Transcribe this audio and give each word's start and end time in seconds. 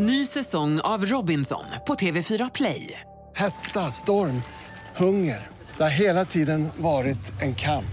Ny 0.00 0.26
säsong 0.26 0.80
av 0.80 1.04
Robinson 1.04 1.64
på 1.86 1.94
TV4 1.94 2.50
Play. 2.54 3.00
Hetta, 3.36 3.80
storm, 3.80 4.42
hunger. 4.96 5.46
Det 5.76 5.82
har 5.82 5.90
hela 5.90 6.24
tiden 6.24 6.68
varit 6.76 7.42
en 7.42 7.54
kamp. 7.54 7.84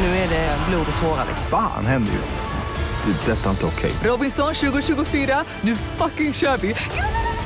Nu 0.00 0.06
är 0.06 0.28
det 0.28 0.58
blod 0.68 0.86
och 0.96 1.02
tårar. 1.02 1.24
liksom. 1.28 1.46
Fan 1.50 1.86
händer 1.86 2.12
just 2.12 2.34
nu. 2.34 3.12
Det. 3.12 3.32
är 3.32 3.36
Detta 3.36 3.46
är 3.46 3.50
inte 3.50 3.66
okej. 3.66 3.92
Robinson 4.04 4.54
2024, 4.54 5.44
nu 5.60 5.76
fucking 5.76 6.32
kör 6.32 6.56
vi! 6.56 6.74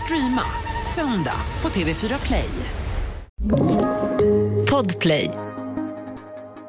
Streama 0.04 0.42
söndag 0.94 1.40
på 1.60 1.68
TV4 1.68 2.26
Play. 2.26 2.50
Podplay. 4.70 5.30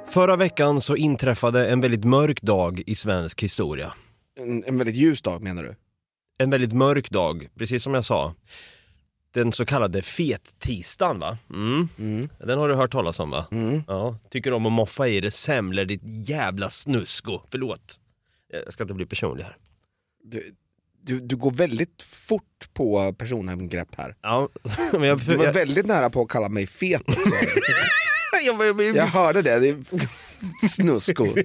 Förra 0.08 0.36
veckan 0.36 0.82
så 0.82 0.96
inträffade 0.96 1.70
en 1.70 1.82
väldigt 1.82 2.06
mörk 2.06 2.42
dag 2.42 2.84
i 2.88 2.96
svensk 2.96 3.44
historia. 3.44 3.94
En, 4.40 4.64
en 4.64 4.78
väldigt 4.78 4.96
ljus 4.96 5.22
dag 5.22 5.42
menar 5.44 5.64
du? 5.64 5.76
En 6.42 6.50
väldigt 6.50 6.74
mörk 6.74 7.10
dag, 7.10 7.48
precis 7.58 7.84
som 7.84 7.94
jag 7.94 8.06
sa. 8.06 8.36
Den 9.34 9.52
så 9.52 9.66
kallade 9.66 10.02
fet-tisdagen 10.02 11.20
va? 11.20 11.38
Mm. 11.50 12.30
Den 12.40 12.60
har 12.60 12.70
du 12.70 12.76
hört 12.76 12.92
talas 12.92 13.20
om 13.20 13.30
va? 13.30 13.48
Ja. 13.88 14.18
Tycker 14.30 14.54
om 14.54 14.66
att 14.66 14.72
moffa 14.72 15.08
i 15.08 15.22
det 15.22 15.32
semlor 15.32 15.86
ditt 15.86 16.02
jävla 16.04 16.70
snusko. 16.70 17.42
Förlåt. 17.52 18.00
Jag 18.66 18.74
ska 18.74 18.84
inte 18.84 18.94
bli 18.94 19.06
personlig 19.06 19.44
här. 19.44 19.58
Du, 20.24 20.52
du, 21.02 21.20
du 21.20 21.36
går 21.36 21.52
väldigt 21.52 22.02
fort 22.02 22.70
på 22.74 23.14
personangrepp 23.14 23.96
här. 23.98 24.16
Ja, 24.22 24.50
men 24.92 25.04
jag, 25.04 25.20
Du 25.20 25.36
var 25.36 25.46
jag, 25.46 25.54
väldigt 25.54 25.86
nära 25.86 26.10
på 26.10 26.22
att 26.22 26.30
kalla 26.30 26.50
mig 26.50 26.68
fet 26.68 27.02
jag, 28.46 28.66
jag, 28.68 28.82
jag, 28.82 28.96
Jag 28.96 29.06
hörde 29.06 29.42
det, 29.42 29.60
det 29.60 29.70
är 29.70 30.68
snusko. 30.68 31.28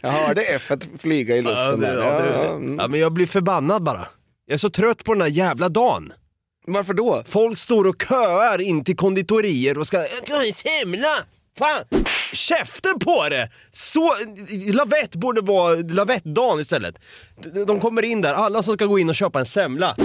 Jag 0.00 0.10
hörde 0.10 0.42
F 0.42 0.72
flyga 0.98 1.36
i 1.36 1.38
Ja, 1.38 1.44
luften 1.44 1.80
det- 1.80 1.86
där. 1.86 2.42
ja, 2.44 2.50
mm. 2.54 2.78
ja, 2.78 2.88
men 2.88 3.00
jag 3.00 3.12
blir 3.12 3.26
förbannad 3.26 3.82
bara. 3.82 4.08
Jag 4.46 4.54
är 4.54 4.58
så 4.58 4.70
trött 4.70 5.04
på 5.04 5.12
den 5.14 5.18
där 5.18 5.26
jävla 5.26 5.68
dagen. 5.68 6.12
Varför 6.66 6.94
då? 6.94 7.22
Folk 7.26 7.58
står 7.58 7.84
och 7.88 8.02
köar 8.08 8.60
in 8.60 8.84
till 8.84 8.96
konditorier 8.96 9.78
och 9.78 9.86
ska 9.86 9.96
“Jag 9.96 10.10
ska 10.10 10.34
ha 10.34 10.44
en 10.46 10.52
semla!” 10.52 11.08
Fan! 11.58 11.84
Käften 12.32 12.98
på 12.98 13.28
det! 13.28 13.48
Så, 13.70 14.14
lavett 14.72 15.14
borde 15.14 15.40
vara 15.40 15.74
lavettdagen 15.74 16.60
istället. 16.60 16.94
De- 17.66 17.80
kommer 17.80 18.02
in 18.02 18.20
där, 18.20 18.34
alla 18.34 18.62
som 18.62 18.74
ska 18.74 18.86
gå 18.86 18.98
in 18.98 19.08
och 19.08 19.14
köpa 19.14 19.40
en 19.40 19.46
semla, 19.46 19.96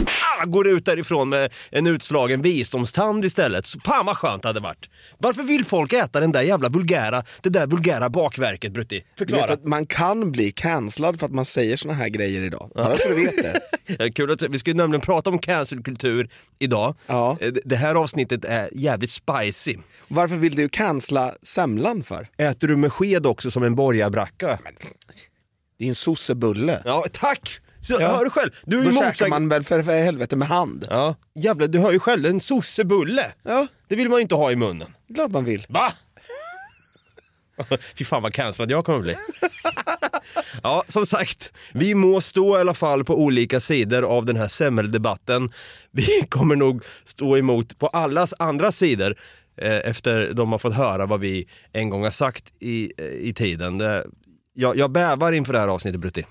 ah, 0.41 0.45
går 0.45 0.67
ut 0.67 0.85
därifrån 0.85 1.29
med 1.29 1.53
en 1.71 1.87
utslagen 1.87 2.41
visdomstand 2.41 3.25
istället. 3.25 3.65
Så 3.65 3.79
Fan 3.79 4.05
vad 4.05 4.17
skönt 4.17 4.41
det 4.41 4.49
hade 4.49 4.59
varit. 4.59 4.89
Varför 5.17 5.43
vill 5.43 5.65
folk 5.65 5.93
äta 5.93 6.19
den 6.19 6.31
där 6.31 6.41
jävla 6.41 6.69
vulgära, 6.69 7.23
det 7.41 7.49
där 7.49 7.67
vulgära 7.67 8.09
bakverket 8.09 8.71
Brutti? 8.71 9.03
Förklara. 9.17 9.53
att 9.53 9.65
man 9.65 9.85
kan 9.85 10.31
bli 10.31 10.51
cancellad 10.51 11.19
för 11.19 11.25
att 11.25 11.33
man 11.33 11.45
säger 11.45 11.77
såna 11.77 11.93
här 11.93 12.09
grejer 12.09 12.41
idag. 12.41 12.71
Bara 12.75 12.97
så 12.97 13.07
du 13.07 13.15
vet 13.25 13.37
det. 13.43 13.61
Ja, 13.99 14.07
Kul 14.15 14.31
att, 14.31 14.41
vi 14.41 14.59
ska 14.59 14.69
ju 14.69 14.77
nämligen 14.77 15.01
prata 15.01 15.29
om 15.29 15.39
cancelkultur 15.39 16.29
idag. 16.59 16.95
Ja. 17.07 17.37
Eh, 17.41 17.51
Det 17.65 17.75
här 17.75 17.95
avsnittet 17.95 18.45
är 18.45 18.69
jävligt 18.73 19.11
spicy. 19.11 19.75
Varför 20.07 20.35
vill 20.35 20.55
du 20.55 20.69
cancella 20.69 21.33
semlan 21.43 22.03
för? 22.03 22.27
Äter 22.37 22.67
du 22.67 22.75
med 22.77 22.93
sked 22.93 23.25
också 23.25 23.51
som 23.51 23.63
en 23.63 23.75
borgarbracka? 23.75 24.59
Det 25.79 25.85
är 25.85 25.89
en 25.89 25.95
sossebulle. 25.95 26.81
Ja, 26.85 27.05
tack! 27.11 27.59
Så, 27.81 27.97
Ja. 27.99 28.07
Hör 28.07 28.23
du 28.23 28.29
själv? 28.29 28.51
Du 28.65 28.79
är 28.79 28.83
Då 28.85 28.91
ju 28.91 28.97
käkar 28.97 29.27
man 29.27 29.49
väl 29.49 29.63
för, 29.63 29.83
för 29.83 29.91
helvete 30.03 30.35
med 30.35 30.47
hand? 30.47 30.87
Ja, 30.89 31.15
jävlar 31.35 31.67
du 31.67 31.79
hör 31.79 31.91
ju 31.91 31.99
själv, 31.99 32.25
en 32.25 32.39
sossebulle. 32.39 33.31
Ja, 33.43 33.67
Det 33.87 33.95
vill 33.95 34.09
man 34.09 34.17
ju 34.17 34.21
inte 34.21 34.35
ha 34.35 34.51
i 34.51 34.55
munnen. 34.55 34.93
klart 35.15 35.31
man 35.31 35.45
vill. 35.45 35.65
Va? 35.69 35.91
Fy 37.97 38.05
fan 38.05 38.23
vad 38.23 38.33
cancellad 38.33 38.71
jag 38.71 38.85
kommer 38.85 38.99
bli. 38.99 39.15
Ja, 40.63 40.83
som 40.87 41.05
sagt, 41.05 41.51
vi 41.73 41.95
må 41.95 42.21
stå 42.21 42.57
i 42.57 42.61
alla 42.61 42.73
fall 42.73 43.05
på 43.05 43.15
olika 43.21 43.59
sidor 43.59 44.03
av 44.03 44.25
den 44.25 44.35
här 44.37 44.47
semmeldebatten. 44.47 45.51
Vi 45.91 46.07
kommer 46.29 46.55
nog 46.55 46.83
stå 47.05 47.37
emot 47.37 47.79
på 47.79 47.87
allas 47.87 48.33
andra 48.39 48.71
sidor 48.71 49.15
Eh, 49.57 49.89
efter 49.89 50.33
de 50.33 50.51
har 50.51 50.59
fått 50.59 50.73
höra 50.73 51.05
vad 51.05 51.19
vi 51.19 51.47
en 51.73 51.89
gång 51.89 52.03
har 52.03 52.09
sagt 52.09 52.53
i, 52.59 52.91
eh, 52.97 53.05
i 53.05 53.33
tiden. 53.33 53.77
Det, 53.77 54.05
jag, 54.53 54.77
jag 54.77 54.91
bävar 54.91 55.31
inför 55.31 55.53
det 55.53 55.59
här 55.59 55.67
avsnittet 55.67 56.01
Brutti. 56.01 56.25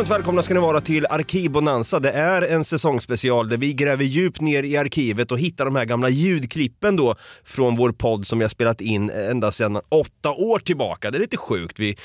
Varmt 0.00 0.10
välkomna 0.10 0.42
ska 0.42 0.54
ni 0.54 0.60
vara 0.60 0.80
till 0.80 1.06
Arkivbonanza. 1.06 2.00
Det 2.00 2.10
är 2.10 2.42
en 2.42 2.64
säsongsspecial 2.64 3.48
där 3.48 3.56
vi 3.56 3.72
gräver 3.72 4.04
djupt 4.04 4.40
ner 4.40 4.62
i 4.62 4.76
arkivet 4.76 5.32
och 5.32 5.38
hittar 5.38 5.64
de 5.64 5.76
här 5.76 5.84
gamla 5.84 6.08
ljudklippen 6.08 6.96
då 6.96 7.14
från 7.44 7.76
vår 7.76 7.92
podd 7.92 8.26
som 8.26 8.38
vi 8.38 8.44
har 8.44 8.48
spelat 8.48 8.80
in 8.80 9.10
ända 9.10 9.50
sedan 9.50 9.80
åtta 9.88 10.30
år 10.30 10.58
tillbaka. 10.58 11.10
Det 11.10 11.18
är 11.18 11.20
lite 11.20 11.36
sjukt. 11.36 11.78
Vi 11.78 11.96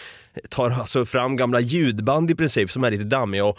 tar 0.49 0.71
alltså 0.71 1.05
fram 1.05 1.35
gamla 1.35 1.59
ljudband 1.59 2.31
i 2.31 2.35
princip 2.35 2.71
som 2.71 2.83
är 2.83 2.91
lite 2.91 3.03
dammiga 3.03 3.45
och 3.45 3.57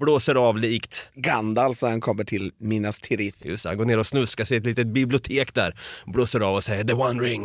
blåser 0.00 0.34
av 0.34 0.58
likt 0.58 1.10
Gandalf 1.14 1.82
när 1.82 1.90
han 1.90 2.00
kommer 2.00 2.24
till 2.24 2.52
Minas 2.58 3.00
Tirith. 3.00 3.46
Just 3.46 3.62
det, 3.62 3.70
han 3.70 3.78
går 3.78 3.84
ner 3.84 3.98
och 3.98 4.06
snuskar 4.06 4.44
sig 4.44 4.56
i 4.56 4.58
ett 4.58 4.66
litet 4.66 4.86
bibliotek 4.86 5.54
där, 5.54 5.74
blåser 6.06 6.40
av 6.40 6.54
och 6.54 6.64
säger 6.64 6.84
the 6.84 6.92
one 6.92 7.22
ring 7.22 7.42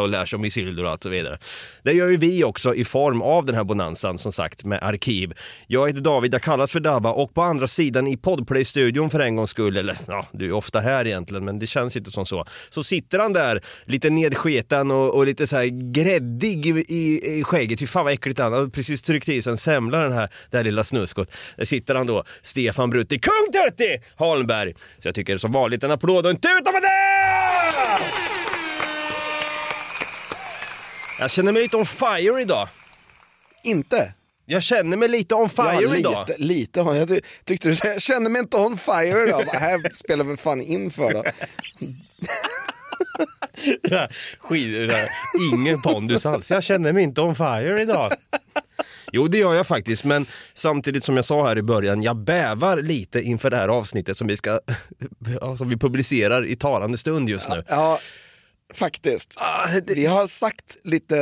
och 0.00 0.08
lär 0.08 0.26
sig 0.26 0.36
om 0.36 0.44
Isildur 0.44 0.84
och 0.84 0.90
allt 0.90 1.02
så 1.02 1.08
vidare. 1.08 1.38
Det 1.82 1.92
gör 1.92 2.08
ju 2.08 2.16
vi 2.16 2.44
också 2.44 2.74
i 2.74 2.84
form 2.84 3.22
av 3.22 3.44
den 3.44 3.54
här 3.54 3.64
bonanzan 3.64 4.18
som 4.18 4.32
sagt 4.32 4.64
med 4.64 4.82
arkiv. 4.82 5.32
Jag 5.66 5.88
heter 5.88 6.00
David, 6.00 6.34
jag 6.34 6.42
kallas 6.42 6.72
för 6.72 6.80
Dabba 6.80 7.12
och 7.12 7.34
på 7.34 7.42
andra 7.42 7.66
sidan 7.66 8.06
i 8.06 8.16
Podplay-studion 8.16 9.10
för 9.10 9.20
en 9.20 9.36
gångs 9.36 9.50
skull, 9.50 9.76
eller 9.76 9.96
ja, 10.06 10.26
du 10.32 10.46
är 10.46 10.52
ofta 10.52 10.80
här 10.80 11.06
egentligen 11.06 11.44
men 11.44 11.58
det 11.58 11.66
känns 11.66 11.96
inte 11.96 12.10
som 12.10 12.26
så. 12.26 12.44
Så 12.70 12.82
sitter 12.82 13.18
han 13.18 13.32
där 13.32 13.60
lite 13.84 14.10
nedsketen 14.10 14.90
och, 14.90 15.14
och 15.14 15.26
lite 15.26 15.46
så 15.46 15.56
här 15.56 15.92
gräddig 15.92 16.66
i, 16.66 16.84
i, 16.88 17.38
i 17.38 17.44
skägget. 17.44 17.80
Fy 17.80 17.86
fan 17.86 18.04
vad 18.04 18.12
äckligt 18.12 18.38
han 18.38 18.52
har 18.52 18.66
precis 18.66 19.02
tryckt 19.02 19.28
i 19.28 19.42
sig 19.42 19.50
en 19.50 19.56
semla 19.56 19.98
den 19.98 20.12
här, 20.12 20.28
det 20.50 20.56
här 20.56 20.64
lilla 20.64 20.84
snuskot. 20.84 21.30
Sitter 21.68 21.94
han 21.94 22.06
då, 22.06 22.24
Stefan 22.42 22.90
Brutti, 22.90 23.18
kung 23.18 23.52
Tutti 23.52 23.98
Holmberg. 24.16 24.74
Så 24.98 25.08
jag 25.08 25.14
tycker 25.14 25.32
det 25.32 25.38
som 25.38 25.52
vanligt 25.52 25.84
en 25.84 25.90
applåd 25.90 26.24
och 26.26 26.30
en 26.30 26.36
tuta 26.40 26.72
med 26.72 26.82
det! 26.82 26.88
Jag 31.18 31.30
känner 31.30 31.52
mig 31.52 31.62
lite 31.62 31.76
on 31.76 31.86
fire 31.86 32.40
idag. 32.42 32.68
Inte? 33.64 34.12
Jag 34.46 34.62
känner 34.62 34.96
mig 34.96 35.08
lite 35.08 35.34
on 35.34 35.48
fire 35.48 35.78
ja, 35.80 35.96
idag. 35.96 36.26
lite, 36.28 36.42
lite. 36.42 36.80
har 36.80 36.94
Jag 36.94 37.08
ty- 37.08 37.20
tyckte 37.44 37.68
du 37.68 37.76
jag 37.84 38.02
känner 38.02 38.30
mig 38.30 38.40
inte 38.40 38.56
on 38.56 38.76
fire 38.76 39.24
idag. 39.28 39.46
Bara, 39.46 39.58
här 39.58 39.90
spelar 39.94 40.24
vi 40.24 40.36
fan 40.36 40.60
in 40.62 40.90
för 40.90 41.12
då. 41.12 41.24
Skit, 44.38 44.92
ingen 45.52 45.82
pondus 45.82 46.26
alls. 46.26 46.50
Jag 46.50 46.62
känner 46.62 46.92
mig 46.92 47.02
inte 47.02 47.20
on 47.20 47.34
fire 47.34 47.82
idag. 47.82 48.12
Jo, 49.12 49.28
det 49.28 49.38
gör 49.38 49.54
jag 49.54 49.66
faktiskt, 49.66 50.04
men 50.04 50.26
samtidigt 50.54 51.04
som 51.04 51.16
jag 51.16 51.24
sa 51.24 51.48
här 51.48 51.58
i 51.58 51.62
början, 51.62 52.02
jag 52.02 52.16
bävar 52.16 52.82
lite 52.82 53.20
inför 53.20 53.50
det 53.50 53.56
här 53.56 53.68
avsnittet 53.68 54.16
som 54.16 54.26
vi, 54.26 54.36
ska, 54.36 54.60
som 55.58 55.68
vi 55.68 55.76
publicerar 55.76 56.46
i 56.46 56.56
talande 56.56 56.98
stund 56.98 57.28
just 57.28 57.48
nu. 57.48 57.62
Ja, 57.68 57.98
faktiskt. 58.74 59.40
Vi 59.86 60.06
har 60.06 60.26
sagt 60.26 60.76
lite, 60.84 61.16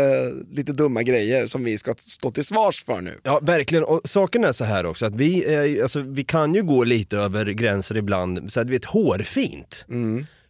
lite 0.51 0.73
dumma 0.73 1.03
grejer 1.03 1.47
som 1.47 1.65
vi 1.65 1.79
ska 1.79 1.95
stå 1.99 2.31
till 2.31 2.45
svars 2.45 2.85
för 2.85 3.01
nu. 3.01 3.21
Ja, 3.23 3.41
verkligen. 3.43 3.85
Och 3.85 4.01
saken 4.05 4.45
är 4.45 4.53
så 4.53 4.65
här 4.65 4.87
också, 4.87 5.07
att 5.07 5.15
vi, 5.15 5.81
alltså, 5.83 6.01
vi 6.01 6.25
kan 6.25 6.55
ju 6.55 6.63
gå 6.63 6.85
lite 6.85 7.17
över 7.17 7.47
gränser 7.47 7.97
ibland, 7.97 8.53
så 8.53 8.61
att 8.61 8.67
du 8.67 8.73
vet, 8.73 8.85
hårfint. 8.85 9.85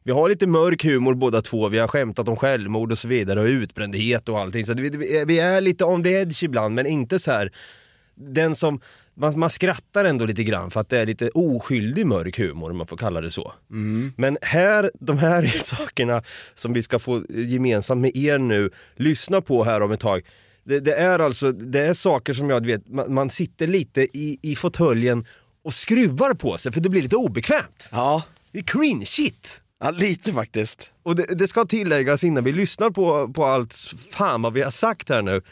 Vi 0.06 0.12
har 0.12 0.28
lite 0.28 0.46
mörk 0.46 0.84
humor 0.84 1.14
båda 1.14 1.42
två, 1.42 1.68
vi 1.68 1.78
har 1.78 1.88
skämtat 1.88 2.28
om 2.28 2.36
självmord 2.36 2.92
och 2.92 2.98
så 2.98 3.08
vidare 3.08 3.40
och 3.40 3.46
utbrändhet 3.46 4.28
och 4.28 4.38
allting. 4.40 4.66
Så 4.66 4.74
vi, 4.74 5.24
vi- 5.26 5.38
är 5.38 5.60
lite 5.60 5.84
on 5.84 6.02
the 6.02 6.10
edge 6.12 6.42
ibland, 6.42 6.74
men 6.74 6.86
inte 6.86 7.18
så 7.18 7.30
här 7.30 7.52
den 8.14 8.54
som, 8.54 8.80
man, 9.14 9.38
man 9.38 9.50
skrattar 9.50 10.04
ändå 10.04 10.24
lite 10.26 10.44
grann 10.44 10.70
för 10.70 10.80
att 10.80 10.88
det 10.88 10.98
är 10.98 11.06
lite 11.06 11.28
oskyldig 11.34 12.06
mörk 12.06 12.38
humor 12.38 12.70
om 12.70 12.76
man 12.76 12.86
får 12.86 12.96
kalla 12.96 13.20
det 13.20 13.30
så. 13.30 13.52
Men 14.16 14.38
här, 14.42 14.90
de 15.00 15.18
här 15.18 15.46
sakerna 15.64 16.22
som 16.54 16.72
vi 16.72 16.82
ska 16.82 16.98
få 16.98 17.22
gemensamt 17.28 18.00
med 18.00 18.16
er 18.16 18.38
nu 18.38 18.70
lyssna 18.96 19.40
på 19.40 19.64
här 19.64 19.80
om 19.82 19.92
ett 19.92 20.00
tag. 20.00 20.22
Det, 20.64 20.80
det 20.80 20.94
är 20.94 21.18
alltså, 21.18 21.52
det 21.52 21.80
är 21.80 21.94
saker 21.94 22.32
som 22.34 22.50
jag 22.50 22.66
vet, 22.66 22.88
man, 22.88 23.14
man 23.14 23.30
sitter 23.30 23.66
lite 23.66 24.00
i, 24.02 24.38
i 24.42 24.56
fåtöljen 24.56 25.26
och 25.64 25.74
skruvar 25.74 26.34
på 26.34 26.58
sig 26.58 26.72
för 26.72 26.80
det 26.80 26.88
blir 26.88 27.02
lite 27.02 27.16
obekvämt. 27.16 27.88
Ja, 27.92 28.22
Det 28.52 28.58
är 28.58 28.62
cringe-shit. 28.62 29.60
Ja 29.80 29.90
lite 29.90 30.32
faktiskt. 30.32 30.92
Och 31.02 31.16
det, 31.16 31.24
det 31.38 31.48
ska 31.48 31.64
tilläggas 31.64 32.24
innan 32.24 32.44
vi 32.44 32.52
lyssnar 32.52 32.90
på, 32.90 33.32
på 33.32 33.44
allt 33.44 33.74
fan 34.10 34.42
vad 34.42 34.52
vi 34.52 34.62
har 34.62 34.70
sagt 34.70 35.08
här 35.08 35.22
nu, 35.22 35.42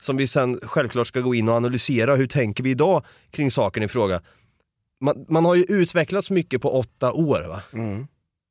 som 0.00 0.16
vi 0.16 0.26
sen 0.26 0.60
självklart 0.62 1.06
ska 1.06 1.20
gå 1.20 1.34
in 1.34 1.48
och 1.48 1.54
analysera, 1.54 2.16
hur 2.16 2.26
tänker 2.26 2.64
vi 2.64 2.70
idag 2.70 3.04
kring 3.30 3.50
saken 3.50 3.82
i 3.82 3.88
fråga. 3.88 4.20
Man, 5.00 5.26
man 5.28 5.44
har 5.44 5.54
ju 5.54 5.64
utvecklats 5.68 6.30
mycket 6.30 6.62
på 6.62 6.78
åtta 6.78 7.12
år 7.12 7.48
va? 7.48 7.62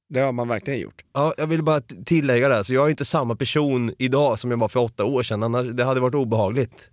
Det 0.10 0.20
har 0.20 0.32
man 0.32 0.48
verkligen 0.48 0.80
gjort. 0.80 1.04
Ja, 1.14 1.34
jag 1.38 1.48
vill 1.48 1.64
bara 1.64 1.82
tillägga 1.82 2.50
det, 2.50 2.56
här, 2.56 2.64
så 2.64 2.74
jag 2.74 2.86
är 2.86 2.90
inte 2.90 3.06
samma 3.06 3.36
person 3.36 3.94
idag 3.98 4.40
som 4.40 4.52
jag 4.52 4.58
var 4.58 4.70
för 4.70 4.80
åtta 4.80 5.06
år 5.06 5.24
sedan, 5.24 5.44
annars, 5.44 5.66
det 5.66 5.84
hade 5.84 6.00
varit 6.00 6.16
obehagligt. 6.16 6.90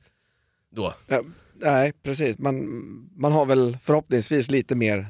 Då. 0.76 0.94
Ja, 1.06 1.22
nej, 1.62 1.92
precis. 2.02 2.38
Man, 2.38 2.54
man 3.16 3.32
har 3.32 3.46
väl 3.46 3.78
förhoppningsvis 3.82 4.50
lite 4.50 4.74
mer 4.74 5.08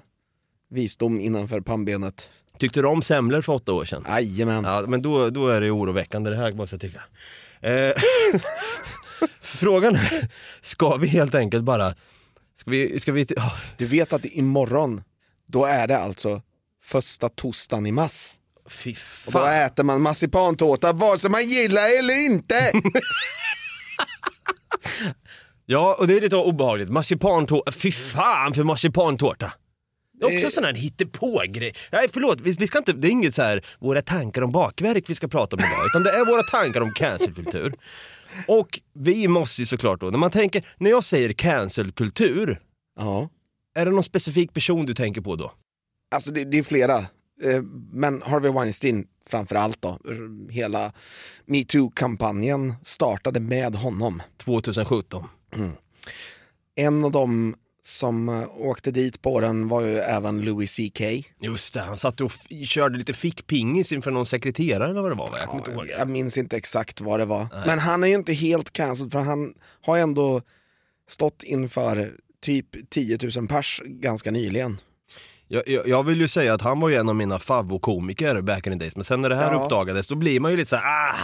visdom 0.71 1.21
innanför 1.21 1.61
pannbenet. 1.61 2.29
Tyckte 2.63 2.81
du 2.81 2.87
om 2.87 3.03
semlor 3.03 3.43
för 3.43 3.53
åtta 3.53 3.73
år 3.73 3.85
sedan? 3.85 4.05
Jajamän. 4.09 4.65
Ja, 4.65 4.85
men 4.89 5.03
då, 5.03 5.31
då 5.31 5.49
är 5.49 5.61
det 5.61 5.71
oroväckande 5.71 6.31
det 6.31 6.37
här 6.37 6.53
måste 6.53 6.75
jag 6.75 6.81
tycka. 6.81 7.03
Eh, 7.61 7.95
frågan 9.43 9.95
är, 9.95 10.29
ska 10.61 10.97
vi 10.97 11.07
helt 11.07 11.35
enkelt 11.35 11.65
bara, 11.65 11.95
ska 12.57 12.71
vi, 12.71 13.01
ska 13.01 13.13
vi, 13.13 13.25
oh, 13.25 13.55
Du 13.77 13.87
vet 13.87 14.13
att 14.13 14.25
imorgon, 14.25 15.03
då 15.49 15.65
är 15.65 15.87
det 15.87 15.99
alltså 15.99 16.43
första 16.85 17.29
torsdagen 17.29 17.87
i 17.87 17.93
mars. 17.93 18.35
fy 18.69 18.95
Och 19.27 19.33
då 19.33 19.39
fan. 19.39 19.55
äter 19.55 19.85
man 19.85 20.03
marsipantårta 20.03 20.93
vare 20.93 21.19
sig 21.19 21.31
man 21.31 21.47
gillar 21.49 21.99
eller 21.99 22.27
inte. 22.27 22.73
Ja, 25.67 25.97
och 25.99 26.07
det 26.07 26.17
är 26.17 26.21
lite 26.21 26.37
obehagligt. 26.37 26.89
Marsipantårta, 26.89 27.73
fy 27.73 27.93
fan 27.93 28.55
för 28.55 28.65
marsipantårta. 28.65 29.53
Det 30.29 30.35
är 30.35 30.37
också 30.37 30.51
sån 30.51 30.65
här 30.65 30.75
hittepå-grej. 30.75 31.75
Nej 31.93 32.09
förlåt, 32.13 32.41
vi, 32.41 32.53
vi 32.53 32.67
ska 32.67 32.79
inte, 32.79 32.93
det 32.93 33.09
är 33.09 33.11
inget 33.11 33.35
så 33.35 33.43
här 33.43 33.65
våra 33.79 34.03
tankar 34.03 34.43
om 34.43 34.53
bakverk 34.53 35.11
vi 35.11 35.15
ska 35.15 35.29
prata 35.29 35.57
om 35.57 35.61
idag, 35.61 35.87
utan 35.87 36.03
det 36.03 36.11
är 36.11 36.27
våra 36.27 36.43
tankar 36.43 36.81
om 36.81 36.93
cancelkultur. 36.93 37.75
Och 38.49 38.81
vi 38.95 39.29
måste 39.29 39.63
ju 39.63 39.67
såklart 39.67 40.01
då, 40.01 40.07
när 40.07 40.19
man 40.19 40.31
tänker, 40.31 40.67
när 40.79 40.91
jag 40.91 41.05
säger 41.05 41.33
cancelkultur, 41.33 42.61
ja. 42.99 43.29
är 43.75 43.85
det 43.85 43.91
någon 43.91 44.03
specifik 44.03 44.53
person 44.53 44.87
du 44.87 44.95
tänker 44.95 45.21
på 45.21 45.37
då? 45.37 45.53
Alltså 46.15 46.33
det, 46.33 46.45
det 46.45 46.59
är 46.59 46.63
flera. 46.63 46.99
Eh, 47.45 47.63
Men 47.93 48.23
Harvey 48.23 48.53
Weinstein 48.53 49.07
framför 49.27 49.55
allt 49.55 49.83
då. 49.83 49.99
Hela 50.51 50.93
metoo-kampanjen 51.47 52.75
startade 52.83 53.41
med 53.41 53.75
honom. 53.77 54.23
2017. 54.45 55.29
En 56.75 57.05
av 57.05 57.13
dem 57.13 57.55
som 57.85 58.29
eh, 58.29 58.45
åkte 58.57 58.91
dit 58.91 59.23
på 59.23 59.41
den 59.41 59.69
var 59.69 59.81
ju 59.81 59.99
även 59.99 60.41
Louis 60.41 60.77
CK. 60.77 61.01
Just 61.41 61.75
det, 61.75 61.81
han 61.81 61.97
satt 61.97 62.21
och 62.21 62.33
körde 62.67 62.99
lite 62.99 63.13
fickpingis 63.13 63.93
inför 63.93 64.11
någon 64.11 64.27
sekreterare 64.27 64.91
eller 64.91 65.01
vad 65.03 65.11
det 65.11 65.15
var 65.17 65.31
va? 65.31 65.39
Jag 65.39 65.49
kommer 65.49 65.61
inte 65.61 65.71
ihåg. 65.71 65.87
Jag 65.99 66.09
minns 66.09 66.39
inte 66.39 66.57
exakt 66.57 67.01
vad 67.01 67.21
det 67.21 67.25
var. 67.25 67.47
Men 67.67 67.79
han 67.79 68.05
är 68.05 68.09
ju 68.09 68.15
inte 68.15 68.33
helt 68.33 68.73
cancelled 68.73 69.13
för 69.13 69.19
han 69.21 69.55
har 69.83 69.97
ju 69.97 70.03
ändå 70.03 70.43
stått 71.09 71.43
inför 71.43 72.13
typ 72.43 72.91
10 72.91 73.19
000 73.37 73.49
pers 73.49 73.81
ganska 73.85 74.31
nyligen. 74.31 74.81
Jag, 75.53 75.69
jag, 75.69 75.89
jag 75.89 76.03
vill 76.05 76.21
ju 76.21 76.29
säga 76.29 76.55
att 76.55 76.61
han 76.63 76.81
var 76.81 76.89
ju 76.89 76.97
en 76.97 77.09
av 77.09 77.17
mina 77.17 77.39
favvokomiker 77.39 78.41
back 78.43 78.67
in 78.67 78.73
the 78.73 78.79
days, 78.79 78.97
men 78.97 79.05
sen 79.05 79.23
när 79.23 79.29
det 79.29 79.37
här 79.37 79.53
Ja. 79.53 79.63
uppdagades 79.65 80.07
då 80.07 80.15
blir 80.15 80.41
man 80.41 80.51
ju 80.51 80.57
lite 80.57 80.69
så 80.71 80.77
här, 80.77 81.13
ah! 81.13 81.17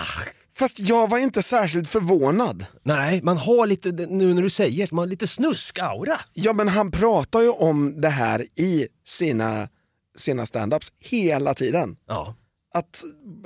Fast 0.55 0.79
jag 0.79 1.11
var 1.11 1.19
inte 1.19 1.43
särskilt 1.43 1.89
förvånad. 1.89 2.67
Nej, 2.83 3.23
man 3.23 3.37
har 3.37 3.67
lite, 3.67 3.91
nu 3.93 4.35
när 4.35 4.43
du 4.43 4.51
säger 4.51 4.87
det, 4.87 4.93
man 4.93 5.03
har 5.03 5.07
lite 5.07 5.27
snusk-aura. 5.27 6.21
Ja 6.35 6.53
men 6.53 6.69
han 6.69 6.91
pratar 6.91 7.41
ju 7.41 7.49
om 7.51 8.01
det 8.01 8.09
här 8.09 8.47
i 8.61 8.89
sina, 9.07 9.69
sina 10.17 10.47
standups 10.47 10.93
hela 10.99 11.55
tiden. 11.55 11.97
Ja. 12.09 12.35
Att, 12.75 13.03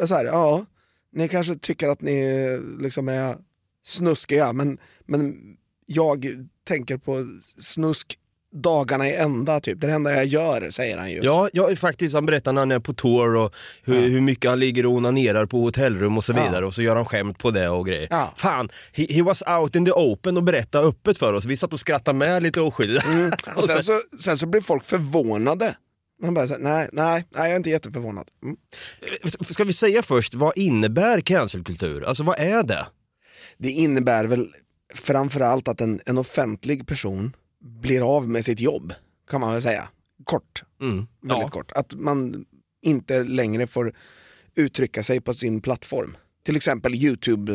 så 0.09 0.15
här, 0.15 0.25
ja, 0.25 0.65
ni 1.13 1.29
kanske 1.29 1.57
tycker 1.57 1.89
att 1.89 2.01
ni 2.03 2.23
liksom 2.81 3.09
är 3.09 3.37
snuskiga 3.87 4.53
men, 4.53 4.79
men 5.07 5.35
jag 5.87 6.27
tänker 6.69 6.99
på 6.99 7.27
snusk 7.59 8.19
dagarna 8.53 9.09
i 9.09 9.17
ända 9.17 9.61
typ. 9.61 9.81
Det 9.81 9.93
enda 9.93 10.15
jag 10.15 10.25
gör 10.25 10.71
säger 10.71 10.99
han 10.99 11.11
ju. 11.11 11.21
Ja, 11.23 11.49
jag 11.53 11.71
är 11.73 11.77
faktiskt, 11.77 12.15
han 12.15 12.27
berättar 12.27 12.53
när 12.53 12.61
han 12.61 12.71
är 12.73 12.79
på 12.79 12.93
tour 12.95 13.37
och 13.37 13.55
hur, 13.83 14.09
hur 14.09 14.21
mycket 14.21 14.51
han 14.51 14.61
ligger 14.61 14.87
och 14.87 14.93
onanerar 14.93 15.47
på 15.47 15.61
hotellrum 15.61 16.17
och 16.19 16.25
så 16.25 16.33
Ja. 16.33 16.45
vidare 16.45 16.67
och 16.67 16.75
så 16.75 16.83
gör 16.83 16.97
han 16.97 17.05
skämt 17.05 17.39
på 17.39 17.51
det 17.51 17.69
och 17.69 17.87
grejer. 17.87 18.09
Ja. 18.11 18.33
Fan, 18.37 18.69
he, 18.93 19.07
he 19.11 19.23
was 19.23 19.43
out 19.47 19.77
in 19.77 19.85
the 19.85 19.93
open 19.93 20.37
och 20.37 20.43
berättade 20.43 20.89
öppet 20.89 21.19
för 21.19 21.33
oss. 21.33 21.45
Vi 21.45 21.57
satt 21.57 21.73
och 21.73 21.81
skrattade 21.81 22.19
med 22.19 22.43
lite 22.43 22.61
oskyldigt. 22.61 23.05
Och 23.57 23.65
sen, 23.65 23.83
så, 23.85 24.01
sen 24.23 24.39
så 24.39 24.47
blir 24.47 24.61
folk 24.61 24.85
förvånade. 24.85 25.77
Man 26.23 26.35
bara 26.35 26.45
nej, 26.47 26.59
nej, 26.59 26.89
nej, 26.93 27.25
jag 27.35 27.51
är 27.53 27.57
inte 27.57 27.71
jätteförvånad. 27.71 28.29
Mm. 28.43 28.57
Ska 29.51 29.65
vi 29.65 29.73
säga 29.73 30.03
först, 30.03 30.35
vad 30.35 30.57
innebär 30.59 31.21
cancelkultur? 31.21 32.05
Alltså 32.05 32.23
vad 32.23 32.39
är 32.39 32.63
det? 32.63 32.87
Det 33.59 33.71
innebär 33.71 34.25
väl 34.25 34.47
framförallt 34.95 35.69
att 35.69 35.81
en, 35.81 36.01
en 36.07 36.19
offentlig 36.19 36.87
person 36.87 37.37
blir 37.63 38.17
av 38.17 38.29
med 38.29 38.45
sitt 38.45 38.61
jobb, 38.61 38.93
kan 39.31 39.41
man 39.41 39.53
väl 39.53 39.63
säga. 39.63 39.89
Kort, 40.25 40.63
Mm. 40.81 40.97
väldigt 41.21 41.39
Ja. 41.43 41.49
kort. 41.49 41.73
Att 41.73 41.95
man 41.95 42.45
inte 42.83 43.25
längre 43.25 43.67
får 43.67 43.93
uttrycka 44.55 45.03
sig 45.03 45.21
på 45.21 45.35
sin 45.35 45.61
plattform. 45.61 46.17
Till 46.45 46.57
exempel 46.57 46.95
YouTube, 46.95 47.53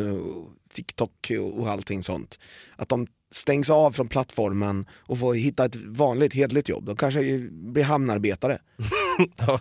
TikTok 0.73 1.31
och 1.53 1.69
allting 1.69 2.03
sånt. 2.03 2.39
Att 2.75 2.89
de 2.89 3.07
stängs 3.31 3.69
av 3.69 3.91
från 3.91 4.07
plattformen 4.07 4.85
och 4.91 5.19
får 5.19 5.33
hitta 5.33 5.65
ett 5.65 5.75
vanligt 5.75 6.33
hederligt 6.33 6.69
jobb. 6.69 6.85
De 6.85 6.95
kanske 6.95 7.37
blir 7.51 7.83
hamnarbetare. 7.83 8.59
Ja, 9.37 9.59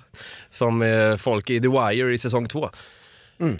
som 0.51 0.83
eh, 0.83 1.17
folk 1.17 1.51
i 1.51 1.61
The 1.61 1.69
Wire 1.69 2.15
i 2.15 2.19
säsong 2.19 2.47
två. 2.47 2.71
Mm. 3.41 3.57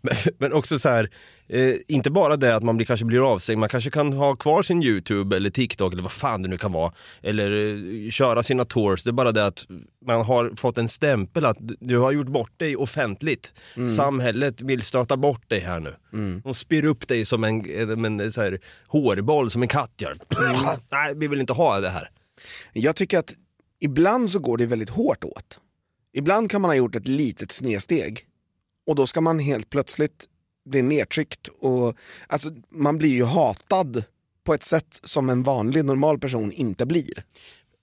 men, 0.38 0.52
också 0.52 0.78
så 0.78 0.88
här, 0.88 1.10
eh, 1.48 1.74
inte 1.88 2.10
bara 2.10 2.36
det 2.36 2.56
att 2.56 2.62
man 2.62 2.76
blir, 2.76 2.86
kanske 2.86 3.06
blir 3.06 3.32
avstängd, 3.32 3.60
man 3.60 3.68
kanske 3.68 3.90
kan 3.90 4.12
ha 4.12 4.36
kvar 4.36 4.62
sin 4.62 4.82
YouTube 4.82 5.36
eller 5.36 5.50
TikTok 5.50 5.92
eller 5.92 6.02
vad 6.02 6.12
fan 6.12 6.42
det 6.42 6.48
nu 6.48 6.58
kan 6.58 6.72
vara. 6.72 6.92
Eller 7.22 7.50
eh, 8.04 8.10
köra 8.10 8.42
sina 8.42 8.64
tours, 8.64 9.02
det 9.02 9.10
är 9.10 9.12
bara 9.12 9.32
det 9.32 9.46
att 9.46 9.66
man 10.06 10.24
har 10.26 10.52
fått 10.56 10.78
en 10.78 10.88
stämpel 10.88 11.44
att 11.44 11.56
du- 11.60 11.98
har 11.98 12.12
gjort 12.12 12.26
bort 12.28 12.58
dig 12.58 12.76
offentligt. 12.76 13.52
Mm. 13.76 13.88
Samhället 13.88 14.62
vill 14.62 14.82
stöta 14.82 15.16
bort 15.16 15.50
dig 15.50 15.60
här 15.60 15.80
nu. 15.80 15.94
De 16.44 16.54
spyr 16.54 16.84
upp 16.84 17.08
dig 17.08 17.24
som 17.24 17.44
en, 17.44 17.70
en, 17.90 18.20
en 18.20 18.32
så 18.32 18.42
här, 18.42 18.58
hårboll, 18.86 19.50
som 19.50 19.62
en 19.62 19.68
katt 19.68 19.92
gör. 19.98 20.16
Mm. 20.50 20.60
Nej, 20.90 21.14
vi 21.16 21.28
vill 21.28 21.40
inte 21.40 21.52
ha 21.52 21.80
det 21.80 21.90
här. 21.90 22.08
Jag 22.72 22.96
tycker 22.96 23.18
att 23.18 23.32
ibland 23.80 24.30
så 24.30 24.38
går 24.38 24.56
det 24.58 24.66
väldigt 24.66 24.90
hårt 24.90 25.24
åt. 25.24 25.58
Ibland 26.14 26.50
kan 26.50 26.60
man 26.60 26.68
ha 26.68 26.76
gjort 26.76 26.96
ett 26.96 27.08
litet 27.08 27.52
snedsteg 27.52 28.20
och 28.86 28.94
då 28.94 29.06
ska 29.06 29.20
man 29.20 29.38
helt 29.38 29.70
plötsligt 29.70 30.28
bli 30.70 30.82
nedtryckt 30.82 31.48
och 31.48 31.96
alltså, 32.26 32.50
man 32.70 32.98
blir 32.98 33.10
ju 33.10 33.24
hatad 33.24 34.04
på 34.44 34.54
ett 34.54 34.64
sätt 34.64 35.00
som 35.02 35.30
en 35.30 35.42
vanlig 35.42 35.84
normal 35.84 36.18
person 36.18 36.52
inte 36.52 36.86
blir. 36.86 37.24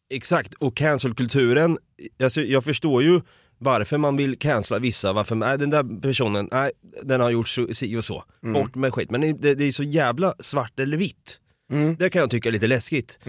Exakt, 0.09 0.53
och 0.53 0.77
cancelkulturen, 0.77 1.77
alltså 2.23 2.41
jag 2.41 2.63
förstår 2.63 3.03
ju 3.03 3.21
varför 3.57 3.97
man 3.97 4.17
vill 4.17 4.39
cancella 4.39 4.79
vissa, 4.79 5.13
varför, 5.13 5.35
nej 5.35 5.57
den 5.57 5.69
där 5.69 6.01
personen, 6.01 6.49
nej 6.51 6.71
den 7.03 7.21
har 7.21 7.29
gjort 7.29 7.49
si 7.49 7.97
och 7.97 8.03
så, 8.03 8.23
bort 8.41 8.75
med 8.75 8.93
skit. 8.93 9.11
Men 9.11 9.21
det, 9.21 9.55
det 9.55 9.63
är 9.63 9.71
så 9.71 9.83
jävla 9.83 10.33
svart 10.39 10.79
eller 10.79 10.97
vitt. 10.97 11.39
Det 11.97 12.09
kan 12.09 12.19
jag 12.19 12.29
tycka 12.29 12.49
är 12.49 12.53
lite 12.53 12.67
läskigt. 12.67 13.19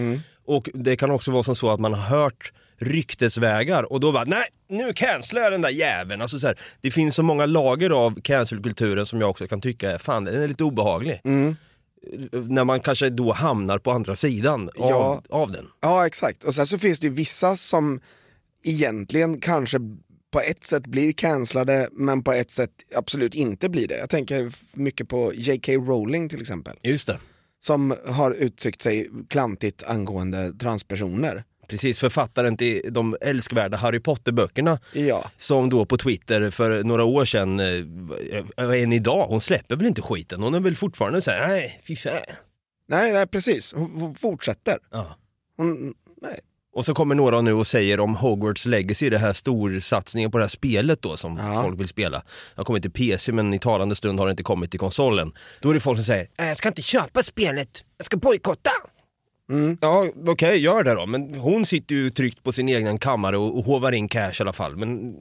Och 0.44 0.68
det 0.74 0.96
kan 0.96 1.10
också 1.10 1.30
vara 1.30 1.42
som 1.42 1.56
så 1.56 1.70
att 1.70 1.80
man 1.80 1.92
har 1.92 2.18
hört 2.18 2.52
ryktesvägar 2.78 3.92
och 3.92 4.00
då 4.00 4.12
bara, 4.12 4.24
nej 4.24 4.44
nu 4.70 4.92
cancelar 4.92 5.42
jag 5.42 5.52
den 5.52 5.62
där 5.62 5.70
jäveln. 5.70 6.22
Alltså 6.22 6.38
så 6.38 6.46
här, 6.46 6.58
det 6.80 6.90
finns 6.90 7.14
så 7.14 7.22
många 7.22 7.46
lager 7.46 7.90
av 7.90 8.20
cancelkulturen 8.20 9.06
som 9.06 9.20
jag 9.20 9.30
också 9.30 9.48
kan 9.48 9.60
tycka 9.60 9.90
är, 9.90 9.98
fan 9.98 10.24
den 10.24 10.42
är 10.42 10.48
lite 10.48 10.64
obehaglig. 10.64 11.20
När 12.32 12.64
man 12.64 12.80
kanske 12.80 13.10
då 13.10 13.32
hamnar 13.32 13.78
på 13.78 13.90
andra 13.90 14.16
sidan 14.16 14.68
av, 14.68 14.90
Ja. 14.90 15.22
av 15.30 15.52
den. 15.52 15.66
Ja 15.80 16.06
exakt, 16.06 16.44
och 16.44 16.54
sen 16.54 16.66
så 16.66 16.78
finns 16.78 17.00
det 17.00 17.06
ju 17.06 17.12
vissa 17.12 17.56
som 17.56 18.00
egentligen 18.62 19.40
kanske 19.40 19.78
på 20.32 20.40
ett 20.40 20.66
sätt 20.66 20.86
blir 20.86 21.12
cancellade 21.12 21.88
men 21.92 22.22
på 22.22 22.32
ett 22.32 22.50
sätt 22.50 22.70
absolut 22.96 23.34
inte 23.34 23.68
blir 23.68 23.88
det. 23.88 23.98
Jag 23.98 24.10
tänker 24.10 24.52
mycket 24.78 25.08
på 25.08 25.32
J.K. 25.34 25.72
Rowling 25.72 26.28
till 26.28 26.40
exempel. 26.40 26.76
Just 26.82 27.06
det. 27.06 27.18
Som 27.62 27.94
har 28.06 28.30
uttryckt 28.32 28.82
sig 28.82 29.10
klantigt 29.28 29.82
angående 29.82 30.52
transpersoner. 30.52 31.44
Precis, 31.70 31.98
författaren 31.98 32.56
till 32.56 32.82
de 32.90 33.16
älskvärda 33.20 33.76
Harry 33.76 34.00
Potter-böckerna 34.00 34.78
Ja. 34.92 35.30
som 35.36 35.70
då 35.70 35.84
på 35.86 35.96
Twitter 35.96 36.50
för 36.50 36.82
några 36.82 37.04
år 37.04 37.24
sedan, 37.24 37.60
eh, 37.60 38.82
än 38.82 38.92
idag, 38.92 39.26
hon 39.28 39.40
släpper 39.40 39.76
väl 39.76 39.86
inte 39.86 40.02
skiten? 40.02 40.42
Hon 40.42 40.54
är 40.54 40.60
väl 40.60 40.76
fortfarande 40.76 41.20
såhär, 41.20 41.48
nej 41.48 41.80
fy 41.86 41.96
fan. 41.96 42.12
Nej, 42.88 43.12
nej 43.12 43.26
precis, 43.26 43.72
hon, 43.76 43.90
hon 44.00 44.14
fortsätter. 44.14 44.76
Ja. 44.90 45.16
Hon, 45.56 45.94
nej. 46.22 46.40
Och 46.72 46.84
så 46.84 46.94
kommer 46.94 47.14
några 47.14 47.40
nu 47.40 47.52
och 47.52 47.66
säger 47.66 48.00
om 48.00 48.14
Hogwarts 48.16 48.66
Legacy, 48.66 49.10
det 49.10 49.18
här 49.18 49.32
storsatsningen 49.32 50.30
på 50.30 50.38
det 50.38 50.44
här 50.44 50.48
spelet 50.48 51.02
då 51.02 51.16
som 51.16 51.36
Ja. 51.36 51.62
folk 51.62 51.80
vill 51.80 51.88
spela. 51.88 52.18
Det 52.18 52.24
har 52.56 52.64
kommit 52.64 52.82
till 52.82 52.90
PC 52.92 53.32
men 53.32 53.54
i 53.54 53.58
talande 53.58 53.94
stund 53.94 54.18
har 54.18 54.26
det 54.26 54.30
inte 54.30 54.42
kommit 54.42 54.70
till 54.70 54.80
konsolen. 54.80 55.32
Då 55.60 55.70
är 55.70 55.74
det 55.74 55.80
folk 55.80 55.98
som 55.98 56.04
säger, 56.04 56.28
"Äh, 56.38 56.46
jag 56.46 56.56
ska 56.56 56.68
inte 56.68 56.82
köpa 56.82 57.22
spelet, 57.22 57.84
jag 57.96 58.04
ska 58.06 58.16
bojkotta. 58.16 58.70
Ja 59.80 60.06
okej, 60.26 60.58
gör 60.58 60.84
det 60.84 60.94
då. 60.94 61.06
Men 61.06 61.34
hon 61.34 61.66
sitter 61.66 61.94
ju 61.94 62.10
tryggt 62.10 62.42
på 62.42 62.52
sin 62.52 62.68
egen 62.68 62.98
kammare 62.98 63.38
och, 63.38 63.58
och 63.58 63.64
hovar 63.64 63.92
in 63.92 64.08
cash 64.08 64.32
i 64.38 64.40
alla 64.40 64.52
fall. 64.52 64.76
Men 64.76 65.16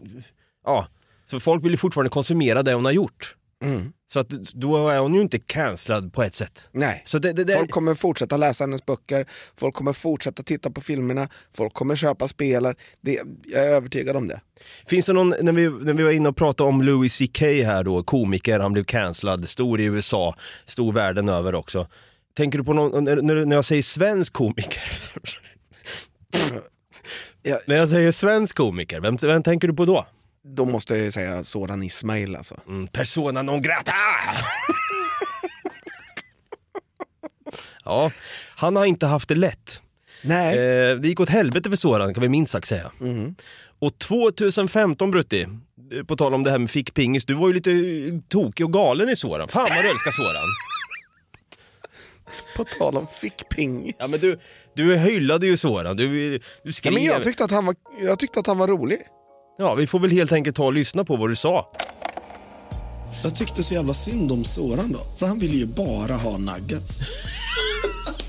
ja, 0.65 0.87
så 1.31 1.39
folk 1.39 1.63
vill 1.63 1.71
ju 1.71 1.77
fortfarande 1.77 2.09
konsumera 2.09 2.63
det 2.63 2.73
hon 2.73 2.85
har 2.85 2.91
gjort. 2.91 3.35
Så 4.13 4.19
att 4.19 4.29
då 4.29 4.89
är 4.89 4.99
hon 4.99 5.13
ju 5.13 5.21
inte 5.21 5.39
cancellad 5.39 6.13
på 6.13 6.23
ett 6.23 6.35
sätt. 6.35 6.69
Nej. 6.71 7.01
Så 7.05 7.17
det, 7.17 7.33
det, 7.33 7.43
det, 7.43 7.53
Folk 7.53 7.71
kommer 7.71 7.95
fortsätta 7.95 8.37
läsa 8.37 8.63
hennes 8.63 8.85
böcker, 8.85 9.25
folk 9.57 9.75
kommer 9.75 9.93
fortsätta 9.93 10.43
titta 10.43 10.71
på 10.71 10.81
filmerna, 10.81 11.27
folk 11.57 11.73
kommer 11.73 11.95
köpa 11.95 12.27
spelet. 12.27 12.77
Det, 13.01 13.21
jag 13.45 13.67
är 13.67 13.75
övertygad 13.75 14.15
om 14.15 14.27
det. 14.27 14.41
Finns 14.87 15.05
det 15.05 15.13
någon, 15.13 15.33
när 15.41 15.51
vi, 15.51 15.69
när 15.69 15.93
vi 15.93 16.03
var 16.03 16.11
inne 16.11 16.29
och 16.29 16.35
pratade 16.35 16.69
om 16.69 16.81
Louis 16.81 17.17
CK 17.17 17.41
här 17.41 17.83
då, 17.83 18.03
komiker, 18.03 18.59
han 18.59 18.73
blev 18.73 18.83
cancellad, 18.83 19.49
stor 19.49 19.81
i 19.81 19.85
USA, 19.85 20.35
stor 20.65 20.93
världen 20.93 21.29
över 21.29 21.55
också. 21.55 21.87
Tänker 22.35 22.57
du 22.57 22.63
på 22.63 22.73
någon, 22.73 23.03
när, 23.03 23.45
när 23.45 23.55
jag 23.55 23.65
säger 23.65 23.81
svensk 23.81 24.33
komiker? 24.33 24.83
Ja, 27.41 27.59
när 27.67 27.75
jag 27.75 27.89
säger 27.89 28.11
svensk 28.11 28.57
komiker, 28.57 28.99
vem, 28.99 29.15
vem 29.15 29.43
tänker 29.43 29.67
du 29.67 29.73
på 29.73 29.85
då? 29.85 30.05
då 30.55 30.65
måste 30.65 30.95
jag 30.95 31.05
ju 31.05 31.11
säga 31.11 31.43
Soran 31.43 31.83
Ismail 31.83 32.35
alltså. 32.35 32.55
Mm, 32.67 32.87
persona 32.87 33.41
non 33.41 33.61
grata! 33.61 33.93
ja, 37.85 38.11
han 38.55 38.75
har 38.75 38.85
inte 38.85 39.05
haft 39.05 39.29
det 39.29 39.35
lätt. 39.35 39.81
Nej. 40.21 40.57
Eh, 40.57 40.95
det 40.95 41.07
gick 41.07 41.19
åt 41.19 41.29
helvete 41.29 41.69
för 41.69 41.77
Soran 41.77 42.13
kan 42.13 42.21
vi 42.21 42.29
minst 42.29 42.51
sagt 42.51 42.67
säga. 42.67 42.91
Och 43.79 43.99
2015 43.99 45.11
Brutti, 45.11 45.47
på 46.07 46.15
tal 46.15 46.33
om 46.33 46.43
det 46.43 46.51
här 46.51 46.57
med 46.57 46.71
fickpingis, 46.71 47.25
du 47.25 47.33
var 47.33 47.47
ju 47.47 47.53
lite 47.53 47.71
tokig 48.27 48.65
och 48.65 48.73
galen 48.73 49.09
i 49.09 49.15
Soran. 49.15 49.47
Fan 49.47 49.69
vad 49.75 49.83
du 49.83 49.89
älskar 49.89 50.11
Soran. 50.11 50.47
På 52.57 52.63
tal 52.79 52.97
om 52.97 53.07
fickpingis. 53.21 53.95
Ja 53.99 54.07
men 54.07 54.19
du, 54.19 54.39
du 54.75 54.95
hyllade 54.97 55.47
ju 55.47 55.57
Soran, 55.57 55.97
du, 55.97 56.07
du 56.09 56.39
Ja, 56.63 56.71
skrev... 56.71 56.93
men 56.93 57.03
jag, 57.03 57.23
tyckte 57.23 57.43
att 57.43 57.51
han 57.51 57.65
var, 57.65 57.75
jag 58.03 58.19
tyckte 58.19 58.39
att 58.39 58.47
han 58.47 58.57
var 58.57 58.67
rolig. 58.67 58.99
Ja, 59.57 59.75
vi 59.75 59.87
får 59.87 59.99
väl 59.99 60.11
helt 60.11 60.31
enkelt 60.31 60.55
ta 60.55 60.63
och 60.65 60.73
lyssna 60.73 61.05
på 61.05 61.15
vad 61.15 61.29
du 61.29 61.35
sa. 61.35 61.71
Jag 63.23 63.35
tyckte 63.35 63.63
så 63.63 63.73
jävla 63.73 63.93
synd 63.93 64.31
om 64.31 64.43
Soran 64.43 64.91
då, 64.91 64.99
för 65.19 65.25
han 65.25 65.39
ville 65.39 65.57
ju 65.57 65.65
bara 65.65 66.13
ha 66.15 66.37
nuggets. 66.37 67.01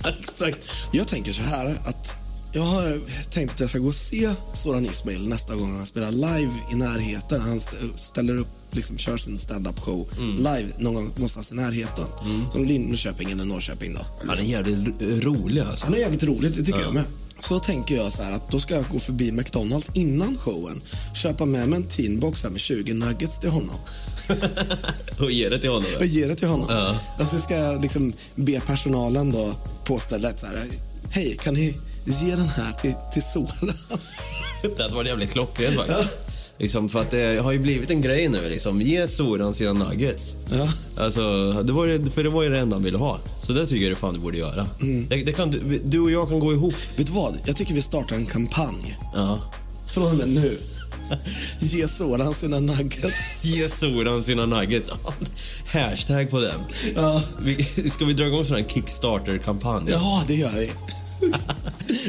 Exakt. 0.20 0.58
Jag 0.92 1.08
tänker 1.08 1.32
så 1.32 1.42
här 1.42 1.66
att 1.66 2.14
jag 2.52 2.62
har 2.62 2.98
tänkt 3.30 3.54
att 3.54 3.60
jag 3.60 3.68
ska 3.70 3.78
gå 3.78 3.86
och 3.88 3.94
se 3.94 4.30
Soran 4.54 4.84
Ismail 4.84 5.28
nästa 5.28 5.54
gång 5.54 5.76
han 5.76 5.86
spelar 5.86 6.10
live 6.12 6.52
i 6.72 6.76
närheten. 6.76 7.40
Han 7.40 7.56
st- 7.56 7.76
ställer 7.98 8.38
upp, 8.38 8.48
liksom 8.70 8.98
kör 8.98 9.16
sin 9.16 9.38
stand-up 9.38 9.78
show 9.80 10.08
live 10.36 10.68
någon 10.78 10.94
gång 10.94 11.10
någonstans 11.14 11.52
i 11.52 11.54
närheten. 11.54 12.04
Som 12.52 12.64
Linköping 12.64 13.30
eller 13.30 13.44
Norrköping 13.44 13.94
då. 13.94 14.06
Han 14.26 14.38
är 14.38 14.42
jävligt 14.42 15.02
rolig 15.02 15.62
alltså. 15.62 15.84
Han 15.84 15.94
är 15.94 15.98
jävligt 15.98 16.22
roligt, 16.22 16.56
det 16.56 16.64
tycker 16.64 16.80
jag 16.80 16.94
med. 16.94 17.04
Så 17.40 17.58
tänker 17.58 17.96
jag 17.96 18.12
så 18.12 18.22
här 18.22 18.32
att 18.32 18.50
då 18.50 18.60
ska 18.60 18.74
jag 18.74 18.84
gå 18.92 18.98
förbi 19.00 19.32
McDonalds 19.32 19.90
innan 19.94 20.38
showen, 20.38 20.80
köpa 21.22 21.44
med 21.44 21.68
mig 21.68 21.76
en 21.76 21.88
tinbox 21.88 22.42
här 22.42 22.50
med 22.50 22.60
20 22.60 22.94
nuggets 22.94 23.38
till 23.40 23.50
honom 23.50 23.76
Och 25.18 25.30
ge 25.30 25.48
det 25.48 25.58
till 25.58 25.70
honom. 25.70 25.90
och 25.98 26.06
ge 26.06 26.26
det 26.26 26.34
till 26.34 26.48
honom. 26.48 26.94
Och 27.20 27.26
så 27.26 27.38
ska 27.38 27.56
jag 27.56 27.82
liksom 27.82 28.12
be 28.34 28.60
personalen 28.66 29.32
då 29.32 29.54
på 29.84 29.98
stället 29.98 30.40
så 30.40 30.46
här, 30.46 30.62
hej 31.10 31.38
kan 31.42 31.54
ni 31.54 31.74
ge 32.04 32.30
den 32.36 32.48
här 32.48 32.72
till, 32.72 32.94
till 33.12 33.22
Soran? 33.22 33.74
Det 34.76 34.82
hade 34.82 34.94
varit 34.94 35.08
jävligt 35.08 35.30
klockrent 35.30 35.76
faktiskt. 35.76 36.18
Liksom 36.60 36.88
för 36.88 37.00
att 37.00 37.10
det 37.10 37.40
har 37.42 37.52
ju 37.52 37.58
blivit 37.58 37.90
en 37.90 38.00
grej 38.02 38.28
nu 38.28 38.48
liksom. 38.48 38.80
Ge 38.82 39.08
Soran 39.08 39.54
sina 39.54 39.72
nuggets. 39.72 40.34
Ja. 40.52 40.68
Alltså, 41.04 41.52
det 41.62 41.72
var 41.72 41.86
ju, 41.86 42.10
för 42.10 42.24
det 42.24 42.30
var 42.30 42.42
ju 42.42 42.48
det 42.50 42.58
enda 42.58 42.76
han 42.76 42.82
ville 42.82 42.98
ha. 42.98 43.20
Så 43.42 43.52
det 43.52 43.66
tycker 43.66 43.88
jag 43.88 43.98
fan 43.98 44.14
du 44.14 44.20
borde 44.20 44.38
göra. 44.38 44.66
Det, 45.08 45.16
det 45.24 45.32
kan, 45.32 45.50
du, 45.84 46.00
och 46.00 46.10
jag 46.10 46.28
kan 46.28 46.38
gå 46.40 46.52
ihop. 46.52 46.74
Vet 46.96 47.06
du 47.06 47.12
vad? 47.12 47.38
Jag 47.46 47.56
tycker 47.56 47.74
vi 47.74 47.82
startar 47.82 48.16
en 48.16 48.26
kampanj 48.26 48.98
Ja. 49.14 49.40
från 49.88 50.04
och 50.10 50.14
med 50.14 50.28
nu. 50.28 50.58
Ge 51.60 51.88
Soran 51.88 52.34
sina 52.34 52.60
nuggets. 52.60 53.14
Ge 53.44 53.68
Soran 53.68 54.22
sina 54.22 54.46
nuggets. 54.46 54.90
Hashtag 55.66 56.30
på 56.30 56.40
den. 56.40 56.60
Ja, 56.96 57.22
Vi, 57.42 57.64
ska 57.90 58.04
vi 58.04 58.12
dra 58.12 58.26
igång 58.26 58.44
här 58.44 58.64
Kickstarter-kampanj? 58.68 59.86
ja 59.90 60.22
det 60.28 60.34
gör 60.34 60.50
vi. 60.52 60.70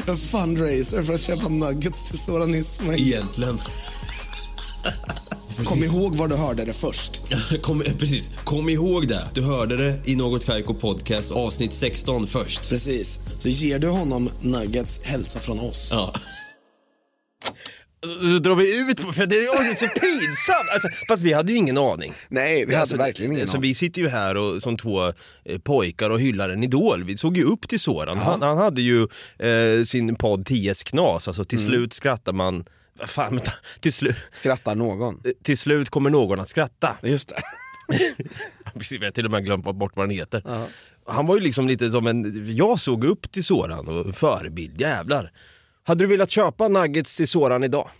en 0.12 0.16
fundraiser 0.18 1.02
för 1.02 1.12
att 1.12 1.20
köpa 1.20 1.48
nuggets 1.48 2.08
till 2.10 2.18
Soran 2.18 2.54
Ismail. 2.54 3.00
Egentligen. 3.08 3.58
Kom 5.64 5.84
ihåg 5.84 6.16
var 6.16 6.28
du 6.28 6.36
hörde 6.36 6.64
det 6.64 6.72
först. 6.72 7.20
Kom, 7.62 7.82
precis. 7.98 8.30
Kom 8.44 8.68
ihåg 8.68 9.08
det. 9.08 9.24
Du 9.34 9.42
hörde 9.42 9.76
det 9.76 9.98
i 10.04 10.16
Något 10.16 10.44
Kaiko 10.46 10.74
Podcast 10.74 11.30
avsnitt 11.32 11.72
16 11.72 12.26
först. 12.26 12.68
Precis. 12.68 13.18
Så 13.38 13.48
ger 13.48 13.78
du 13.78 13.88
honom 13.88 14.28
nuggets, 14.42 15.04
hälsa 15.04 15.38
från 15.38 15.60
oss. 15.60 15.90
Ja. 15.92 16.12
Då 18.22 18.38
drar 18.38 18.54
vi 18.54 18.80
ut 18.80 19.02
på, 19.02 19.12
för 19.12 19.26
det 19.26 19.36
är 19.36 19.74
så 19.74 19.86
pinsamt. 20.00 20.70
Alltså, 20.74 20.88
fast 21.08 21.22
vi 21.22 21.32
hade 21.32 21.52
ju 21.52 21.58
ingen 21.58 21.78
aning. 21.78 22.12
Nej, 22.28 22.66
vi 22.66 22.74
Alltså, 22.74 22.94
hade 22.96 23.04
verkligen 23.04 23.32
ingen 23.32 23.42
alltså, 23.42 23.56
aning. 23.56 23.68
Vi 23.68 23.74
sitter 23.74 24.00
ju 24.00 24.08
här 24.08 24.36
och, 24.36 24.62
som 24.62 24.76
två 24.76 25.06
eh, 25.44 25.58
pojkar 25.64 26.10
och 26.10 26.20
hyllar 26.20 26.48
en 26.50 26.64
idol. 26.64 27.04
Vi 27.04 27.16
såg 27.16 27.36
ju 27.36 27.44
upp 27.44 27.68
till 27.68 27.80
Soran. 27.80 28.18
Han, 28.18 28.42
han 28.42 28.56
hade 28.56 28.82
ju 28.82 29.02
eh, 29.38 29.84
sin 29.84 30.16
podd 30.16 30.48
10s 30.48 30.84
knas, 30.84 31.28
alltså 31.28 31.44
till 31.44 31.64
slut 31.64 31.92
skrattar 31.92 32.32
man 32.32 32.64
Fan, 33.06 33.30
vänta. 33.36 33.52
Till, 33.80 33.92
slu 33.92 34.14
Skrattar 34.32 34.74
någon? 34.74 35.20
eh, 35.24 35.30
till 35.42 35.58
slut 35.58 35.90
kommer 35.90 36.10
någon 36.10 36.40
att 36.40 36.48
skratta. 36.48 36.96
Just 37.02 37.28
det. 37.28 37.42
Vi 38.98 39.04
har 39.04 39.10
till 39.10 39.24
och 39.24 39.30
med 39.30 39.44
glömt 39.44 39.64
bort 39.64 39.92
vad 39.96 40.02
han 40.06 40.10
heter. 40.10 40.42
Han 41.06 41.26
var 41.26 41.34
ju 41.34 41.40
liksom 41.40 41.68
lite 41.68 41.90
som 41.90 42.06
en, 42.06 42.44
jag 42.56 42.78
såg 42.80 43.04
upp 43.04 43.32
till 43.32 43.44
Soran 43.44 43.88
och 43.88 44.14
förebild, 44.14 44.80
jävlar. 44.80 45.32
Hade 45.84 46.04
du 46.04 46.08
velat 46.08 46.30
köpa 46.30 46.68
nuggets 46.68 47.16
till 47.16 47.28
Soran 47.28 47.64
idag? 47.64 47.90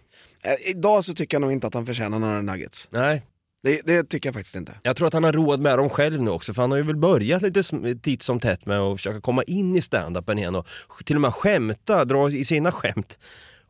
Eh, 0.44 0.70
Idag 0.70 1.04
så 1.04 1.14
tycker 1.14 1.34
jag 1.34 1.40
nog 1.40 1.52
inte 1.52 1.66
att 1.66 1.74
han 1.74 1.86
förtjänar 1.86 2.18
några 2.18 2.42
nuggets. 2.42 2.88
Nej, 2.90 3.22
Det, 3.62 3.80
det 3.86 4.04
tycker 4.08 4.28
jag 4.28 4.34
faktiskt 4.34 4.56
inte. 4.56 4.72
Jag 4.82 4.96
tror 4.96 5.06
att 5.08 5.14
han 5.14 5.24
har 5.24 5.32
råd 5.32 5.60
med 5.60 5.78
dem 5.78 5.88
själv 5.90 6.20
nu 6.22 6.30
också 6.30 6.54
för 6.54 6.62
han 6.62 6.70
har 6.70 6.78
ju 6.78 6.84
väl 6.84 6.96
börjat 6.96 7.42
lite 7.42 7.62
titt 8.02 8.22
som 8.22 8.40
tätt 8.40 8.66
med 8.66 8.78
att 8.80 8.98
försöka 8.98 9.20
komma 9.20 9.42
in 9.42 9.76
i 9.76 9.82
standupen 9.82 10.38
igen 10.38 10.54
och 10.56 10.66
till 11.04 11.16
och 11.16 11.22
med 11.22 11.34
skämta, 11.34 12.04
dra 12.04 12.30
i 12.30 12.44
sina 12.44 12.72
skämt 12.72 13.18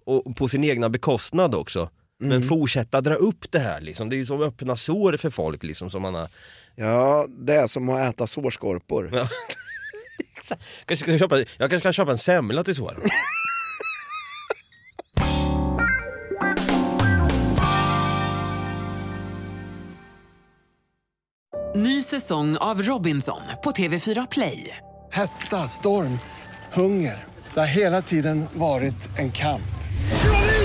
och 0.07 0.37
på 0.37 0.49
sin 0.49 0.65
egna 0.65 0.89
bekostnad 0.89 1.55
också. 1.55 1.91
Men 2.19 2.43
fortsätta 2.43 3.01
dra 3.01 3.15
upp 3.15 3.51
det 3.51 3.59
här 3.59 3.81
liksom. 3.81 4.09
Det 4.09 4.17
är 4.17 4.19
ju 4.19 4.27
som 4.27 4.43
öppna 4.43 4.77
sår 4.77 5.17
för 5.17 5.31
folk 5.31 5.63
liksom 5.63 5.91
som 5.91 6.03
man 6.03 6.15
har... 6.15 6.29
Ja, 6.75 7.27
det 7.39 7.55
är 7.55 7.67
som 7.67 7.89
att 7.89 8.15
äta 8.15 8.27
sårskorpor. 8.27 9.11
Ja. 9.13 9.29
kanske 10.87 11.05
ska 11.05 11.19
köpa, 11.19 11.39
jag 11.39 11.47
kanske 11.59 11.79
ska 11.79 11.93
köpa 11.93 12.11
en 12.11 12.19
semla 12.19 12.65
till 12.65 12.75
Soran. 12.75 13.01
Ny 21.75 22.03
säsong 22.03 22.57
av 22.57 22.83
Robinson 22.83 23.41
på 23.65 23.71
TV4 23.71 24.27
Play. 24.31 24.77
Hetta, 25.13 25.69
storm, 25.69 26.19
hunger. 26.73 27.25
Det 27.55 27.61
har 27.61 27.67
hela 27.67 28.03
tiden 28.03 28.45
varit 28.55 29.19
en 29.19 29.33
kamp. 29.33 29.72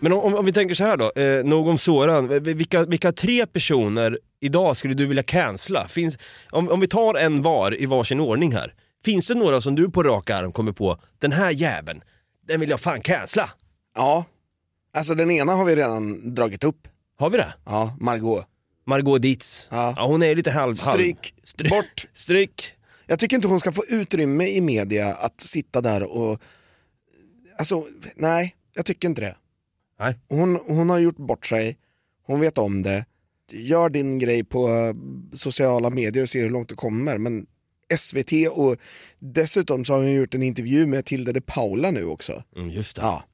Men 0.00 0.12
om, 0.12 0.34
om 0.34 0.44
vi 0.44 0.52
tänker 0.52 0.74
så 0.74 0.84
här 0.84 0.96
då, 0.96 1.12
eh, 1.16 1.44
nog 1.44 1.68
om 1.68 1.78
Soran, 1.78 2.42
vilka, 2.42 2.84
vilka 2.84 3.12
tre 3.12 3.46
personer 3.46 4.18
idag 4.40 4.76
skulle 4.76 4.94
du 4.94 5.06
vilja 5.06 5.22
cancella? 5.22 5.88
Finns, 5.88 6.18
om, 6.50 6.68
om 6.68 6.80
vi 6.80 6.88
tar 6.88 7.14
en 7.14 7.42
var 7.42 7.80
i 7.80 7.86
varsin 7.86 8.20
ordning 8.20 8.52
här, 8.52 8.74
finns 9.04 9.26
det 9.26 9.34
några 9.34 9.60
som 9.60 9.74
du 9.74 9.90
på 9.90 10.02
rak 10.02 10.30
arm 10.30 10.52
kommer 10.52 10.72
på, 10.72 11.00
den 11.18 11.32
här 11.32 11.50
jäveln, 11.50 12.02
den 12.48 12.60
vill 12.60 12.70
jag 12.70 12.80
fan 12.80 13.00
cancella? 13.00 13.50
Ja, 13.96 14.24
alltså 14.94 15.14
den 15.14 15.30
ena 15.30 15.54
har 15.54 15.64
vi 15.64 15.76
redan 15.76 16.34
dragit 16.34 16.64
upp. 16.64 16.88
Har 17.18 17.30
vi 17.30 17.36
det? 17.38 17.54
Ja, 17.64 17.96
Margot. 18.00 18.46
Margot 18.86 19.22
Dietz. 19.22 19.68
Ja. 19.70 19.94
hon 19.98 20.22
är 20.22 20.36
lite 20.36 20.50
halv... 20.50 20.80
halv 20.80 20.94
Stryk. 20.94 21.34
Stryk. 21.44 21.70
Bort. 21.70 22.06
Stryk. 22.14 22.74
Jag 23.06 23.18
tycker 23.18 23.36
inte 23.36 23.48
hon 23.48 23.60
ska 23.60 23.72
få 23.72 23.84
utrymme 23.88 24.46
i 24.46 24.60
media 24.60 25.14
att 25.14 25.40
sitta 25.40 25.80
där 25.80 26.02
och... 26.02 26.40
Alltså, 27.58 27.84
nej, 28.16 28.56
jag 28.74 28.86
tycker 28.86 29.08
inte 29.08 29.20
det. 29.20 29.36
Nej. 30.00 30.14
Hon, 30.28 30.58
hon 30.66 30.90
har 30.90 30.98
gjort 30.98 31.16
bort 31.16 31.46
sig, 31.46 31.76
hon 32.26 32.40
vet 32.40 32.58
om 32.58 32.82
det. 32.82 33.04
gör 33.52 33.88
din 33.88 34.18
grej 34.18 34.44
på 34.44 34.68
eh, 34.68 34.94
sociala 35.36 35.90
medier 35.90 36.22
och 36.22 36.28
se 36.28 36.40
hur 36.40 36.50
långt 36.50 36.68
du 36.68 36.74
kommer. 36.74 37.18
Men 37.18 37.46
SVT 37.98 38.32
och 38.50 38.76
dessutom 39.18 39.84
så 39.84 39.92
har 39.92 40.00
hon 40.00 40.12
gjort 40.12 40.34
en 40.34 40.42
intervju 40.42 40.86
med 40.86 41.04
Tilde 41.04 41.32
de 41.32 41.40
Paula 41.40 41.90
nu 41.90 42.04
också. 42.04 42.42
Mm, 42.56 42.70
just 42.70 42.96
det. 42.96 43.02
Ja, 43.02 43.24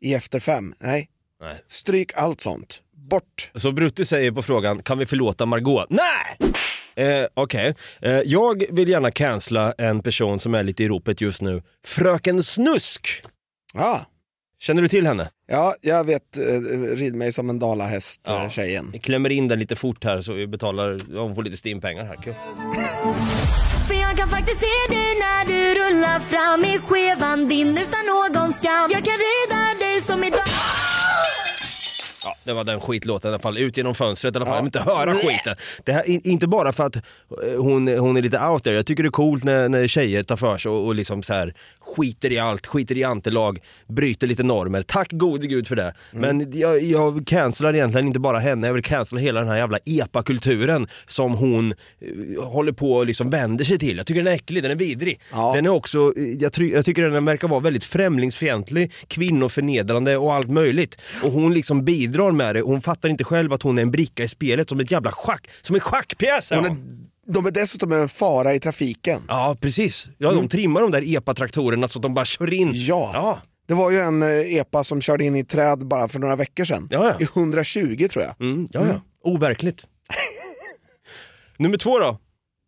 i 0.00 0.14
Efter 0.14 0.40
fem. 0.40 0.74
Nej, 0.80 1.08
Nej. 1.40 1.56
stryk 1.66 2.12
allt 2.16 2.40
sånt. 2.40 2.82
Bort. 3.10 3.50
Så 3.54 3.72
Brutti 3.72 4.04
säger 4.04 4.32
på 4.32 4.42
frågan, 4.42 4.82
kan 4.82 4.98
vi 4.98 5.06
förlåta 5.06 5.46
Margot? 5.46 5.86
Nej! 5.90 6.52
Eh, 6.96 7.26
Okej, 7.34 7.74
eh, 8.02 8.12
jag 8.12 8.64
vill 8.70 8.88
gärna 8.88 9.10
cancella 9.10 9.72
en 9.78 10.02
person 10.02 10.38
som 10.40 10.54
är 10.54 10.62
lite 10.62 10.84
i 10.84 10.88
ropet 10.88 11.20
just 11.20 11.42
nu. 11.42 11.62
Fröken 11.86 12.42
Snusk! 12.42 13.22
Ja, 13.74 14.06
Känner 14.62 14.82
du 14.82 14.88
till 14.88 15.06
henne? 15.06 15.30
ja 15.46 15.74
jag 15.82 16.04
vet 16.04 16.36
eh, 16.36 16.42
Rid 16.96 17.14
mig 17.14 17.32
som 17.32 17.50
en 17.50 17.58
dalahäst 17.58 18.28
eh, 18.28 18.48
tjejen. 18.50 18.90
Vi 18.92 18.98
klämmer 18.98 19.30
in 19.30 19.48
den 19.48 19.58
lite 19.58 19.76
fort 19.76 20.04
här 20.04 20.22
så 20.22 20.32
vi 20.32 20.46
betalar, 20.46 21.00
ja, 21.14 21.20
hon 21.20 21.34
får 21.34 21.42
lite 21.42 21.56
stimpengar 21.56 22.04
här. 22.04 22.16
Kul. 22.16 22.34
För 23.88 23.94
jag 23.94 24.16
kan 24.16 24.28
faktiskt 24.28 24.60
se 24.60 24.94
dig 24.94 25.06
när 25.20 25.44
du 25.46 25.74
rullar 25.80 26.18
fram 26.18 26.64
i 26.64 26.78
skevan 26.78 27.48
din 27.48 27.68
utan 27.68 28.06
någon 28.06 28.52
skam. 28.52 28.90
Jag 28.92 29.04
kan 29.04 29.14
rida 29.14 29.86
dig 29.86 30.00
som 30.00 30.24
idag. 30.24 30.81
Ja, 32.24 32.36
det 32.44 32.52
var 32.52 32.64
den 32.64 32.80
skitlåten 32.80 33.28
i 33.28 33.32
alla 33.34 33.38
fall. 33.38 33.58
Ut 33.58 33.76
genom 33.76 33.94
fönstret 33.94 34.34
i 34.34 34.38
alla 34.38 34.46
fall. 34.46 34.54
Jag 34.54 34.62
vill 34.62 34.68
inte 34.68 34.80
höra 34.80 35.14
skiten. 35.14 35.56
Det 35.84 35.92
här, 35.92 36.26
inte 36.26 36.46
bara 36.46 36.72
för 36.72 36.86
att 36.86 36.96
eh, 36.96 37.02
hon, 37.58 37.88
hon 37.88 38.16
är 38.16 38.22
lite 38.22 38.40
out 38.40 38.64
there. 38.64 38.76
Jag 38.76 38.86
tycker 38.86 39.02
det 39.02 39.08
är 39.08 39.10
coolt 39.10 39.44
när, 39.44 39.68
när 39.68 39.88
tjejer 39.88 40.22
tar 40.22 40.36
för 40.36 40.58
sig 40.58 40.70
och, 40.70 40.86
och 40.86 40.94
liksom 40.94 41.22
så 41.22 41.34
här, 41.34 41.54
skiter 41.80 42.32
i 42.32 42.38
allt, 42.38 42.66
skiter 42.66 42.98
i 42.98 43.04
antelag, 43.04 43.58
bryter 43.88 44.26
lite 44.26 44.42
normer. 44.42 44.82
Tack 44.82 45.12
gode 45.12 45.46
gud 45.46 45.66
för 45.68 45.76
det. 45.76 45.94
Men 46.10 46.52
jag, 46.52 46.82
jag 46.82 47.26
cancelar 47.26 47.74
egentligen 47.74 48.06
inte 48.06 48.20
bara 48.20 48.38
henne, 48.38 48.66
jag 48.66 48.74
vill 48.74 48.82
cancella 48.82 49.20
hela 49.20 49.40
den 49.40 49.48
här 49.48 49.56
jävla 49.56 49.78
epakulturen 49.84 50.86
som 51.06 51.34
hon 51.34 51.72
eh, 51.72 52.44
håller 52.44 52.72
på 52.72 52.92
och 52.92 53.06
liksom 53.06 53.30
vänder 53.30 53.64
sig 53.64 53.78
till. 53.78 53.96
Jag 53.96 54.06
tycker 54.06 54.22
den 54.22 54.32
är 54.32 54.36
äcklig, 54.36 54.62
den 54.62 54.72
är 54.72 54.76
vidrig. 54.76 55.20
Ja. 55.32 55.52
Den 55.54 55.66
är 55.66 55.70
också, 55.70 56.12
eh, 56.16 56.22
jag, 56.24 56.52
try, 56.52 56.72
jag 56.72 56.84
tycker 56.84 57.02
den 57.02 57.24
verkar 57.24 57.48
vara 57.48 57.60
väldigt 57.60 57.84
främlingsfientlig, 57.84 58.92
kvinnoförnedrande 59.06 60.16
och 60.16 60.34
allt 60.34 60.48
möjligt. 60.48 61.00
Och 61.22 61.32
hon 61.32 61.54
liksom 61.54 61.84
bidrar 61.84 62.11
med 62.32 62.54
det, 62.54 62.60
hon 62.60 62.80
fattar 62.80 63.08
inte 63.08 63.24
själv 63.24 63.52
att 63.52 63.62
hon 63.62 63.78
är 63.78 63.82
en 63.82 63.90
bricka 63.90 64.22
i 64.24 64.28
spelet 64.28 64.68
som 64.68 64.80
ett 64.80 64.90
jävla 64.90 65.12
schack, 65.12 65.50
som 65.62 65.74
en 65.74 65.80
schackpjäs. 65.80 66.52
är 66.52 66.56
Hon 66.56 66.64
är, 66.64 66.76
de 67.32 67.46
är 67.46 67.50
dessutom 67.50 67.92
en 67.92 68.08
fara 68.08 68.54
i 68.54 68.60
trafiken. 68.60 69.22
Ja 69.28 69.56
precis, 69.60 70.08
ja, 70.18 70.32
de 70.32 70.48
trimmar 70.48 70.80
de 70.80 70.90
där 70.90 71.16
epatraktorerna 71.16 71.88
så 71.88 71.98
att 71.98 72.02
de 72.02 72.14
bara 72.14 72.24
kör 72.24 72.52
in. 72.52 72.70
Ja. 72.74 73.10
ja. 73.14 73.42
Det 73.66 73.74
var 73.74 73.90
ju 73.90 74.00
en 74.00 74.22
eh, 74.22 74.56
epa 74.56 74.84
som 74.84 75.00
körde 75.00 75.24
in 75.24 75.36
i 75.36 75.44
träd 75.44 75.86
bara 75.86 76.08
för 76.08 76.18
några 76.18 76.36
veckor 76.36 76.64
sedan. 76.64 76.88
Ja. 76.90 77.16
I 77.20 77.24
120 77.24 78.08
tror 78.10 78.24
jag. 78.24 78.40
Mm, 78.40 78.68
ja, 78.70 78.86
ja. 78.86 79.00
Overkligt. 79.24 79.86
Nummer 81.56 81.76
två 81.76 81.98
då? 81.98 82.18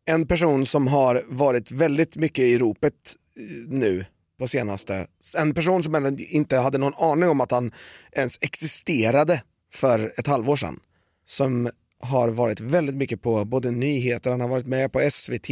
En 0.07 0.27
person 0.27 0.67
som 0.67 0.87
har 0.87 1.23
varit 1.29 1.71
väldigt 1.71 2.17
mycket 2.17 2.45
i 2.45 2.59
ropet 2.59 2.93
eh, 3.39 3.73
nu 3.73 4.05
på 4.45 4.49
senaste. 4.49 5.07
En 5.37 5.55
person 5.55 5.83
som 5.83 6.19
inte 6.19 6.57
hade 6.57 6.79
någon 6.79 6.95
aning 6.95 7.29
om 7.29 7.41
att 7.41 7.51
han 7.51 7.73
ens 8.13 8.39
existerade 8.41 9.43
för 9.73 10.13
ett 10.19 10.27
halvår 10.27 10.57
sedan. 10.57 10.81
Som 11.27 11.71
har 12.01 12.29
varit 12.29 12.61
väldigt 12.61 12.95
mycket 12.95 13.23
på 13.23 13.45
både 13.45 13.71
nyheter, 13.71 14.31
han 14.31 14.41
har 14.41 14.49
varit 14.49 14.67
med 14.67 14.93
på 14.93 15.11
SVT. 15.11 15.49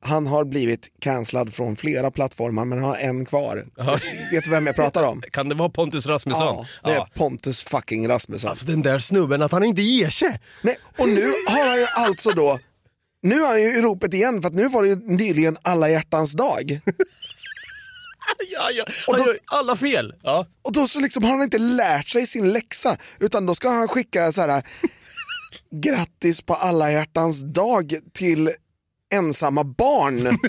Han 0.00 0.26
har 0.26 0.44
blivit 0.44 0.88
cancellad 1.00 1.54
från 1.54 1.76
flera 1.76 2.10
plattformar 2.10 2.64
men 2.64 2.82
har 2.82 2.96
en 2.96 3.24
kvar. 3.24 3.64
Vet 4.32 4.44
du 4.44 4.50
vem 4.50 4.66
jag 4.66 4.76
pratar 4.76 5.02
om? 5.02 5.22
Kan 5.30 5.48
det 5.48 5.54
vara 5.54 5.68
Pontus 5.68 6.06
Rasmusson? 6.06 6.66
Ja, 6.82 6.90
det 6.90 6.94
är 6.94 7.04
Pontus 7.14 7.62
fucking 7.62 8.08
Rasmusson. 8.08 8.50
Alltså 8.50 8.66
den 8.66 8.82
där 8.82 8.98
snubben, 8.98 9.42
att 9.42 9.52
han 9.52 9.64
inte 9.64 9.82
ger 9.82 10.10
sig. 10.10 10.40
Nej, 10.62 10.76
och 10.98 11.08
nu 11.08 11.26
har 11.48 11.68
han 11.68 11.78
ju 11.78 11.86
alltså 11.94 12.30
då, 12.30 12.58
nu 13.22 13.34
är 13.34 13.46
han 13.46 13.62
ju 13.62 13.78
i 13.78 13.82
ropet 13.82 14.14
igen 14.14 14.42
för 14.42 14.48
att 14.48 14.54
nu 14.54 14.68
var 14.68 14.82
det 14.82 14.88
ju 14.88 14.96
nyligen 14.96 15.56
alla 15.62 15.88
hjärtans 15.88 16.32
dag. 16.32 16.80
Ja, 18.50 18.70
ja. 18.70 18.84
Han 19.06 19.26
gör 19.26 19.38
alla 19.46 19.76
fel. 19.76 20.14
Ja. 20.22 20.46
Och 20.62 20.72
då 20.72 20.88
så 20.88 21.00
liksom 21.00 21.24
har 21.24 21.30
han 21.30 21.42
inte 21.42 21.58
lärt 21.58 22.08
sig 22.08 22.26
sin 22.26 22.52
läxa 22.52 22.96
utan 23.18 23.46
då 23.46 23.54
ska 23.54 23.68
han 23.68 23.88
skicka 23.88 24.32
så 24.32 24.40
här 24.40 24.62
grattis 25.70 26.40
på 26.40 26.54
alla 26.54 26.92
hjärtans 26.92 27.40
dag 27.40 27.94
till 28.12 28.50
ensamma 29.14 29.64
barn. 29.64 30.38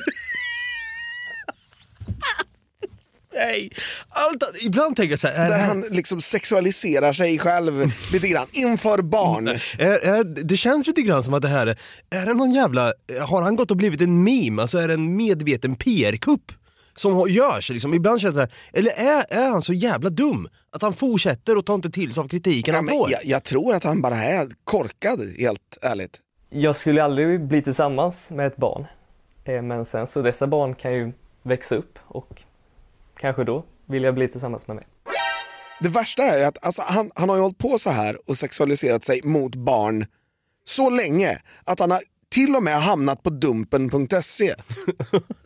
Nej. 3.36 3.72
Allt, 4.10 4.44
ibland 4.62 4.96
tänker 4.96 5.12
jag 5.12 5.20
så 5.20 5.28
här, 5.28 5.50
Där 5.50 5.60
han 5.60 5.82
liksom 5.82 6.22
sexualiserar 6.22 7.14
sig 7.14 7.40
själv 7.40 7.92
lite 8.14 8.28
grann 8.28 8.48
inför 8.52 9.02
barn. 9.02 9.48
Är, 9.48 10.24
det 10.24 10.58
känns 10.58 10.88
lite 10.88 11.02
grann 11.02 11.24
som 11.24 11.34
att 11.34 11.42
det 11.42 11.48
här 11.48 11.68
är, 11.68 11.78
är 12.10 12.26
det 12.26 12.34
någon 12.34 12.52
jävla, 12.52 12.94
har 13.28 13.42
han 13.42 13.56
gått 13.56 13.72
och 13.72 13.78
blivit 13.78 14.02
en 14.02 14.24
meme? 14.24 14.62
Alltså 14.62 14.78
är 14.78 14.88
det 14.88 14.94
en 14.94 15.18
medveten 15.18 15.76
PR-kupp? 15.76 16.52
Som 16.98 17.30
görs 17.30 17.70
liksom, 17.70 17.94
ibland 17.94 18.22
känns 18.22 18.36
det 18.36 18.42
här, 18.42 18.52
eller 18.74 18.92
är, 18.92 19.26
är 19.30 19.50
han 19.50 19.62
så 19.62 19.74
jävla 19.74 20.10
dum? 20.10 20.48
Att 20.72 20.82
han 20.82 20.94
fortsätter 20.94 21.58
och 21.58 21.66
tar 21.66 21.76
inte 21.76 21.90
till 21.90 22.14
sig 22.14 22.22
av 22.22 22.28
kritiken 22.28 22.74
Ja, 22.74 22.78
han 22.80 22.88
får? 22.88 23.12
jag, 23.12 23.26
jag 23.26 23.44
tror 23.44 23.74
att 23.76 23.84
han 23.84 24.02
bara 24.02 24.16
är 24.16 24.48
korkad 24.64 25.20
helt 25.40 25.78
ärligt. 25.82 26.20
Jag 26.50 26.76
skulle 26.76 27.04
aldrig 27.04 27.48
bli 27.48 27.62
tillsammans 27.62 28.30
med 28.30 28.48
ett 28.48 28.58
barn. 28.58 28.86
Eh, 29.46 29.62
Men 29.62 29.86
sen 29.86 30.08
så 30.08 30.22
dessa 30.22 30.48
barn 30.48 30.76
kan 30.76 30.94
ju 30.94 31.12
växa 31.44 31.76
upp 31.76 32.00
och 32.08 32.42
kanske 33.20 33.44
då 33.44 33.66
vill 33.86 34.04
jag 34.04 34.16
bli 34.16 34.28
tillsammans 34.28 34.68
med 34.68 34.76
mig. 34.76 34.88
Det 35.80 35.90
värsta 35.90 36.24
är 36.24 36.48
att 36.48 36.66
alltså, 36.66 36.82
han, 36.86 37.12
han 37.16 37.30
har 37.30 37.36
ju 37.36 37.42
hållit 37.42 37.58
på 37.58 37.80
så 37.80 37.90
här 37.90 38.30
och 38.30 38.38
sexualiserat 38.38 39.04
sig 39.04 39.22
mot 39.24 39.56
barn 39.56 40.06
så 40.68 40.90
länge 40.90 41.42
att 41.64 41.80
han 41.80 41.92
har 41.92 42.00
till 42.30 42.56
och 42.56 42.64
med 42.64 42.82
hamnat 42.82 43.24
på 43.24 43.30
dumpen.se. 43.30 44.54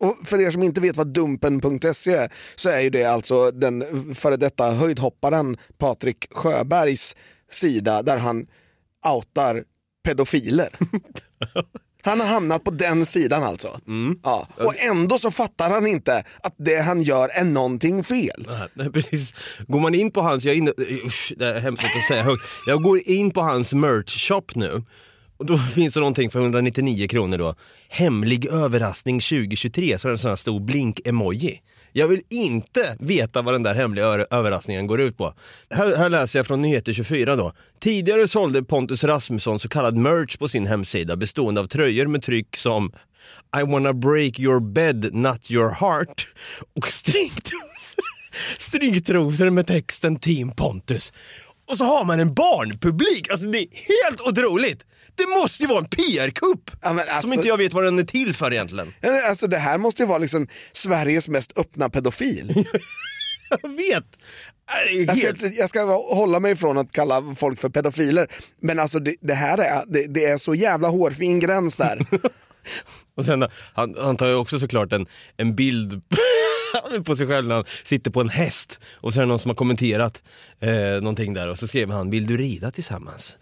Och 0.00 0.16
för 0.24 0.40
er 0.40 0.50
som 0.50 0.62
inte 0.62 0.80
vet 0.80 0.96
vad 0.96 1.06
dumpen.se 1.06 2.14
är 2.14 2.32
så 2.56 2.68
är 2.68 2.80
ju 2.80 2.90
det 2.90 3.04
alltså 3.04 3.50
den 3.50 3.84
före 4.14 4.36
detta 4.36 4.70
höjdhopparen 4.70 5.56
Patrik 5.78 6.26
Sjöbergs 6.30 7.16
sida 7.50 8.02
där 8.02 8.18
han 8.18 8.46
outar 9.14 9.64
pedofiler. 10.04 10.68
Han 12.02 12.20
har 12.20 12.26
hamnat 12.26 12.64
på 12.64 12.70
den 12.70 13.06
sidan 13.06 13.42
alltså. 13.42 13.80
Ja. 14.22 14.48
Och 14.56 14.78
ändå 14.78 15.18
så 15.18 15.30
fattar 15.30 15.70
han 15.70 15.86
inte 15.86 16.24
att 16.42 16.54
det 16.56 16.76
han 16.76 17.02
gör 17.02 17.28
är 17.28 17.44
någonting 17.44 18.04
fel. 18.04 18.48
Nej, 18.74 18.90
precis. 18.90 19.34
Går 19.66 19.80
man 19.80 19.94
in 19.94 20.10
på 20.10 20.20
hans, 20.20 20.44
jag 20.44 20.54
är 20.54 20.58
inne, 20.58 20.72
usch, 21.06 21.32
det 21.36 21.46
är 21.46 21.60
hemskt 21.60 21.84
att 21.84 22.08
säga 22.08 22.22
högt. 22.22 22.42
Jag 22.66 22.82
går 22.82 22.98
in 22.98 23.30
på 23.30 23.40
hans 23.40 23.74
merch 23.74 24.28
shop 24.28 24.44
nu 24.54 24.82
och 25.38 25.46
då 25.46 25.58
finns 25.74 25.94
det 25.94 26.00
någonting 26.00 26.30
för 26.30 26.40
199 26.40 27.08
kronor 27.08 27.38
då. 27.38 27.54
Hemlig 27.88 28.46
överraskning 28.46 29.20
2023, 29.20 29.98
så 29.98 30.08
är 30.08 30.10
det 30.10 30.14
en 30.14 30.18
sån 30.18 30.28
här 30.28 30.36
stor 30.36 30.60
blink-emoji. 30.60 31.60
Jag 31.92 32.08
vill 32.08 32.22
inte 32.28 32.96
veta 33.00 33.42
vad 33.42 33.54
den 33.54 33.62
där 33.62 33.74
hemliga 33.74 34.06
överraskningen 34.06 34.86
går 34.86 35.00
ut 35.00 35.16
på. 35.16 35.34
Här, 35.70 35.96
här 35.96 36.08
läser 36.08 36.38
jag 36.38 36.46
från 36.46 36.62
Nyheter 36.62 36.92
24 36.92 37.36
då. 37.36 37.52
Tidigare 37.80 38.28
sålde 38.28 38.62
Pontus 38.62 39.04
Rasmusson 39.04 39.58
så 39.58 39.68
kallad 39.68 39.96
merch 39.96 40.36
på 40.36 40.48
sin 40.48 40.66
hemsida 40.66 41.16
bestående 41.16 41.60
av 41.60 41.66
tröjor 41.66 42.06
med 42.06 42.22
tryck 42.22 42.56
som 42.56 42.92
I 43.60 43.62
wanna 43.62 43.92
break 43.92 44.40
your 44.40 44.60
bed, 44.60 45.14
not 45.14 45.50
your 45.50 45.70
heart 45.70 46.26
och 46.76 46.88
stringtrosor 46.92 47.68
stringtrosor 48.58 49.50
med 49.50 49.66
texten 49.66 50.16
Team 50.16 50.50
Pontus. 50.50 51.12
Och 51.70 51.76
så 51.76 51.84
har 51.84 52.04
man 52.04 52.20
en 52.20 52.34
barnpublik, 52.34 53.30
alltså 53.30 53.46
det 53.46 53.58
är 53.58 53.66
helt 54.06 54.20
otroligt! 54.20 54.84
Det 55.14 55.26
måste 55.26 55.62
ju 55.62 55.66
vara 55.68 55.78
en 55.78 55.88
PR-kupp! 55.88 56.70
Ja, 56.82 56.88
alltså- 56.88 57.20
Som 57.20 57.32
inte 57.32 57.48
jag 57.48 57.56
vet 57.56 57.72
vad 57.72 57.84
den 57.84 57.98
är 57.98 58.04
till 58.04 58.34
för 58.34 58.52
egentligen. 58.52 58.92
Alltså 59.28 59.46
det 59.46 59.58
här 59.58 59.78
måste 59.78 60.02
ju 60.02 60.08
vara 60.08 60.18
liksom 60.18 60.46
Sveriges 60.72 61.28
mest 61.28 61.58
öppna 61.58 61.88
pedofil. 61.90 62.64
Jag 63.62 63.76
vet! 63.76 64.04
Är 64.86 65.06
Jag 65.06 65.36
ska, 65.38 65.46
jag 65.46 65.70
ska 65.70 65.84
hålla 66.14 66.40
mig 66.40 66.56
från 66.56 66.78
att 66.78 66.92
kalla 66.92 67.34
folk 67.38 67.60
för 67.60 67.68
pedofiler, 67.68 68.28
men 68.62 68.78
alltså 68.78 68.98
det, 68.98 69.14
det 69.20 69.34
här 69.34 69.58
är, 69.58 69.84
det, 69.86 70.06
det 70.14 70.24
är 70.24 70.38
så 70.38 70.54
jävla 70.54 70.88
hårfin 70.88 71.40
gräns 71.40 71.76
där. 71.76 72.06
Och 73.16 73.24
sen, 73.24 73.48
han, 73.74 73.94
han 73.98 74.16
tar 74.16 74.26
ju 74.26 74.34
också 74.34 74.58
såklart 74.58 74.92
en, 74.92 75.06
en 75.36 75.54
bild 75.56 75.92
på 77.04 77.16
sig 77.16 77.26
själv 77.26 77.48
när 77.48 77.54
han 77.54 77.64
sitter 77.84 78.10
på 78.10 78.20
en 78.20 78.28
häst. 78.28 78.80
Och 78.94 79.12
så 79.12 79.20
är 79.20 79.22
det 79.22 79.28
någon 79.28 79.38
som 79.38 79.48
har 79.48 79.56
kommenterat 79.56 80.22
eh, 80.60 80.70
någonting 80.70 81.34
där 81.34 81.48
och 81.48 81.58
så 81.58 81.68
skrev 81.68 81.90
han, 81.90 82.10
vill 82.10 82.26
du 82.26 82.36
rida 82.36 82.70
tillsammans? 82.70 83.38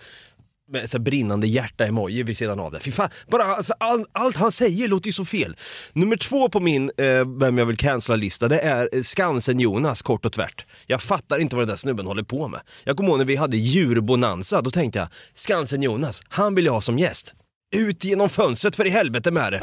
Med 0.73 0.91
så 0.91 0.99
brinnande 0.99 1.47
hjärta-emoji 1.47 2.23
vid 2.23 2.37
sidan 2.37 2.61
av 2.61 2.73
det. 2.73 2.81
Fy 2.81 2.91
fan, 2.91 3.09
bara, 3.31 3.43
alltså, 3.43 3.75
all, 3.81 4.05
allt 4.13 4.37
han 4.37 4.53
säger 4.53 4.89
låter 4.89 5.07
ju 5.07 5.13
så 5.13 5.25
fel. 5.25 5.57
Nummer 5.93 6.17
två 6.17 6.49
på 6.49 6.61
min 6.61 6.91
eh, 6.97 7.39
vem 7.39 7.59
jag 7.59 7.67
vill 7.67 7.77
cancella-lista, 7.77 8.49
det 8.49 8.59
är 8.59 8.89
eh, 8.93 9.03
Skansen-Jonas 9.03 10.03
kort 10.03 10.25
och 10.25 10.33
tvärt. 10.33 10.67
Jag 10.87 11.03
fattar 11.03 11.39
inte 11.39 11.57
vad 11.57 11.63
den 11.63 11.69
där 11.69 11.77
snubben 11.77 12.07
håller 12.07 12.23
på 12.23 12.49
med. 12.49 12.61
Jag 12.85 12.97
kommer 12.97 13.11
ihåg 13.11 13.19
när 13.19 13.25
vi 13.25 13.37
hade 13.37 13.57
djurbonanza, 13.57 14.61
då 14.63 14.71
tänkte 14.71 14.99
jag, 14.99 15.09
Skansen-Jonas, 15.35 16.23
han 16.29 16.55
vill 16.55 16.65
jag 16.65 16.73
ha 16.73 16.81
som 16.81 16.99
gäst. 16.99 17.35
Ut 17.75 18.05
genom 18.05 18.29
fönstret 18.29 18.77
för 18.77 18.87
i 18.87 18.91
helvete 18.91 19.31
med 19.31 19.53
det. 19.53 19.61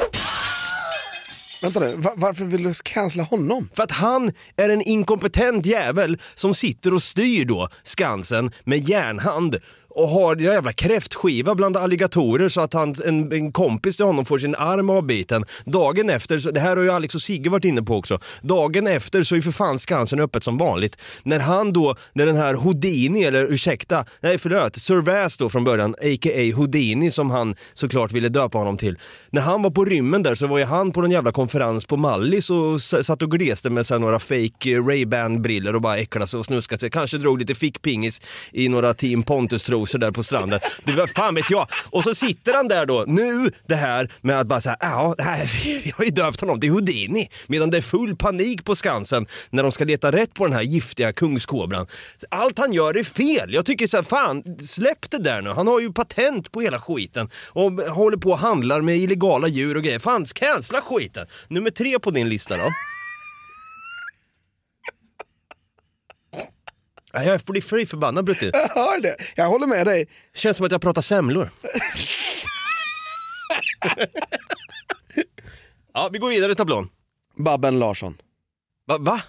Vänta 1.62 1.80
nu, 1.80 1.94
va- 1.96 2.12
varför 2.16 2.44
vill 2.44 2.62
du 2.62 2.72
cancella 2.84 3.22
honom? 3.24 3.68
För 3.72 3.82
att 3.82 3.90
han 3.90 4.32
är 4.56 4.68
en 4.68 4.82
inkompetent 4.82 5.66
jävel 5.66 6.18
som 6.34 6.54
sitter 6.54 6.94
och 6.94 7.02
styr 7.02 7.44
då 7.44 7.68
Skansen 7.84 8.50
med 8.64 8.78
järnhand 8.88 9.56
och 9.94 10.08
har 10.08 10.36
en 10.36 10.42
jävla 10.42 10.72
kräftskiva 10.72 11.54
bland 11.54 11.76
alligatorer 11.76 12.48
så 12.48 12.60
att 12.60 12.72
han, 12.72 12.94
en, 13.04 13.32
en 13.32 13.52
kompis 13.52 13.96
till 13.96 14.06
honom 14.06 14.24
får 14.24 14.38
sin 14.38 14.54
arm 14.54 14.90
avbiten. 14.90 15.44
Dagen 15.64 16.10
efter, 16.10 16.38
så, 16.38 16.50
det 16.50 16.60
här 16.60 16.76
har 16.76 16.82
ju 16.82 16.90
Alex 16.90 17.14
och 17.14 17.22
Sigge 17.22 17.50
varit 17.50 17.64
inne 17.64 17.82
på 17.82 17.96
också, 17.96 18.18
dagen 18.42 18.86
efter 18.86 19.22
så 19.22 19.34
är 19.34 19.36
ju 19.36 19.42
för 19.42 19.50
fan 19.50 19.78
Skansen 19.78 20.20
öppet 20.20 20.44
som 20.44 20.58
vanligt. 20.58 20.96
När 21.22 21.38
han 21.38 21.72
då, 21.72 21.96
när 22.12 22.26
den 22.26 22.36
här 22.36 22.54
Houdini, 22.54 23.24
eller 23.24 23.52
ursäkta, 23.52 24.04
nej 24.20 24.38
förlåt, 24.38 24.76
Sir 24.76 24.96
Väs 24.96 25.36
då 25.36 25.48
från 25.48 25.64
början, 25.64 25.94
a.k.a. 25.94 26.56
Houdini 26.56 27.10
som 27.10 27.30
han 27.30 27.54
såklart 27.74 28.12
ville 28.12 28.28
döpa 28.28 28.58
honom 28.58 28.76
till. 28.76 28.98
När 29.30 29.42
han 29.42 29.62
var 29.62 29.70
på 29.70 29.84
rymmen 29.84 30.22
där 30.22 30.34
så 30.34 30.46
var 30.46 30.58
ju 30.58 30.64
han 30.64 30.92
på 30.92 31.00
någon 31.00 31.10
jävla 31.10 31.32
konferens 31.32 31.84
på 31.84 31.96
Mallis 31.96 32.50
och 32.50 32.82
satt 32.82 33.22
och 33.22 33.30
gleste 33.30 33.70
med 33.70 33.86
så 33.86 33.98
några 33.98 34.18
fake 34.18 34.70
eh, 34.70 34.84
Ray-Ban 34.84 35.42
briller 35.42 35.74
och 35.74 35.80
bara 35.80 35.98
äcklade 35.98 36.26
sig 36.26 36.38
och 36.38 36.44
snuskade 36.44 36.80
sig. 36.80 36.90
Kanske 36.90 37.18
drog 37.18 37.38
lite 37.38 37.54
fickpingis 37.54 38.20
i 38.52 38.68
några 38.68 38.94
Team 38.94 39.22
Pontus-trosor 39.22 39.83
där 39.92 40.10
på 40.10 40.22
stranden. 40.22 40.60
Det 40.84 40.92
var 40.92 41.06
fan 41.06 41.34
vet 41.34 41.50
jag. 41.50 41.66
Och 41.90 42.02
så 42.02 42.14
sitter 42.14 42.54
han 42.54 42.68
där 42.68 42.86
då, 42.86 43.04
nu 43.06 43.50
det 43.68 43.74
här 43.74 44.12
med 44.20 44.40
att 44.40 44.46
bara 44.46 44.60
säga 44.60 44.76
ja, 44.80 45.14
här, 45.18 45.50
vi 45.84 45.92
har 45.96 46.04
ju 46.04 46.10
döpt 46.10 46.40
honom 46.40 46.60
till 46.60 46.70
Houdini. 46.70 47.28
Medan 47.46 47.70
det 47.70 47.76
är 47.76 47.82
full 47.82 48.16
panik 48.16 48.64
på 48.64 48.74
Skansen 48.74 49.26
när 49.50 49.62
de 49.62 49.72
ska 49.72 49.84
leta 49.84 50.12
rätt 50.12 50.34
på 50.34 50.44
den 50.44 50.52
här 50.52 50.62
giftiga 50.62 51.12
kungskobran. 51.12 51.86
Allt 52.28 52.58
han 52.58 52.72
gör 52.72 52.96
är 52.96 53.04
fel. 53.04 53.54
Jag 53.54 53.66
tycker 53.66 53.86
så 53.86 53.96
här, 53.96 54.04
fan 54.04 54.42
släpp 54.60 55.10
det 55.10 55.18
där 55.18 55.42
nu. 55.42 55.50
Han 55.50 55.66
har 55.66 55.80
ju 55.80 55.92
patent 55.92 56.52
på 56.52 56.60
hela 56.60 56.78
skiten 56.78 57.28
och 57.48 57.72
håller 57.72 58.16
på 58.16 58.30
och 58.30 58.38
handlar 58.38 58.80
med 58.80 58.96
illegala 58.96 59.48
djur 59.48 59.76
och 59.76 59.82
grejer. 59.82 59.98
Fan, 59.98 60.24
cancella 60.24 60.80
skiten. 60.80 61.26
Nummer 61.48 61.70
tre 61.70 61.98
på 61.98 62.10
din 62.10 62.28
lista 62.28 62.56
då. 62.56 62.64
Jag 67.14 67.40
blir 67.40 67.62
fly 67.62 67.86
förbannad 67.86 68.24
Brutti. 68.24 68.50
Jag 68.52 68.68
hör 68.68 69.00
det, 69.00 69.16
jag 69.36 69.48
håller 69.48 69.66
med 69.66 69.86
dig. 69.86 70.06
Känns 70.34 70.56
som 70.56 70.66
att 70.66 70.72
jag 70.72 70.80
pratar 70.80 71.02
semlor. 71.02 71.50
ja, 75.94 76.08
vi 76.12 76.18
går 76.18 76.28
vidare 76.28 76.52
i 76.52 76.54
tablån. 76.54 76.88
Babben 77.36 77.78
Larsson. 77.78 78.16
Va? 78.86 78.98
va? 78.98 79.22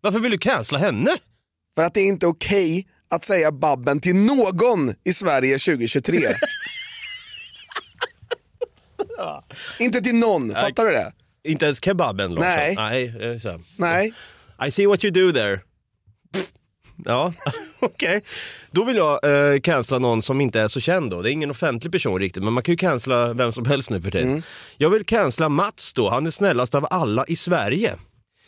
Varför 0.00 0.18
vill 0.18 0.30
du 0.30 0.38
cancella 0.38 0.78
henne? 0.78 1.16
För 1.74 1.84
att 1.84 1.94
det 1.94 2.00
är 2.00 2.06
inte 2.06 2.26
okej 2.26 2.86
att 3.10 3.24
säga 3.24 3.52
Babben 3.52 4.00
till 4.00 4.16
någon 4.16 4.94
i 5.04 5.14
Sverige 5.14 5.58
2023. 5.58 6.18
inte 9.78 10.00
till 10.00 10.14
någon, 10.14 10.54
fattar 10.54 10.84
du 10.84 10.90
det? 10.90 11.12
Inte 11.44 11.64
ens 11.64 11.84
kebaben 11.84 12.34
Larsson? 12.34 12.50
Nej. 12.50 12.76
Nej. 13.76 14.12
I 14.66 14.70
see 14.70 14.86
what 14.86 15.04
you 15.04 15.12
do 15.12 15.32
there. 15.32 15.60
Ja, 17.04 17.32
okej. 17.80 18.22
Då 18.70 18.84
vill 18.84 18.96
jag 18.96 19.24
eh, 19.24 19.60
cancella 19.60 19.98
någon 19.98 20.22
som 20.22 20.40
inte 20.40 20.60
är 20.60 20.68
så 20.68 20.80
känd 20.80 21.10
då. 21.10 21.22
Det 21.22 21.30
är 21.30 21.32
ingen 21.32 21.50
offentlig 21.50 21.92
person 21.92 22.18
riktigt, 22.18 22.42
men 22.42 22.52
man 22.52 22.62
kan 22.62 22.72
ju 22.72 22.76
cancella 22.76 23.32
vem 23.34 23.52
som 23.52 23.66
helst 23.66 23.90
nu 23.90 24.02
för 24.02 24.10
tiden. 24.10 24.28
Mm. 24.28 24.42
Jag 24.76 24.90
vill 24.90 25.04
cancella 25.04 25.48
Mats 25.48 25.92
då, 25.92 26.10
han 26.10 26.26
är 26.26 26.30
snällast 26.30 26.74
av 26.74 26.86
alla 26.90 27.24
i 27.26 27.36
Sverige. 27.36 27.96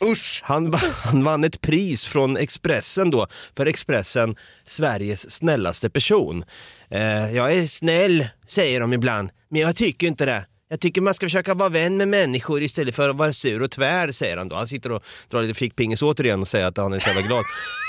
Usch! 0.05 0.41
Han, 0.45 0.75
han 1.05 1.25
vann 1.25 1.45
ett 1.45 1.61
pris 1.61 2.05
från 2.05 2.37
Expressen 2.37 3.11
då, 3.11 3.27
för 3.57 3.67
Expressen 3.67 4.37
Sveriges 4.65 5.31
snällaste 5.31 5.91
person. 5.91 6.45
Eh, 6.91 7.35
jag 7.37 7.55
är 7.55 7.67
snäll, 7.67 8.27
säger 8.47 8.81
de 8.81 8.93
ibland, 8.93 9.31
men 9.49 9.61
jag 9.61 9.77
tycker 9.77 10.07
inte 10.07 10.25
det. 10.27 10.47
Jag 10.69 10.81
tycker 10.81 11.01
man 11.01 11.15
ska 11.15 11.27
försöka 11.27 11.55
vara 11.55 11.69
vän 11.69 11.97
med 11.97 12.09
människor 12.09 12.63
istället 12.63 12.95
för 12.95 13.09
att 13.09 13.17
vara 13.17 13.33
sur 13.33 13.63
och 13.63 13.71
tvär, 13.71 14.13
säger 14.13 14.37
han 14.37 14.49
då. 14.49 14.57
Han 14.57 14.69
sitter 14.69 14.93
och 14.93 15.05
drar 15.31 15.43
lite 15.43 15.55
fickpingis 15.55 16.03
återigen 16.03 16.41
och 16.41 16.49
säger 16.49 16.67
att 16.67 16.77
han 16.77 16.93
är 16.93 16.99
så 16.99 17.09
jävla 17.09 17.23
glad. 17.23 17.45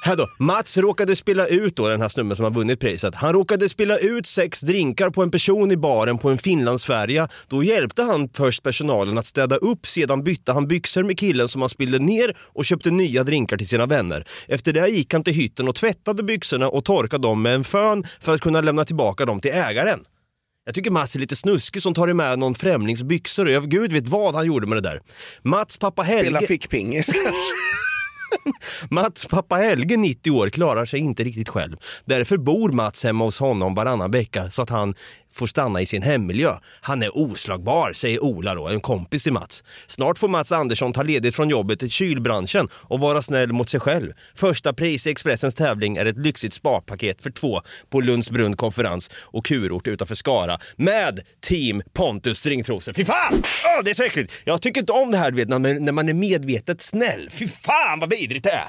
Här 0.00 0.16
då, 0.16 0.28
Mats 0.38 0.78
råkade 0.78 1.16
spela 1.16 1.46
ut 1.46 1.76
då 1.76 1.88
den 1.88 2.00
här 2.00 2.08
snubben 2.08 2.36
som 2.36 2.44
har 2.44 2.50
vunnit 2.50 2.80
priset. 2.80 3.14
Han 3.14 3.32
råkade 3.32 3.68
spela 3.68 3.98
ut 3.98 4.26
sex 4.26 4.60
drinkar 4.60 5.10
på 5.10 5.22
en 5.22 5.30
person 5.30 5.70
i 5.70 5.76
baren 5.76 6.18
på 6.18 6.30
en 6.30 6.38
Finlandsfärja. 6.38 7.28
Då 7.48 7.64
hjälpte 7.64 8.02
han 8.02 8.28
först 8.28 8.62
personalen 8.62 9.18
att 9.18 9.26
städa 9.26 9.56
upp, 9.56 9.86
sedan 9.86 10.24
bytte 10.24 10.52
han 10.52 10.68
byxor 10.68 11.02
med 11.02 11.18
killen 11.18 11.48
som 11.48 11.60
han 11.60 11.68
spillde 11.68 11.98
ner 11.98 12.36
och 12.52 12.64
köpte 12.64 12.90
nya 12.90 13.24
drinkar 13.24 13.56
till 13.56 13.68
sina 13.68 13.86
vänner. 13.86 14.26
Efter 14.48 14.72
det 14.72 14.88
gick 14.88 15.12
han 15.12 15.24
till 15.24 15.34
hytten 15.34 15.68
och 15.68 15.74
tvättade 15.74 16.22
byxorna 16.22 16.68
och 16.68 16.84
torkade 16.84 17.22
dem 17.22 17.42
med 17.42 17.54
en 17.54 17.64
fön 17.64 18.04
för 18.20 18.34
att 18.34 18.40
kunna 18.40 18.60
lämna 18.60 18.84
tillbaka 18.84 19.24
dem 19.24 19.40
till 19.40 19.52
ägaren. 19.52 20.00
Jag 20.64 20.74
tycker 20.74 20.90
Mats 20.90 21.14
är 21.14 21.20
lite 21.20 21.36
snuskig 21.36 21.82
som 21.82 21.94
tar 21.94 22.12
med 22.12 22.38
någon 22.38 22.54
främlings 22.54 23.02
byxor 23.02 23.46
och 23.46 23.52
jag 23.52 23.70
gud 23.70 23.92
vet 23.92 24.08
vad 24.08 24.34
han 24.34 24.46
gjorde 24.46 24.66
med 24.66 24.76
det 24.76 24.88
där. 24.88 25.00
Mats 25.42 25.76
pappa 25.76 26.02
Helge... 26.02 26.22
Spela 26.22 26.40
fickpingis. 26.40 27.10
Mats 28.90 29.26
pappa 29.26 29.56
Helge, 29.56 29.96
90 29.96 30.30
år, 30.30 30.50
klarar 30.50 30.86
sig 30.86 31.00
inte 31.00 31.24
riktigt 31.24 31.48
själv. 31.48 31.76
Därför 32.04 32.36
bor 32.36 32.72
Mats 32.72 33.04
hemma 33.04 33.24
hos 33.24 33.40
honom 33.40 33.74
varannan 33.74 34.10
vecka 34.10 34.50
så 34.50 34.62
att 34.62 34.70
han 34.70 34.94
får 35.38 35.46
stanna 35.46 35.80
i 35.80 35.86
sin 35.86 36.02
hemmiljö. 36.02 36.52
Han 36.80 37.02
är 37.02 37.18
oslagbar, 37.18 37.92
säger 37.92 38.22
Ola 38.24 38.54
då, 38.54 38.68
en 38.68 38.80
kompis 38.80 39.22
till 39.22 39.32
Mats. 39.32 39.64
Snart 39.86 40.18
får 40.18 40.28
Mats 40.28 40.52
Andersson 40.52 40.92
ta 40.92 41.02
ledigt 41.02 41.34
från 41.34 41.48
jobbet 41.48 41.82
i 41.82 41.88
kylbranschen 41.88 42.68
och 42.72 43.00
vara 43.00 43.22
snäll 43.22 43.52
mot 43.52 43.70
sig 43.70 43.80
själv. 43.80 44.12
Första 44.34 44.72
pris 44.72 45.06
i 45.06 45.10
Expressens 45.10 45.54
tävling 45.54 45.96
är 45.96 46.06
ett 46.06 46.18
lyxigt 46.18 46.54
spapaket 46.54 47.22
för 47.22 47.30
två 47.30 47.60
på 47.90 48.00
Lundsbrunn 48.00 48.56
konferens 48.56 49.10
och 49.14 49.46
kurort 49.46 49.86
utanför 49.86 50.14
Skara 50.14 50.58
med 50.76 51.20
Team 51.48 51.82
Pontus 51.92 52.38
stringtrosor. 52.38 52.92
Fy 52.92 53.04
fan! 53.04 53.42
Åh, 53.64 53.84
det 53.84 53.90
är 53.90 53.94
så 53.94 54.02
äckligt! 54.02 54.32
Jag 54.44 54.62
tycker 54.62 54.80
inte 54.80 54.92
om 54.92 55.10
det 55.10 55.18
här 55.18 55.32
vet, 55.32 55.48
när 55.48 55.92
man- 55.92 56.08
är 56.08 56.14
medvetet 56.14 56.82
snäll. 56.82 57.28
Fy 57.30 57.48
fan 57.48 58.00
vad 58.00 58.10
vidrigt 58.10 58.44
det 58.44 58.50
är! 58.50 58.68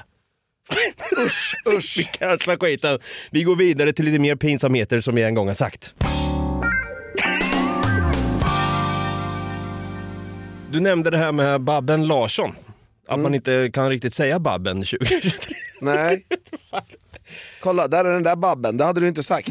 usch, 1.26 1.54
usch. 1.76 1.94
Vi 1.98 2.04
cancelar 2.04 2.56
skiten. 2.56 2.98
Vi 3.30 3.42
går 3.42 3.56
vidare 3.56 3.92
till 3.92 4.04
lite 4.04 4.18
mer 4.18 4.36
pinsamheter 4.36 5.00
som 5.00 5.18
jag 5.18 5.28
en 5.28 5.34
gång 5.34 5.48
har 5.48 5.54
sagt. 5.54 5.94
Du 10.72 10.80
nämnde 10.80 11.10
det 11.10 11.18
här 11.18 11.32
med 11.32 11.60
Babben 11.60 12.06
Larsson. 12.06 12.54
Att 13.08 13.18
man 13.18 13.34
inte 13.34 13.70
kan 13.72 13.88
riktigt 13.88 14.14
säga 14.14 14.38
Babben 14.38 14.76
2023. 14.84 15.54
Nej. 15.80 16.24
Kolla, 17.60 17.88
där 17.88 18.04
är 18.04 18.12
den 18.12 18.22
där 18.22 18.36
Babben, 18.36 18.76
det 18.76 18.84
hade 18.84 19.00
du 19.00 19.08
inte 19.08 19.22
sagt. 19.22 19.48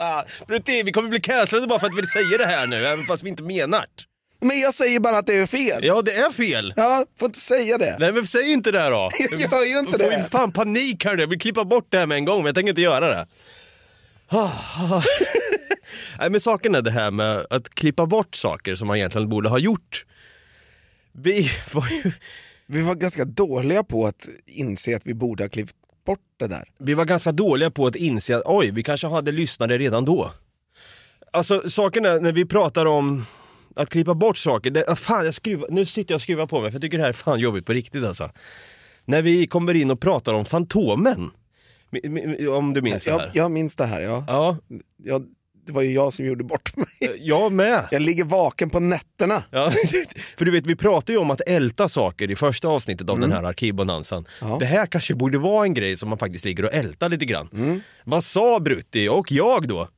Ah, 0.00 0.22
Brutti, 0.46 0.82
vi 0.82 0.92
kommer 0.92 1.08
bli 1.08 1.20
cancellade 1.20 1.66
bara 1.66 1.78
för 1.78 1.86
att 1.86 1.98
vi 1.98 2.06
säger 2.06 2.38
det 2.38 2.46
här 2.46 2.66
nu, 2.66 2.76
även 2.86 3.04
fast 3.04 3.22
vi 3.24 3.28
inte 3.28 3.42
menar 3.42 3.80
det. 3.80 4.46
Men 4.46 4.60
jag 4.60 4.74
säger 4.74 5.00
bara 5.00 5.18
att 5.18 5.26
det 5.26 5.36
är 5.36 5.46
fel. 5.46 5.84
Ja, 5.84 6.02
det 6.02 6.14
är 6.14 6.30
fel. 6.30 6.72
Ja, 6.76 7.04
får 7.18 7.26
inte 7.26 7.38
säga 7.40 7.78
det. 7.78 7.96
Nej 7.98 8.12
men 8.12 8.26
säg 8.26 8.52
inte 8.52 8.72
det 8.72 8.88
då. 8.88 9.10
Jag 9.30 9.40
gör 9.40 9.64
ju 9.64 9.78
inte 9.78 10.02
Jag 10.02 10.12
får 10.12 10.18
det. 10.18 10.28
fan 10.30 10.52
panik 10.52 11.04
här 11.04 11.14
nu. 11.16 11.22
Jag 11.22 11.28
vill 11.28 11.40
klippa 11.40 11.64
bort 11.64 11.86
det 11.90 11.98
här 11.98 12.06
med 12.06 12.16
en 12.16 12.24
gång, 12.24 12.36
men 12.38 12.46
jag 12.46 12.54
tänker 12.54 12.70
inte 12.70 12.82
göra 12.82 13.08
det. 13.08 13.26
Nej 16.18 16.30
men 16.30 16.40
saken 16.40 16.74
är 16.74 16.82
det 16.82 16.90
här 16.90 17.10
med 17.10 17.46
att 17.50 17.68
klippa 17.74 18.06
bort 18.06 18.34
saker 18.34 18.74
som 18.74 18.88
man 18.88 18.96
egentligen 18.96 19.28
borde 19.28 19.48
ha 19.48 19.58
gjort. 19.58 20.04
Vi 21.12 21.50
var 21.74 21.88
ju, 22.04 22.12
Vi 22.66 22.82
var 22.82 22.94
ganska 22.94 23.24
dåliga 23.24 23.84
på 23.84 24.06
att 24.06 24.28
inse 24.46 24.96
att 24.96 25.06
vi 25.06 25.14
borde 25.14 25.44
ha 25.44 25.48
klippt 25.48 25.74
bort 26.06 26.20
det 26.36 26.46
där. 26.46 26.64
vi 26.78 26.94
var 26.94 27.04
ganska 27.04 27.32
dåliga 27.32 27.70
på 27.70 27.86
att 27.86 27.96
inse 27.96 28.36
att 28.36 28.42
oj, 28.46 28.70
vi 28.70 28.82
kanske 28.82 29.06
hade 29.06 29.32
lyssnare 29.32 29.78
redan 29.78 30.04
då. 30.04 30.30
Alltså 31.32 31.70
saken 31.70 32.04
är, 32.04 32.20
när 32.20 32.32
vi 32.32 32.44
pratar 32.44 32.86
om 32.86 33.26
att 33.76 33.90
klippa 33.90 34.14
bort 34.14 34.36
saker, 34.38 34.70
det, 34.70 34.84
ah, 34.88 34.96
fan, 34.96 35.24
jag 35.24 35.34
skruvar, 35.34 35.68
nu 35.70 35.86
sitter 35.86 36.12
jag 36.12 36.16
och 36.16 36.22
skruvar 36.22 36.46
på 36.46 36.60
mig 36.60 36.70
för 36.70 36.74
jag 36.76 36.82
tycker 36.82 36.96
det 36.98 37.02
här 37.02 37.08
är 37.08 37.12
fan 37.12 37.40
jobbigt 37.40 37.66
på 37.66 37.72
riktigt 37.72 38.04
alltså. 38.04 38.30
När 39.04 39.22
vi 39.22 39.46
kommer 39.46 39.74
in 39.74 39.90
och 39.90 40.00
pratar 40.00 40.34
om 40.34 40.44
Fantomen, 40.44 41.30
om 42.50 42.74
du 42.74 42.82
minns 42.82 43.04
det 43.04 43.10
Jag, 43.10 43.18
här. 43.18 43.30
jag 43.34 43.50
minns 43.50 43.76
det 43.76 43.84
här, 43.86 44.00
ja. 44.00 44.24
Ja, 44.28 44.56
Jag, 45.04 45.26
det 45.66 45.72
var 45.72 45.82
ju 45.82 45.92
jag 45.92 46.12
som 46.12 46.24
gjorde 46.24 46.44
bort 46.44 46.76
mig. 46.76 46.86
jag 47.18 47.52
med. 47.52 47.88
Jag 47.90 48.02
ligger 48.02 48.24
vaken 48.24 48.70
på 48.70 48.80
nätterna. 48.80 49.44
Ja, 49.50 49.70
för 50.36 50.44
du 50.44 50.50
vet, 50.50 50.66
vi 50.66 50.76
pratar 50.76 51.12
ju 51.12 51.18
om 51.18 51.30
att 51.30 51.40
älta 51.46 51.88
saker 51.88 52.30
i 52.30 52.36
första 52.36 52.68
avsnittet 52.68 53.10
av 53.10 53.20
den 53.20 53.32
här 53.32 53.42
arkivbonanzan. 53.42 54.26
Ja. 54.40 54.56
Det 54.60 54.66
här 54.66 54.86
kanske 54.86 55.14
borde 55.14 55.38
vara 55.38 55.64
en 55.64 55.74
grej 55.74 55.96
som 55.96 56.08
man 56.08 56.18
faktiskt 56.18 56.44
ligger 56.44 56.64
och 56.64 56.74
ältar 56.74 57.08
lite 57.08 57.24
grann. 57.24 57.82
Vad 58.04 58.24
sa 58.24 58.60
Brutti 58.60 59.08
och 59.08 59.32
jag 59.32 59.68
då? 59.68 59.88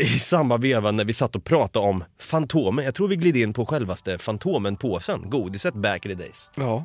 I 0.00 0.18
samma 0.18 0.56
veva 0.56 0.90
när 0.90 1.04
vi 1.04 1.12
satt 1.12 1.36
och 1.36 1.44
pratade 1.44 1.86
om 1.86 2.04
Fantomen. 2.20 2.84
Jag 2.84 2.94
tror 2.94 3.08
vi 3.08 3.16
gled 3.16 3.36
in 3.36 3.52
på 3.52 3.66
självaste 3.66 4.18
Fantomen-påsen, 4.18 5.30
godiset 5.30 5.74
back 5.74 6.06
in 6.06 6.16
the 6.16 6.22
days. 6.24 6.48
Ja. 6.56 6.84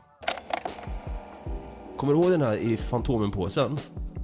Kommer 1.98 2.14
du 2.14 2.20
ihåg 2.20 2.32
den 2.32 2.42
här 2.42 2.56
i 2.58 2.78
Fantomen-påsen? 2.78 3.80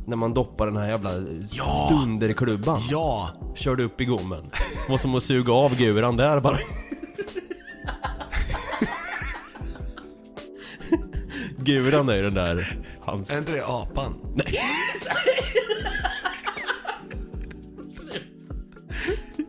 När 0.07 0.15
man 0.15 0.33
doppar 0.33 0.65
den 0.65 0.77
här 0.77 0.89
jävla 0.89 1.11
ja. 1.51 1.87
dunderklubban. 1.91 2.79
Ja! 2.89 3.29
Körde 3.55 3.83
upp 3.83 4.01
i 4.01 4.05
gommen. 4.05 4.51
Var 4.89 4.97
som 4.97 5.15
att 5.15 5.23
suga 5.23 5.53
av 5.53 5.75
guran 5.75 6.17
där 6.17 6.41
bara. 6.41 6.57
Guran 11.57 12.09
är 12.09 12.15
ju 12.15 12.21
den 12.21 12.33
där 12.33 12.79
hans... 13.01 13.31
Är 13.31 13.37
inte 13.37 13.51
det 13.51 13.65
apan? 13.65 14.15
Nej. 14.35 14.61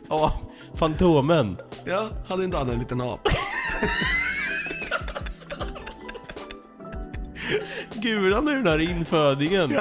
Ja, 0.08 0.32
Fantomen. 0.74 1.56
Ja, 1.84 2.08
hade 2.28 2.44
inte 2.44 2.56
han 2.56 2.70
en 2.70 2.78
liten 2.78 3.00
apa? 3.00 3.30
Guran 7.94 8.48
i 8.48 8.52
den 8.52 8.66
här 8.66 8.78
infödingen. 8.78 9.72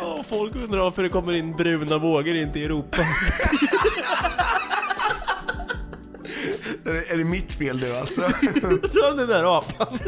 Ja, 0.00 0.22
folk 0.24 0.56
undrar 0.56 0.80
varför 0.80 1.02
det 1.02 1.08
kommer 1.08 1.32
in 1.32 1.52
bruna 1.52 1.98
vågor 1.98 2.34
in 2.34 2.52
till 2.52 2.64
Europa. 2.64 3.02
Är 6.86 6.92
det, 6.92 7.10
är 7.10 7.24
mitt 7.24 7.52
fel 7.52 7.80
nu 7.80 7.92
alltså? 7.92 8.22
Som 8.90 9.16
den 9.16 9.28
där 9.28 9.58
apan. 9.58 9.98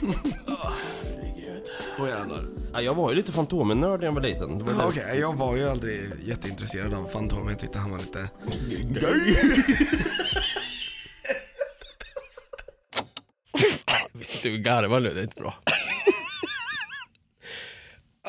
Jävlar. 0.00 0.37
Ja, 2.78 2.82
jag 2.82 2.94
var 2.94 3.10
ju 3.10 3.16
lite 3.16 3.32
Fantomen-nörd 3.32 4.00
när 4.00 4.06
jag 4.06 4.12
var 4.12 4.20
liten. 4.20 4.58
Det 4.58 4.64
var. 4.64 4.86
Okej, 4.88 5.18
jag 5.20 5.34
var 5.36 5.56
ju 5.56 5.68
aldrig 5.68 6.00
jätteintresserad 6.22 6.94
av 6.94 7.08
Fantomen. 7.12 7.48
Jag 7.48 7.58
tyckte 7.58 7.78
han 7.78 7.90
var 7.90 7.98
lite... 7.98 8.28
Vi 14.12 14.24
sitter 14.24 14.52
och 14.52 14.58
garvar 14.58 15.00
nu, 15.00 15.14
det 15.14 15.20
är 15.20 15.24
inte 15.24 15.40
bra. 15.40 15.54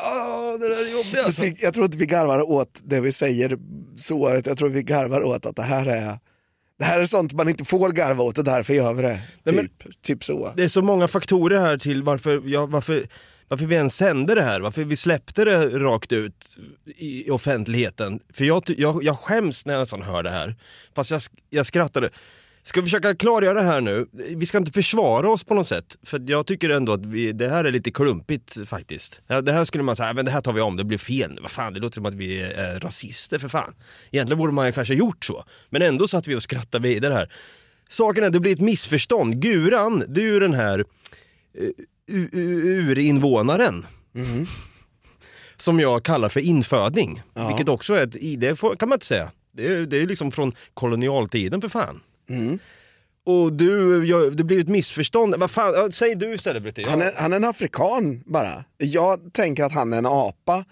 Ah, 0.01 0.57
det 0.57 0.69
där 0.69 0.85
är 0.85 0.91
jobbigt 0.91 1.19
alltså. 1.25 1.43
Jag 1.45 1.73
tror 1.73 1.85
inte 1.85 1.97
vi 1.97 2.05
garvar 2.05 2.51
åt 2.51 2.81
det 2.83 2.99
vi 3.01 3.11
säger 3.11 3.57
så, 3.97 4.41
jag 4.45 4.57
tror 4.57 4.69
vi 4.69 4.83
garvar 4.83 5.23
åt 5.23 5.45
att 5.45 5.55
det 5.55 5.63
här 5.63 5.85
är 5.85 6.19
det 6.79 6.85
här 6.85 6.99
är 6.99 7.05
sånt 7.05 7.33
man 7.33 7.49
inte 7.49 7.65
får 7.65 7.89
garva 7.91 8.23
åt 8.23 8.37
och 8.37 8.43
därför 8.43 8.73
gör 8.73 8.93
vi 8.93 9.01
det. 9.01 9.21
Nej, 9.43 9.55
Typ, 9.55 9.71
men- 9.83 9.93
typ 10.01 10.23
så. 10.23 10.53
Det 10.55 10.63
är 10.63 10.67
så 10.67 10.81
många 10.81 11.07
faktorer 11.07 11.59
här 11.59 11.77
till 11.77 12.03
varför, 12.03 12.41
ja, 12.45 12.65
varför, 12.65 13.07
varför 13.49 13.65
vi 13.65 13.75
ens 13.75 13.95
sände 13.95 14.35
det 14.35 14.43
här, 14.43 14.61
varför 14.61 14.83
vi 14.83 14.95
släppte 14.95 15.45
det 15.45 15.67
rakt 15.67 16.11
ut 16.11 16.57
i 16.97 17.29
offentligheten. 17.29 18.19
För 18.33 18.45
jag, 18.45 18.63
jag, 18.77 19.03
jag 19.03 19.19
skäms 19.19 19.65
när 19.65 19.73
jag 19.73 19.79
nästan 19.79 20.01
hör 20.01 20.23
det 20.23 20.29
här. 20.29 20.55
Fast 20.95 21.11
jag, 21.11 21.21
jag 21.49 21.65
skrattade. 21.65 22.09
Ska 22.63 22.81
vi 22.81 22.85
försöka 22.85 23.15
klargöra 23.15 23.53
det 23.53 23.65
här 23.65 23.81
nu? 23.81 24.07
Vi 24.11 24.45
ska 24.45 24.57
inte 24.57 24.71
försvara 24.71 25.29
oss 25.29 25.43
på 25.43 25.53
något 25.53 25.67
sätt. 25.67 25.97
För 26.03 26.21
jag 26.27 26.45
tycker 26.45 26.69
ändå 26.69 26.93
att 26.93 27.05
vi, 27.05 27.31
det 27.31 27.49
här 27.49 27.65
är 27.65 27.71
lite 27.71 27.91
klumpigt 27.91 28.69
faktiskt. 28.69 29.21
Det 29.43 29.51
här 29.51 29.65
skulle 29.65 29.83
man 29.83 29.95
säga, 29.95 30.13
men 30.13 30.25
det 30.25 30.31
här 30.31 30.41
tar 30.41 30.53
vi 30.53 30.61
om, 30.61 30.77
det 30.77 30.83
blir 30.83 30.97
fel. 30.97 31.39
Vad 31.41 31.51
fan, 31.51 31.73
det 31.73 31.79
låter 31.79 31.95
som 31.95 32.05
att 32.05 32.15
vi 32.15 32.41
är 32.41 32.79
rasister 32.79 33.39
för 33.39 33.47
fan. 33.47 33.73
Egentligen 34.11 34.37
borde 34.37 34.53
man 34.53 34.73
kanske 34.73 34.93
gjort 34.93 35.25
så. 35.25 35.43
Men 35.69 35.81
ändå 35.81 36.07
satt 36.07 36.27
vi 36.27 36.35
och 36.35 36.43
skrattade 36.43 36.87
vidare 36.87 37.13
här. 37.13 37.33
Saken 37.89 38.23
är, 38.23 38.29
det 38.29 38.39
blir 38.39 38.51
ett 38.51 38.59
missförstånd. 38.59 39.41
Guran, 39.41 40.03
du 40.07 40.21
är 40.21 40.33
ju 40.33 40.39
den 40.39 40.53
här 40.53 40.79
eh, 40.79 41.69
urinvånaren. 42.33 43.85
Som 45.57 45.79
jag 45.79 46.03
kallar 46.03 46.29
för 46.29 46.39
inföding. 46.39 47.21
Ja. 47.33 47.47
Vilket 47.47 47.69
också 47.69 47.93
är 47.93 48.03
ett, 48.03 48.15
i- 48.15 48.35
det 48.35 48.55
får- 48.55 48.75
kan 48.75 48.89
man 48.89 48.95
inte 48.95 49.05
säga. 49.05 49.31
Det 49.53 49.67
är, 49.67 49.85
det 49.85 49.97
är 49.97 50.05
liksom 50.07 50.31
från 50.31 50.51
kolonialtiden 50.73 51.61
för 51.61 51.67
fan. 51.69 51.99
Mm. 52.29 52.59
Och 53.25 53.53
du, 53.53 54.05
jag, 54.05 54.37
det 54.37 54.43
blir 54.43 54.59
ett 54.59 54.67
missförstånd. 54.67 55.35
Vad 55.37 55.51
fan, 55.51 55.91
säg 55.91 56.15
du 56.15 56.33
istället 56.33 56.63
Brutti. 56.63 56.83
Han 56.83 57.01
är, 57.01 57.11
han 57.17 57.33
är 57.33 57.37
en 57.37 57.43
afrikan 57.45 58.23
bara. 58.25 58.63
Jag 58.77 59.33
tänker 59.33 59.63
att 59.63 59.71
han 59.71 59.93
är 59.93 59.97
en 59.97 60.05
apa. 60.05 60.65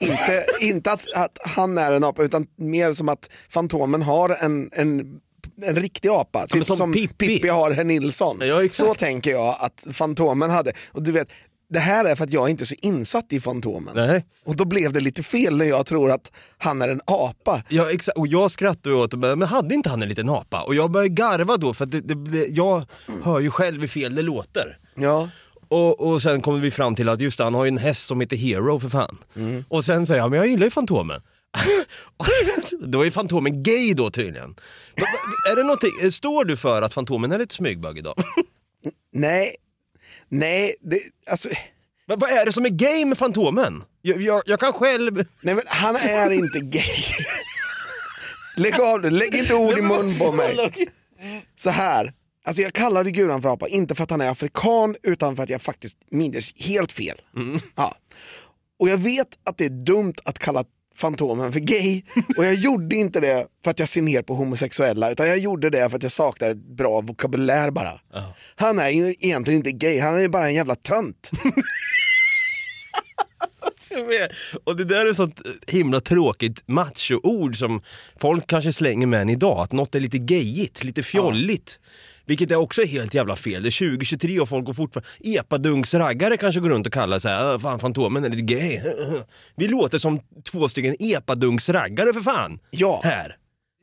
Inte, 0.00 0.44
inte 0.60 0.92
att, 0.92 1.12
att 1.16 1.38
han 1.44 1.78
är 1.78 1.92
en 1.92 2.04
apa 2.04 2.22
utan 2.22 2.46
mer 2.56 2.92
som 2.92 3.08
att 3.08 3.30
Fantomen 3.48 4.02
har 4.02 4.44
en, 4.44 4.70
en, 4.72 5.20
en 5.62 5.76
riktig 5.76 6.08
apa. 6.08 6.46
Typ 6.46 6.54
men 6.54 6.64
som 6.64 6.76
som, 6.76 6.92
Pippi. 6.92 7.26
Pippi. 7.26 7.48
har 7.48 7.70
herr 7.70 7.84
Nilsson. 7.84 8.38
Ja. 8.40 8.68
Så 8.70 8.94
tänker 8.94 9.30
jag 9.30 9.56
att 9.60 9.86
Fantomen 9.92 10.50
hade. 10.50 10.72
Och 10.92 11.02
du 11.02 11.12
vet, 11.12 11.28
det 11.70 11.80
här 11.80 12.04
är 12.04 12.16
för 12.16 12.24
att 12.24 12.32
jag 12.32 12.50
inte 12.50 12.64
är 12.64 12.66
så 12.66 12.74
insatt 12.82 13.32
i 13.32 13.40
Fantomen. 13.40 13.96
Nej. 13.96 14.24
Och 14.44 14.56
då 14.56 14.64
blev 14.64 14.92
det 14.92 15.00
lite 15.00 15.22
fel 15.22 15.56
när 15.56 15.64
jag 15.64 15.86
tror 15.86 16.10
att 16.10 16.32
han 16.58 16.82
är 16.82 16.88
en 16.88 17.00
apa. 17.04 17.62
Ja 17.68 17.90
exakt, 17.90 18.18
och 18.18 18.26
jag 18.26 18.50
skrattade 18.50 18.94
åt 18.94 19.10
det, 19.10 19.16
men 19.16 19.42
hade 19.42 19.74
inte 19.74 19.90
han 19.90 20.02
en 20.02 20.08
liten 20.08 20.28
apa? 20.28 20.62
Och 20.62 20.74
jag 20.74 20.90
började 20.90 21.08
garva 21.14 21.56
då 21.56 21.74
för 21.74 21.84
att 21.84 21.90
det, 21.90 22.00
det, 22.00 22.46
jag 22.46 22.84
hör 23.22 23.40
ju 23.40 23.50
själv 23.50 23.80
hur 23.80 23.88
fel 23.88 24.14
det 24.14 24.22
låter. 24.22 24.78
Ja. 24.94 25.28
Och, 25.68 26.00
och 26.00 26.22
sen 26.22 26.42
kommer 26.42 26.58
vi 26.58 26.70
fram 26.70 26.94
till 26.94 27.08
att 27.08 27.20
just 27.20 27.38
det, 27.38 27.44
han 27.44 27.54
har 27.54 27.64
ju 27.64 27.68
en 27.68 27.78
häst 27.78 28.06
som 28.06 28.20
heter 28.20 28.36
Hero 28.36 28.80
för 28.80 28.88
fan. 28.88 29.18
Mm. 29.36 29.64
Och 29.68 29.84
sen 29.84 30.06
säger 30.06 30.20
han, 30.20 30.30
men 30.30 30.38
jag 30.38 30.48
gillar 30.48 30.64
ju 30.64 30.70
Fantomen. 30.70 31.20
då 32.80 33.06
är 33.06 33.10
Fantomen 33.10 33.62
gay 33.62 33.94
då 33.94 34.10
tydligen. 34.10 34.54
Då, 34.96 35.04
är 35.50 35.56
det 35.56 35.62
någonting, 35.62 36.12
står 36.12 36.44
du 36.44 36.56
för 36.56 36.82
att 36.82 36.94
Fantomen 36.94 37.32
är 37.32 37.38
lite 37.38 37.54
smygbög 37.54 37.98
idag? 37.98 38.14
Nej, 39.12 39.56
nej, 40.28 40.74
det, 40.80 41.00
alltså... 41.30 41.48
Men 42.06 42.18
vad 42.18 42.30
är 42.30 42.46
det 42.46 42.52
som 42.52 42.64
är 42.64 42.70
gay 42.70 43.04
med 43.04 43.18
Fantomen? 43.18 43.82
Jag, 44.02 44.20
jag, 44.20 44.42
jag 44.46 44.60
kan 44.60 44.72
själv... 44.72 45.14
Nej 45.40 45.54
men 45.54 45.62
han 45.66 45.96
är 45.96 46.30
inte 46.30 46.60
gay. 46.60 47.04
Lägg 48.56 48.80
av 48.80 49.00
nu, 49.00 49.10
lägg 49.10 49.34
inte 49.34 49.54
ord 49.54 49.78
i 49.78 49.82
mun 49.82 50.18
på 50.18 50.32
mig. 50.32 50.70
Så 51.56 51.70
här, 51.70 52.12
alltså 52.44 52.62
jag 52.62 52.72
kallade 52.72 53.10
Guran 53.10 53.42
för 53.42 53.52
apa, 53.52 53.68
inte 53.68 53.94
för 53.94 54.04
att 54.04 54.10
han 54.10 54.20
är 54.20 54.30
afrikan 54.30 54.96
utan 55.02 55.36
för 55.36 55.42
att 55.42 55.50
jag 55.50 55.62
faktiskt 55.62 55.96
minns 56.10 56.54
helt 56.56 56.92
fel. 56.92 57.20
Ja. 57.74 57.96
Och 58.78 58.88
jag 58.88 58.96
vet 58.96 59.28
att 59.44 59.58
det 59.58 59.64
är 59.64 59.84
dumt 59.84 60.14
att 60.24 60.38
kalla 60.38 60.64
Fantomen 60.96 61.52
för 61.52 61.60
gay 61.60 62.02
och 62.38 62.44
jag 62.44 62.54
gjorde 62.54 62.96
inte 62.96 63.20
det 63.20 63.46
för 63.64 63.70
att 63.70 63.78
jag 63.78 63.88
ser 63.88 64.02
ner 64.02 64.22
på 64.22 64.34
homosexuella 64.34 65.10
utan 65.10 65.28
jag 65.28 65.38
gjorde 65.38 65.70
det 65.70 65.90
för 65.90 65.96
att 65.96 66.02
jag 66.02 66.12
saknar 66.12 66.50
ett 66.50 66.76
bra 66.76 67.00
vokabulär 67.00 67.70
bara. 67.70 67.92
Han 68.56 68.78
är 68.78 68.88
ju 68.88 69.14
egentligen 69.20 69.58
inte 69.58 69.72
gay, 69.72 70.00
han 70.00 70.16
är 70.16 70.20
ju 70.20 70.28
bara 70.28 70.46
en 70.46 70.54
jävla 70.54 70.74
tönt. 70.74 71.30
Och 74.64 74.76
det 74.76 74.84
där 74.84 75.06
är 75.06 75.12
sånt 75.12 75.40
himla 75.66 76.00
tråkigt 76.00 76.62
macho-ord 76.66 77.56
som 77.56 77.82
folk 78.16 78.46
kanske 78.46 78.72
slänger 78.72 79.06
med 79.06 79.22
än 79.22 79.28
idag. 79.28 79.58
Att 79.58 79.72
något 79.72 79.94
är 79.94 80.00
lite 80.00 80.18
gayigt, 80.18 80.84
lite 80.84 81.02
fjolligt. 81.02 81.80
Vilket 82.26 82.50
är 82.50 82.56
också 82.56 82.82
helt 82.82 83.14
jävla 83.14 83.36
fel. 83.36 83.62
Det 83.62 83.68
är 83.68 83.88
2023 83.88 84.40
och 84.40 84.48
folk 84.48 84.64
går 84.66 84.72
fortfarande... 84.72 85.08
Epadunksraggare 85.38 86.36
kanske 86.36 86.60
går 86.60 86.70
runt 86.70 86.86
och 86.86 86.92
kallar 86.92 87.18
sig 87.18 87.32
här, 87.32 87.58
fan 87.58 87.78
Fantomen 87.78 88.24
är 88.24 88.28
lite 88.28 88.42
gay. 88.42 88.80
Vi 89.56 89.68
låter 89.68 89.98
som 89.98 90.20
två 90.50 90.68
stycken 90.68 90.96
epadunksraggare 90.98 92.12
för 92.12 92.20
fan. 92.20 92.58
Ja. 92.70 93.00
Här. 93.04 93.36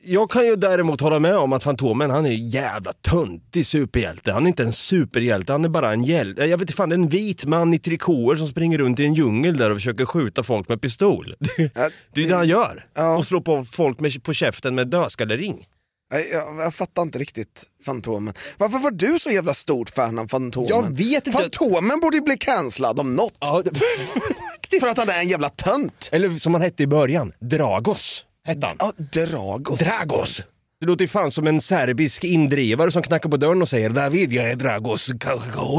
Jag 0.04 0.30
kan 0.30 0.46
ju 0.46 0.56
däremot 0.56 1.00
hålla 1.00 1.18
med 1.18 1.36
om 1.36 1.52
att 1.52 1.62
Fantomen, 1.62 2.10
han 2.10 2.26
är 2.26 2.30
en 2.30 2.48
jävla 2.48 2.92
töntig 2.92 3.66
superhjälte. 3.66 4.32
Han 4.32 4.44
är 4.44 4.48
inte 4.48 4.62
en 4.62 4.72
superhjälte, 4.72 5.52
han 5.52 5.64
är 5.64 5.68
bara 5.68 5.92
en 5.92 6.02
hjälte. 6.02 6.42
Jag 6.44 6.58
vet 6.58 6.60
inte 6.60 6.72
fan, 6.72 6.88
det 6.88 6.94
är 6.94 6.98
en 6.98 7.08
vit 7.08 7.44
man 7.44 7.74
i 7.74 7.78
trikåer 7.78 8.36
som 8.36 8.48
springer 8.48 8.78
runt 8.78 9.00
i 9.00 9.04
en 9.04 9.14
djungel 9.14 9.56
där 9.56 9.70
och 9.70 9.76
försöker 9.76 10.04
skjuta 10.04 10.42
folk 10.42 10.68
med 10.68 10.80
pistol. 10.80 11.34
Det, 11.56 11.74
det 11.74 12.20
är 12.20 12.24
ju 12.24 12.28
det 12.28 12.36
han 12.36 12.48
gör. 12.48 12.86
Och 13.18 13.26
slå 13.26 13.40
på 13.40 13.62
folk 13.62 14.00
med, 14.00 14.22
på 14.22 14.32
käften 14.32 14.74
med 14.74 14.88
dödskallering. 14.88 15.66
Jag, 16.12 16.30
jag, 16.30 16.58
jag 16.58 16.74
fattar 16.74 17.02
inte 17.02 17.18
riktigt 17.18 17.64
Fantomen. 17.86 18.34
Varför 18.56 18.78
var 18.78 18.90
du 18.90 19.18
så 19.18 19.30
jävla 19.30 19.54
stort 19.54 19.90
fan 19.90 20.18
av 20.18 20.28
Fantomen? 20.28 20.68
Jag 20.68 20.96
vet 20.96 21.26
inte. 21.26 21.38
Fantomen 21.38 22.00
borde 22.00 22.16
ju 22.16 22.22
bli 22.22 22.36
cancellad 22.36 23.00
om 23.00 23.16
något. 23.16 23.38
För 24.80 24.88
att 24.88 24.96
han 24.96 25.08
är 25.08 25.18
en 25.18 25.28
jävla 25.28 25.48
tönt. 25.48 26.08
Eller 26.12 26.38
som 26.38 26.54
han 26.54 26.62
hette 26.62 26.82
i 26.82 26.86
början, 26.86 27.32
Dragos 27.40 28.24
hette 28.44 28.66
han. 28.66 28.76
Ja, 28.78 28.92
Dragos. 28.96 29.78
Dragos! 29.80 30.42
Det 30.80 30.86
låter 30.86 31.04
ju 31.04 31.08
fan 31.08 31.30
som 31.30 31.46
en 31.46 31.60
serbisk 31.60 32.24
indrivare 32.24 32.90
som 32.90 33.02
knackar 33.02 33.28
på 33.28 33.36
dörren 33.36 33.62
och 33.62 33.68
säger 33.68 33.90
David, 33.90 34.32
jag 34.32 34.50
är 34.50 34.56
Dragos, 34.56 35.10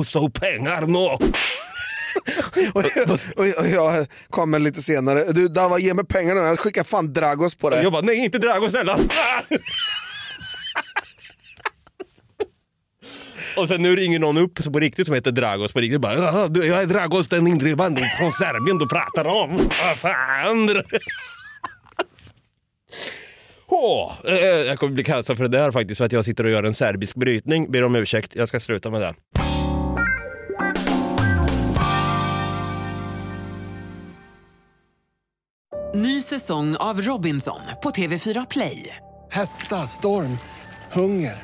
så 0.06 0.30
pengar 0.30 0.88
nu. 0.88 0.98
och, 2.74 2.86
och, 3.36 3.60
och 3.60 3.67
jag 3.67 4.08
kommer 4.30 4.60
lite 4.60 4.82
senare. 4.82 5.32
Du 5.32 5.48
Dava, 5.48 5.80
ge 5.80 5.93
mig 5.93 6.06
pengarna, 6.06 6.41
jag 6.41 6.60
skickar 6.60 6.84
fan 6.84 7.13
Dragos 7.13 7.56
på 7.56 7.69
det. 7.69 7.84
Jag 7.84 7.91
bara, 7.91 8.02
nej 8.02 8.17
inte 8.17 8.38
Dragos 8.38 8.72
snälla! 8.72 9.00
Och 13.58 13.68
sen 13.68 13.82
nu 13.82 13.96
ringer 13.96 14.20
någon 14.20 14.38
upp 14.38 14.72
på 14.74 14.80
riktigt 14.80 15.06
som 15.06 15.16
heter 15.16 15.32
Dragos 15.32 15.74
på 15.74 15.80
riktigt. 15.80 16.02
Bara, 16.02 16.13
"Jaha, 16.16 16.48
du, 16.48 16.66
jag 16.66 16.82
är 16.82 16.86
Dragos 16.86 17.28
den 17.28 17.48
indrivande 17.48 18.02
från 18.20 18.32
Serbien 18.32 18.78
du 18.78 18.88
pratar 18.88 19.28
om. 19.28 19.58
Vad 19.58 20.00
fan! 20.00 20.84
Åh, 23.68 24.13
eh, 24.28 24.36
jag 24.38 24.80
kommer 24.80 24.94
bli 24.94 25.04
kallad 25.04 25.26
för 25.26 25.36
det 25.36 25.48
där 25.48 25.72
faktiskt 25.72 25.98
för 25.98 26.06
att 26.06 26.12
jag 26.12 26.26
sitter 26.26 26.44
och 26.44 26.50
gör 26.50 26.63
en 26.63 26.74
serbisk 26.74 27.16
brytning. 27.16 27.72
Ber 27.72 27.84
om 27.84 27.96
ursäkt, 27.96 28.36
jag 28.36 28.48
ska 28.48 28.60
sluta 28.60 28.89
med 28.89 29.02
det. 29.02 29.13
Ny 35.96 36.22
säsong 36.22 36.76
av 36.76 37.02
Robinson 37.02 37.60
på 37.84 37.89
TV4 37.89 38.46
Play. 38.50 38.98
Hetta, 39.32 39.88
storm, 39.88 40.38
hunger. 40.92 41.44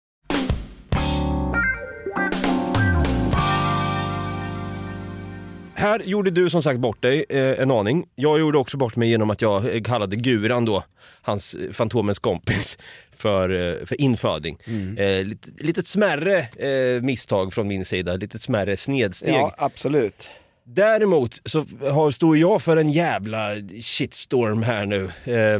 Här 5.81 5.99
gjorde 5.99 6.31
du 6.31 6.49
som 6.49 6.63
sagt 6.63 6.79
bort 6.79 7.01
dig 7.01 7.25
eh, 7.29 7.59
en 7.59 7.71
aning. 7.71 8.05
Jag 8.15 8.39
gjorde 8.39 8.57
också 8.57 8.77
bort 8.77 8.95
mig 8.95 9.09
genom 9.09 9.29
att 9.29 9.41
jag 9.41 9.75
eh, 9.75 9.81
kallade 9.81 10.15
Guran 10.15 10.65
då, 10.65 10.83
hans 11.21 11.53
eh, 11.53 11.71
Fantomens 11.71 12.19
kompis, 12.19 12.77
för, 13.11 13.49
eh, 13.49 13.85
för 13.85 14.01
inföding. 14.01 14.57
Mm. 14.65 14.97
Eh, 14.97 15.25
lite, 15.25 15.49
litet 15.57 15.87
smärre 15.87 16.39
eh, 16.39 17.01
misstag 17.01 17.53
från 17.53 17.67
min 17.67 17.85
sida, 17.85 18.15
lite 18.15 18.39
smärre 18.39 18.77
snedsteg. 18.77 19.33
Ja, 19.33 19.55
absolut. 19.57 20.29
Däremot 20.63 21.41
så 21.45 21.65
har, 21.91 22.11
står 22.11 22.37
jag 22.37 22.61
för 22.61 22.77
en 22.77 22.91
jävla 22.91 23.55
shitstorm 23.81 24.63
här 24.63 24.85
nu. 24.85 25.03
Eh, 25.05 25.59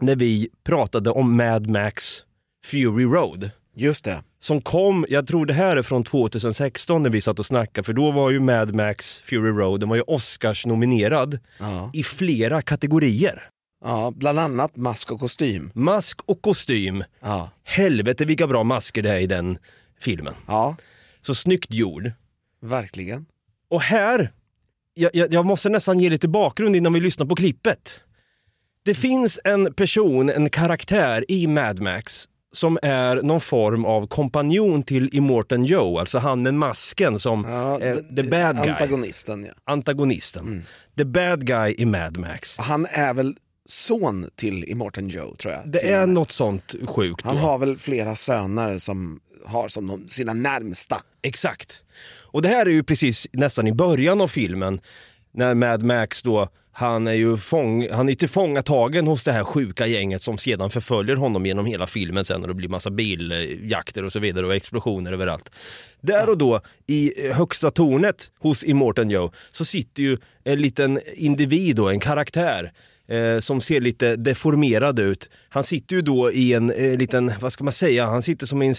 när 0.00 0.16
vi 0.16 0.48
pratade 0.64 1.10
om 1.10 1.36
Mad 1.36 1.66
Max 1.66 2.22
Fury 2.66 3.04
Road. 3.04 3.50
Just 3.76 4.04
det. 4.04 4.22
Som 4.44 4.60
kom, 4.60 5.06
jag 5.08 5.26
tror 5.26 5.46
det 5.46 5.54
här 5.54 5.76
är 5.76 5.82
från 5.82 6.04
2016 6.04 7.02
när 7.02 7.10
vi 7.10 7.20
satt 7.20 7.38
och 7.38 7.46
snackade, 7.46 7.84
för 7.84 7.92
då 7.92 8.10
var 8.10 8.30
ju 8.30 8.40
Mad 8.40 8.74
Max 8.74 9.20
Fury 9.20 9.50
Road, 9.50 9.80
den 9.80 9.88
var 9.88 9.96
ju 9.96 10.02
Oscars 10.02 10.66
nominerad 10.66 11.38
Ja. 11.60 11.90
i 11.94 12.02
flera 12.02 12.62
kategorier. 12.62 13.42
ja, 13.84 14.12
bland 14.16 14.38
annat 14.38 14.76
mask 14.76 15.12
och 15.12 15.20
kostym. 15.20 15.70
Mask 15.74 16.20
och 16.26 16.42
kostym. 16.42 17.04
Ja. 17.22 17.50
Helvete 17.64 18.24
vilka 18.24 18.46
bra 18.46 18.64
masker 18.64 19.02
det 19.02 19.10
är 19.10 19.18
i 19.18 19.26
den 19.26 19.58
filmen. 20.00 20.34
Ja, 20.46 20.76
Så 21.20 21.34
snyggt 21.34 21.72
gjord. 21.72 22.10
verkligen. 22.62 23.26
Och 23.70 23.80
här, 23.82 24.32
jag, 24.94 25.10
jag, 25.14 25.32
jag 25.32 25.46
måste 25.46 25.68
nästan 25.68 26.00
ge 26.00 26.10
lite 26.10 26.28
bakgrund 26.28 26.76
innan 26.76 26.92
vi 26.92 27.00
lyssnar 27.00 27.26
på 27.26 27.34
klippet. 27.34 28.00
Det 28.84 28.94
finns 28.94 29.40
en 29.44 29.74
person, 29.74 30.30
en 30.30 30.50
karaktär 30.50 31.24
i 31.28 31.46
Mad 31.46 31.80
Max 31.80 32.28
som 32.54 32.78
är 32.82 33.16
någon 33.22 33.40
form 33.40 33.84
av 33.84 34.06
kompanjon 34.06 34.82
till 34.82 35.08
Immortan 35.12 35.64
Joe, 35.64 35.98
alltså 35.98 36.18
han 36.18 36.42
med 36.42 36.54
masken 36.54 37.18
som 37.18 37.44
Ja, 37.48 37.80
eh, 37.80 37.96
the 37.96 38.22
bad 38.22 38.56
guy. 38.56 38.68
Antagonisten, 38.70 39.44
ja. 39.44 39.52
Antagonisten. 39.64 40.64
The 40.96 41.04
bad 41.04 41.46
guy 41.46 41.74
i 41.78 41.86
Mad 41.86 42.16
Max. 42.18 42.58
Han 42.58 42.86
är 42.90 43.14
väl 43.14 43.36
son 43.66 44.30
till 44.36 44.64
Immortan 44.64 45.08
Joe, 45.08 45.36
tror 45.36 45.54
jag. 45.54 45.62
Det 45.72 45.90
är 45.92 45.98
med. 46.00 46.08
något 46.08 46.30
sånt 46.30 46.74
sjukt. 46.86 47.24
Han 47.24 47.36
då. 47.36 47.42
har 47.42 47.58
väl 47.58 47.78
flera 47.78 48.16
söner 48.16 48.78
som 48.78 49.20
har 49.46 49.68
som 49.68 49.86
de, 49.86 50.08
sina 50.08 50.32
närmsta. 50.32 50.96
Exakt. 51.22 51.82
Och 52.32 52.42
det 52.42 52.48
här 52.48 52.66
är 52.66 52.70
ju 52.70 52.82
precis 52.82 53.26
nästan 53.32 53.66
i 53.66 53.72
början 53.72 54.20
av 54.20 54.28
filmen 54.28 54.80
när 55.34 55.54
Mad 55.54 55.82
Max 55.82 56.22
då, 56.22 56.48
han 56.76 57.06
är 57.06 57.12
ju 57.12 57.36
fång, 57.36 57.88
han 57.90 58.08
är 58.08 58.14
tillfångatagen 58.14 59.06
hos 59.06 59.24
det 59.24 59.32
här 59.32 59.44
sjuka 59.44 59.86
gänget 59.86 60.22
som 60.22 60.38
sedan 60.38 60.70
förföljer 60.70 61.16
honom 61.16 61.46
genom 61.46 61.66
hela 61.66 61.86
filmen 61.86 62.24
sen 62.24 62.42
och 62.42 62.48
det 62.48 62.54
blir 62.54 62.68
massa 62.68 62.90
biljakter 62.90 64.04
och 64.04 64.12
så 64.12 64.18
vidare 64.18 64.46
och 64.46 64.54
explosioner 64.54 65.12
överallt. 65.12 65.50
Där 66.00 66.28
och 66.28 66.38
då 66.38 66.60
i 66.86 67.28
högsta 67.32 67.70
tornet 67.70 68.30
hos 68.38 68.64
Immortan 68.64 69.10
Joe 69.10 69.32
så 69.50 69.64
sitter 69.64 70.02
ju 70.02 70.18
en 70.44 70.62
liten 70.62 71.00
individ 71.14 71.76
då, 71.76 71.88
en 71.88 72.00
karaktär 72.00 72.72
eh, 73.08 73.40
som 73.40 73.60
ser 73.60 73.80
lite 73.80 74.16
deformerad 74.16 74.98
ut. 74.98 75.30
Han 75.48 75.64
sitter 75.64 75.96
ju 75.96 76.02
då 76.02 76.32
i 76.32 76.52
en 76.52 76.70
eh, 76.70 76.98
liten, 76.98 77.32
vad 77.40 77.52
ska 77.52 77.64
man 77.64 77.72
säga, 77.72 78.06
han 78.06 78.22
sitter 78.22 78.46
som 78.46 78.62
i 78.62 78.68
en 78.68 78.74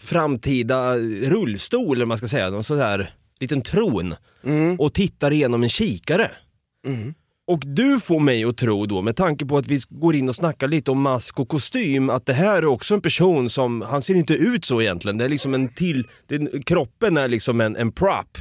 framtida 0.00 0.96
rullstol 1.22 1.96
eller 1.96 2.06
man 2.06 2.18
ska 2.18 2.28
säga, 2.28 2.50
någon 2.50 2.64
sån 2.64 2.78
här 2.78 3.10
liten 3.40 3.62
tron 3.62 4.14
och 4.78 4.94
tittar 4.94 5.32
igenom 5.32 5.62
en 5.62 5.68
kikare. 5.68 6.30
Och 7.46 7.62
du 7.66 8.00
får 8.00 8.20
mig 8.20 8.44
att 8.44 8.56
tro 8.56 8.86
då, 8.86 9.02
med 9.02 9.16
tanke 9.16 9.46
på 9.46 9.56
att 9.58 9.66
vi 9.66 9.80
går 9.88 10.14
in 10.14 10.28
och 10.28 10.34
snackar 10.34 10.68
lite 10.68 10.90
om 10.90 11.02
mask 11.02 11.40
och 11.40 11.48
kostym, 11.48 12.10
att 12.10 12.26
det 12.26 12.32
här 12.32 12.56
är 12.56 12.66
också 12.66 12.94
en 12.94 13.00
person 13.00 13.50
som, 13.50 13.82
han 13.82 14.02
ser 14.02 14.14
inte 14.14 14.34
ut 14.34 14.64
så 14.64 14.82
egentligen, 14.82 15.18
det 15.18 15.24
är 15.24 15.28
liksom 15.28 15.54
en 15.54 15.68
till, 15.68 16.06
det, 16.26 16.64
kroppen 16.66 17.16
är 17.16 17.28
liksom 17.28 17.60
en, 17.60 17.76
en 17.76 17.92
prop. 17.92 18.38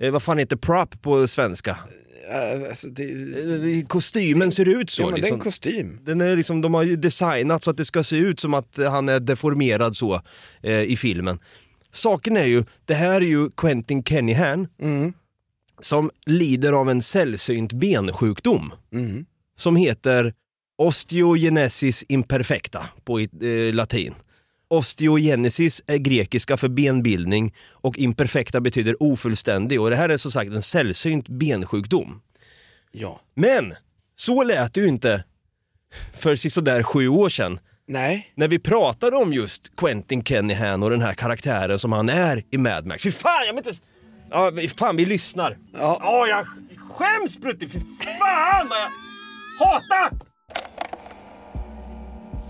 Eh, 0.00 0.10
vad 0.10 0.22
fan 0.22 0.38
heter 0.38 0.56
prop 0.56 1.02
på 1.02 1.28
svenska? 1.28 1.70
Uh, 1.70 2.68
alltså 2.70 2.88
det, 2.88 3.02
Eh, 3.02 3.86
Kostymen 3.86 4.52
ser 4.52 4.68
ut 4.68 4.90
så. 4.90 5.02
ja, 5.02 5.06
men 5.06 5.14
det 5.14 5.18
är 5.18 5.22
liksom. 5.22 5.34
en 5.36 5.40
kostym. 5.40 5.98
Den 6.02 6.20
är 6.20 6.36
liksom, 6.36 6.60
de 6.60 6.74
har 6.74 6.82
ju 6.82 6.96
designat 6.96 7.64
så 7.64 7.70
att 7.70 7.76
det 7.76 7.84
ska 7.84 8.02
se 8.02 8.16
ut 8.16 8.40
som 8.40 8.54
att 8.54 8.78
han 8.88 9.08
är 9.08 9.20
deformerad 9.20 9.96
så 9.96 10.22
eh, 10.62 10.82
i 10.82 10.96
filmen. 10.96 11.38
Saken 11.92 12.36
är 12.36 12.44
ju, 12.44 12.64
det 12.84 12.94
här 12.94 13.14
är 13.14 13.26
ju 13.26 13.50
Quentin 13.50 14.04
Kennyhan 14.04 14.68
som 15.80 16.10
lider 16.26 16.72
av 16.72 16.90
en 16.90 17.02
sällsynt 17.02 17.72
bensjukdom 17.72 18.72
som 19.56 19.76
heter 19.76 20.34
osteogenesis 20.78 22.04
imperfecta 22.08 22.86
på 23.04 23.20
eh, 23.20 23.28
latin. 23.72 24.14
Osteogenesis 24.68 25.82
är 25.86 25.96
grekiska 25.96 26.56
för 26.56 26.68
benbildning 26.68 27.54
och 27.70 27.98
imperfecta 27.98 28.60
betyder 28.60 29.02
ofullständig 29.02 29.80
och 29.80 29.90
det 29.90 29.96
här 29.96 30.08
är 30.08 30.16
som 30.16 30.30
sagt 30.30 30.50
en 30.50 30.62
sällsynt 30.62 31.28
bensjukdom. 31.28 32.20
Ja. 32.92 33.20
Men 33.34 33.74
så 34.16 34.44
lät 34.44 34.74
det 34.74 34.80
ju 34.80 34.88
inte 34.88 35.24
för 36.14 36.36
sådär 36.36 36.82
sju 36.82 37.08
år 37.08 37.28
sedan. 37.28 37.58
Nej. 37.86 38.32
När 38.34 38.48
vi 38.48 38.58
pratade 38.58 39.16
om 39.16 39.32
just 39.32 39.76
Quentin 39.76 40.24
Kennyhan 40.24 40.82
och 40.82 40.90
den 40.90 41.02
här 41.02 41.14
karaktären 41.14 41.78
som 41.78 41.92
han 41.92 42.08
är 42.08 42.44
i 42.50 42.58
Mad 42.58 42.86
Max. 42.86 43.02
Fy 43.02 43.10
fan, 43.10 43.46
jag 43.46 43.52
vill 43.54 43.64
inte... 43.68 43.80
Ja, 44.30 44.52
fan 44.78 44.96
vi 44.96 45.04
lyssnar. 45.04 45.58
Ja. 45.78 46.00
Åh, 46.02 46.28
jag 46.28 46.46
skäms 46.88 47.38
Brutti, 47.38 47.68
fy 47.68 47.78
fan 47.78 48.68
vad 48.68 48.78
jag 48.78 49.66
hatar! 49.66 50.18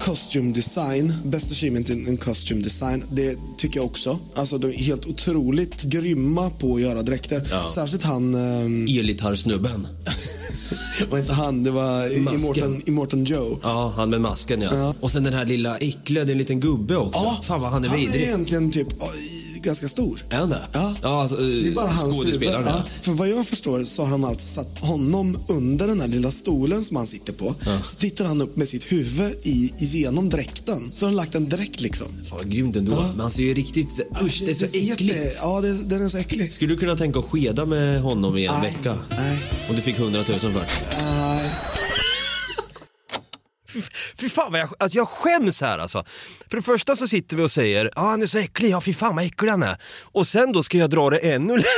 Costume 0.01 0.53
design, 0.53 1.13
best 1.25 1.51
achievement 1.53 1.89
in, 1.91 2.09
in 2.09 2.17
costume 2.17 2.63
design, 2.63 3.05
det 3.11 3.37
tycker 3.59 3.77
jag 3.81 3.87
också. 3.87 4.19
Alltså 4.37 4.59
de 4.59 4.69
är 4.69 4.73
helt 4.73 5.07
otroligt 5.07 5.83
grymma 5.83 6.51
på 6.51 6.75
att 6.75 6.81
göra 6.81 7.03
dräkter. 7.03 7.43
Ja. 7.51 7.69
Särskilt 7.75 8.03
han... 8.03 8.35
ehm, 8.35 8.83
Elgitarrsnubben. 8.99 9.87
var 11.11 11.19
inte 11.19 11.33
han, 11.33 11.65
det 11.65 11.71
var 11.71 12.21
Masken. 12.21 12.35
Immortan, 12.35 12.83
Immortan 12.87 13.25
Joe. 13.25 13.59
Ja, 13.63 13.93
han 13.97 14.11
med 14.11 14.21
masken 14.21 14.61
ja. 14.61 14.71
Ja. 14.75 14.95
Och 15.01 15.11
sen 15.11 15.25
den 15.25 15.33
här 15.35 15.47
lilla 15.47 15.77
äckliga, 15.79 16.25
det 16.25 16.31
är 16.31 16.33
en 16.33 16.39
liten 16.39 16.61
gubbe 16.61 16.97
också. 16.97 17.21
Ja. 17.21 17.41
Fan 17.43 17.61
vad 17.61 17.71
han 17.71 17.85
är 17.85 17.89
Han 17.89 17.99
är 17.99 18.03
vidrig. 18.03 18.23
egentligen 18.23 18.71
typ 18.73 18.89
ja, 19.01 19.07
ganska 19.63 19.89
stor. 19.89 20.23
Är 20.31 20.37
han 20.37 20.51
det? 20.51 20.63
Ja. 20.73 20.95
ja 21.03 21.23
alltså, 21.23 21.37
Det 21.37 21.69
är 21.69 21.73
bara 21.73 21.87
hans 21.87 22.03
huvud. 22.15 22.17
skådespelaren. 22.27 22.65
Ja. 22.67 22.83
Ja. 22.85 22.91
För 23.03 23.13
vad 23.13 23.29
jag 23.29 23.47
förstår 23.47 23.85
så 23.85 24.03
har 24.05 24.11
de 24.11 24.25
alltså 24.25 24.47
satt 24.47 24.79
honom 24.79 25.39
under 25.49 25.87
den 25.87 26.01
här 26.01 26.09
lilla 26.09 26.31
stolen 26.31 26.85
som 26.85 26.97
han 26.97 27.07
sitter 27.07 27.33
på. 27.33 27.55
Så 27.87 27.97
tittar 27.97 28.25
han 28.25 28.41
upp 28.41 28.57
med 28.57 28.69
sitt 28.69 28.93
huvud 28.93 29.33
i, 29.43 29.73
igenom 29.79 30.29
dräkten. 30.29 30.93
Så 30.95 31.05
har 31.07 31.11
de 31.11 31.17
lagt 31.17 31.35
en 31.35 31.49
dräkt 31.49 31.81
liksom. 31.81 32.07
Fan 32.29 32.39
vad 32.39 32.51
grymt 32.51 32.77
ändå. 32.77 32.93
Men 33.11 33.21
han 33.21 33.31
ser 33.31 33.43
ju 33.43 33.55
riktigt... 33.55 33.89
Usch, 34.23 34.43
det 34.45 34.51
är 34.51 34.55
så 34.55 34.65
äckligt. 34.65 35.01
jätte- 35.03 35.33
Ja, 35.43 35.61
det, 35.61 35.85
den 35.85 36.05
är 36.05 36.09
så 36.09 36.17
äcklig. 36.17 36.53
Skulle 36.53 36.75
du 36.75 36.79
kunna 36.79 36.97
tänka 36.97 37.19
att 37.19 37.25
skeda 37.25 37.67
med 37.67 38.03
honom 38.03 38.37
i 38.37 38.47
en 38.47 38.55
Nej. 38.63 38.71
vecka? 38.73 38.97
Nej. 39.11 39.39
Om 39.69 39.77
du 39.77 39.83
fick 39.83 39.99
100 39.99 40.25
000 40.29 40.39
för 40.41 40.49
det? 40.49 40.53
Nej. 40.99 41.28
Fy, 44.21 44.29
fan 44.29 44.53
vad 44.53 44.61
jag, 44.61 44.75
alltså 44.79 44.99
jag 44.99 45.09
skäms 45.09 45.61
här 45.61 45.79
alltså. 45.79 46.05
För 46.51 46.57
det 46.57 46.63
första 46.63 46.97
så 46.97 47.09
sitter 47.09 47.37
vi 47.37 47.43
och 47.43 47.51
säger, 47.51 47.85
ja 47.85 48.03
ah, 48.03 48.11
han 48.11 48.23
är 48.23 48.27
så 48.27 48.39
äcklig, 48.39 48.71
ja 48.71 48.81
fy 48.81 48.95
fan 48.95 49.17
vad 49.17 49.25
äcklig 49.25 49.51
han 49.51 49.63
är. 49.63 49.77
Och 50.13 50.27
sen 50.27 50.53
då 50.53 50.63
ska 50.63 50.79
jag 50.79 50.91
dra 50.91 51.11
det 51.11 51.19
ännu 51.19 51.57
längre. 51.57 51.69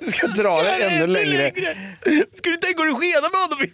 Du 0.00 0.10
ska 0.10 0.26
dra 0.26 0.62
det 0.62 0.70
ännu 0.70 1.06
längre. 1.06 1.52
Ska 2.34 2.50
du 2.50 2.56
tänka 2.56 2.82
dig 2.82 2.94
skeda 2.94 3.28
med 3.32 3.40
honom? 3.40 3.66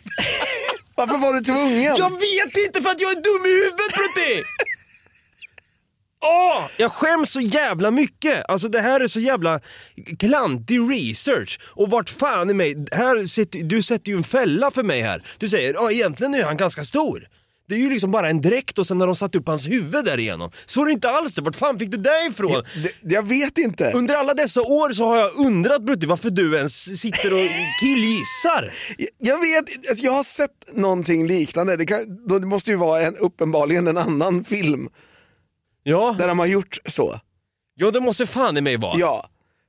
Varför 0.94 1.18
var 1.18 1.32
du 1.32 1.40
tvungen? 1.40 1.96
Jag 1.96 2.10
vet 2.10 2.66
inte 2.66 2.82
för 2.82 2.90
att 2.90 3.00
jag 3.00 3.10
är 3.10 3.22
dum 3.22 3.46
i 3.46 3.54
huvudet 3.54 3.94
Brutti! 3.94 4.42
Åh, 6.20 6.64
jag 6.76 6.92
skäms 6.92 7.30
så 7.30 7.40
jävla 7.40 7.90
mycket. 7.90 8.44
Alltså 8.50 8.68
det 8.68 8.80
här 8.80 9.00
är 9.00 9.08
så 9.08 9.20
jävla 9.20 9.60
klantig 10.18 10.78
research. 10.90 11.58
Och 11.64 11.90
vart 11.90 12.10
fan 12.10 12.50
är 12.50 12.54
mig, 12.54 12.86
här 12.92 13.26
sätter, 13.26 13.58
du 13.62 13.82
sätter 13.82 14.10
ju 14.12 14.16
en 14.16 14.24
fälla 14.24 14.70
för 14.70 14.82
mig 14.82 15.00
här. 15.02 15.22
Du 15.38 15.48
säger, 15.48 15.74
ja 15.74 15.90
egentligen 15.92 16.34
är 16.34 16.42
han 16.42 16.56
ganska 16.56 16.84
stor. 16.84 17.26
Det 17.68 17.74
är 17.74 17.78
ju 17.78 17.90
liksom 17.90 18.10
bara 18.10 18.28
en 18.28 18.40
dräkt 18.40 18.78
och 18.78 18.86
sen 18.86 19.00
har 19.00 19.06
de 19.06 19.16
satt 19.16 19.34
upp 19.34 19.46
hans 19.46 19.68
huvud 19.68 20.04
där 20.04 20.18
igenom. 20.18 20.50
Så 20.66 20.80
är 20.82 20.86
det 20.86 20.92
inte 20.92 21.10
alls 21.10 21.34
det. 21.34 21.42
Vart 21.42 21.56
fan 21.56 21.78
fick 21.78 21.90
du 21.90 21.96
det 21.96 22.26
ifrån? 22.30 22.62
Det, 23.02 23.14
jag 23.14 23.28
vet 23.28 23.58
inte. 23.58 23.92
Under 23.94 24.14
alla 24.14 24.34
dessa 24.34 24.60
år 24.60 24.90
så 24.92 25.06
har 25.06 25.16
jag 25.16 25.30
undrat 25.46 25.82
Brutti 25.82 26.06
varför 26.06 26.30
du 26.30 26.56
ens 26.56 27.00
sitter 27.00 27.32
och 27.32 27.48
killgissar. 27.80 28.72
Jag- 28.98 29.08
Jag 29.18 29.40
vet, 29.40 29.88
alltså 29.90 30.04
jag 30.04 30.12
har 30.12 30.24
sett 30.24 30.50
någonting 30.76 31.26
liknande. 31.26 31.76
Det, 31.76 31.86
kan, 31.86 32.26
det 32.40 32.46
måste 32.46 32.70
ju 32.70 32.76
vara 32.76 33.00
en, 33.02 33.16
uppenbarligen 33.16 33.86
en 33.86 33.98
annan 33.98 34.44
film 34.44 34.88
Ja. 35.88 36.14
där 36.18 36.28
de 36.28 36.38
har 36.38 36.46
gjort 36.46 36.78
så. 36.86 37.20
Ja 37.74 37.90
det 37.90 38.00
måste 38.00 38.26
fan 38.26 38.56
i 38.56 38.60
mig 38.60 38.76
vara. 38.76 38.98
Ja, 38.98 39.28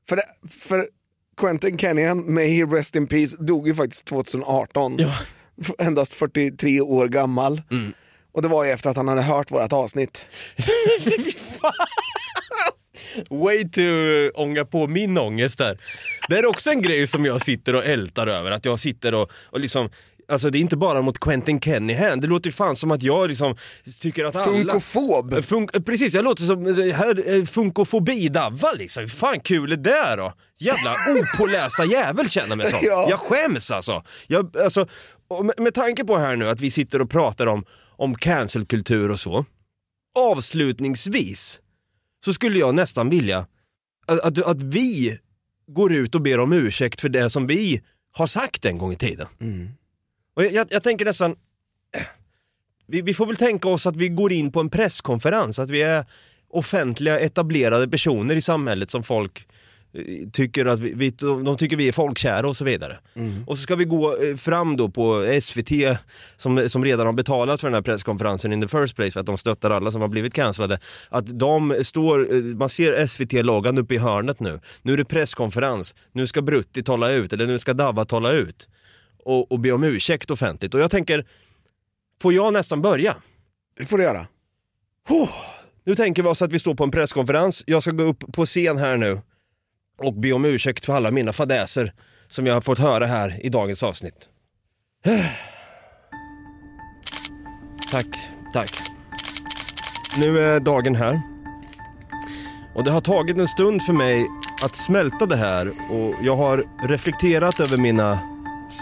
för, 0.09 0.15
det, 0.15 0.23
för 0.59 0.87
Quentin 1.37 1.77
Kenyan, 1.77 2.33
may 2.33 2.47
he 2.47 2.65
rest 2.65 2.95
in 2.95 3.07
peace, 3.07 3.37
dog 3.39 3.67
ju 3.67 3.75
faktiskt 3.75 4.05
2018. 4.05 4.97
Endast 5.79 6.13
43 6.13 6.81
år 6.81 7.07
gammal. 7.07 7.61
Mm. 7.71 7.93
Och 8.31 8.41
det 8.41 8.47
var 8.47 8.63
ju 8.63 8.71
efter 8.71 8.89
att 8.89 8.97
han 8.97 9.07
hade 9.07 9.21
hört 9.21 9.51
vårt 9.51 9.73
avsnitt. 9.73 10.25
Way 13.29 13.69
to 13.69 13.81
ånga 14.33 14.65
på 14.65 14.87
min 14.87 15.17
ångest 15.17 15.57
där. 15.57 15.75
Det 16.29 16.35
är 16.35 16.45
också 16.45 16.69
en 16.69 16.81
grej 16.81 17.07
som 17.07 17.25
jag 17.25 17.41
sitter 17.41 17.75
och 17.75 17.85
ältar 17.85 18.27
över, 18.27 18.51
att 18.51 18.65
jag 18.65 18.79
sitter 18.79 19.13
och, 19.13 19.31
och 19.45 19.59
liksom 19.59 19.89
Alltså 20.29 20.49
det 20.49 20.57
är 20.57 20.59
inte 20.59 20.77
bara 20.77 21.01
mot 21.01 21.19
Quentin 21.19 21.61
Kennyhan, 21.61 22.19
det 22.19 22.27
låter 22.27 22.47
ju 22.47 22.51
fan 22.51 22.75
som 22.75 22.91
att 22.91 23.03
jag 23.03 23.27
liksom 23.27 23.55
tycker 24.01 24.25
att 24.25 24.35
alla... 24.35 24.45
Funkofob. 24.45 25.43
Funk, 25.43 25.85
precis, 25.85 26.13
jag 26.13 26.23
låter 26.23 26.43
som 26.43 26.65
eh, 26.65 26.95
här, 26.95 27.29
eh, 27.29 27.43
funkofobi-Davva 27.43 28.77
liksom. 28.77 29.01
Hur 29.01 29.07
fan 29.07 29.39
kul 29.39 29.71
är 29.71 29.77
det 29.77 30.15
då? 30.17 30.33
Jävla 30.59 30.91
opålästa 31.19 31.85
jävel 31.85 32.29
känner 32.29 32.55
mig 32.55 32.69
som. 32.69 32.79
Ja. 32.89 33.07
Jag 33.09 33.19
skäms 33.19 33.71
alltså. 33.71 34.03
Jag, 34.27 34.57
alltså 34.57 34.87
med, 35.43 35.53
med 35.57 35.73
tanke 35.73 36.03
på 36.05 36.17
här 36.17 36.35
nu 36.35 36.49
att 36.49 36.59
vi 36.59 36.71
sitter 36.71 37.01
och 37.01 37.09
pratar 37.09 37.47
om, 37.47 37.65
om 37.95 38.15
cancelkultur 38.15 39.11
och 39.11 39.19
så. 39.19 39.45
Avslutningsvis 40.19 41.59
så 42.25 42.33
skulle 42.33 42.59
jag 42.59 42.75
nästan 42.75 43.09
vilja 43.09 43.47
att, 44.07 44.19
att, 44.19 44.37
att 44.37 44.63
vi 44.63 45.19
går 45.67 45.93
ut 45.93 46.15
och 46.15 46.21
ber 46.21 46.39
om 46.39 46.53
ursäkt 46.53 47.01
för 47.01 47.09
det 47.09 47.29
som 47.29 47.47
vi 47.47 47.81
har 48.11 48.27
sagt 48.27 48.65
en 48.65 48.77
gång 48.77 48.91
i 48.91 48.95
tiden. 48.95 49.27
Och 50.39 50.45
jag, 50.45 50.67
jag, 50.69 50.83
tänker 50.83 51.05
nästan, 51.05 51.35
vi, 52.87 53.01
vi 53.01 53.13
får 53.13 53.25
väl 53.25 53.35
tänka 53.35 53.69
oss 53.69 53.87
att 53.87 53.95
vi 53.95 54.09
går 54.09 54.31
in 54.31 54.51
på 54.51 54.59
en 54.59 54.69
presskonferens, 54.69 55.59
att 55.59 55.69
vi 55.69 55.81
är 55.81 56.05
offentliga 56.49 57.19
etablerade 57.19 57.87
personer 57.87 58.35
i 58.35 58.41
samhället 58.41 58.91
som 58.91 59.03
folk 59.03 59.47
eh, 59.93 60.29
tycker 60.33 60.65
att 60.65 60.79
vi, 60.79 60.93
vi, 60.93 61.09
de 61.19 61.57
tycker 61.57 61.77
vi 61.77 61.87
är 61.87 61.91
folkkära 61.91 62.47
och 62.47 62.57
så 62.57 62.65
vidare. 62.65 62.99
Och 63.47 63.57
så 63.57 63.63
ska 63.63 63.75
vi 63.75 63.85
gå 63.85 64.17
eh, 64.17 64.35
fram 64.35 64.77
då 64.77 64.89
på 64.89 65.39
SVT 65.41 65.71
som, 66.37 66.69
som 66.69 66.85
redan 66.85 67.05
har 67.05 67.13
betalat 67.13 67.61
för 67.61 67.67
den 67.67 67.75
här 67.75 67.81
presskonferensen 67.81 68.53
in 68.53 68.61
the 68.61 68.67
first 68.67 68.95
place 68.95 69.11
för 69.11 69.19
att 69.19 69.25
de 69.25 69.37
stöttar 69.37 69.71
alla 69.71 69.91
som 69.91 70.01
har 70.01 70.07
blivit 70.07 70.33
cancellade. 70.33 70.79
Att 71.09 71.39
de 71.39 71.75
står, 71.83 72.35
eh, 72.35 72.41
man 72.41 72.69
ser 72.69 73.07
SVT-loggan 73.07 73.77
uppe 73.77 73.95
i 73.95 73.97
hörnet 73.97 74.39
nu. 74.39 74.59
Nu 74.81 74.93
är 74.93 74.97
det 74.97 75.05
presskonferens, 75.05 75.95
nu 76.11 76.27
ska 76.27 76.41
Brutti 76.41 76.83
tala 76.83 77.11
ut 77.11 77.33
eller 77.33 77.47
nu 77.47 77.59
ska 77.59 77.73
Davva 77.73 78.05
tala 78.05 78.31
ut 78.31 78.67
och, 79.23 79.51
och 79.51 79.59
be 79.59 79.71
om 79.71 79.83
ursäkt 79.83 80.31
offentligt. 80.31 80.73
Och 80.73 80.79
jag 80.79 80.91
tänker, 80.91 81.27
får 82.21 82.33
jag 82.33 82.53
nästan 82.53 82.81
börja? 82.81 83.15
Det 83.77 83.85
får 83.85 83.97
du 83.97 84.03
göra. 84.03 84.27
Oh, 85.09 85.29
nu 85.83 85.95
tänker 85.95 86.23
vi 86.23 86.29
oss 86.29 86.41
att 86.41 86.51
vi 86.51 86.59
står 86.59 86.75
på 86.75 86.83
en 86.83 86.91
presskonferens, 86.91 87.63
jag 87.67 87.81
ska 87.81 87.91
gå 87.91 88.03
upp 88.03 88.33
på 88.33 88.45
scen 88.45 88.77
här 88.77 88.97
nu 88.97 89.21
och 89.97 90.13
be 90.13 90.31
om 90.31 90.45
ursäkt 90.45 90.85
för 90.85 90.93
alla 90.93 91.11
mina 91.11 91.33
fadäser 91.33 91.93
som 92.27 92.47
jag 92.47 92.53
har 92.53 92.61
fått 92.61 92.79
höra 92.79 93.05
här 93.05 93.45
i 93.45 93.49
dagens 93.49 93.83
avsnitt. 93.83 94.29
Tack, 97.91 98.05
tack. 98.53 98.81
Nu 100.17 100.39
är 100.39 100.59
dagen 100.59 100.95
här. 100.95 101.21
Och 102.75 102.83
det 102.83 102.91
har 102.91 103.01
tagit 103.01 103.37
en 103.37 103.47
stund 103.47 103.81
för 103.83 103.93
mig 103.93 104.27
att 104.63 104.75
smälta 104.75 105.25
det 105.25 105.35
här 105.35 105.67
och 105.67 106.15
jag 106.23 106.35
har 106.35 106.63
reflekterat 106.87 107.59
över 107.59 107.77
mina 107.77 108.19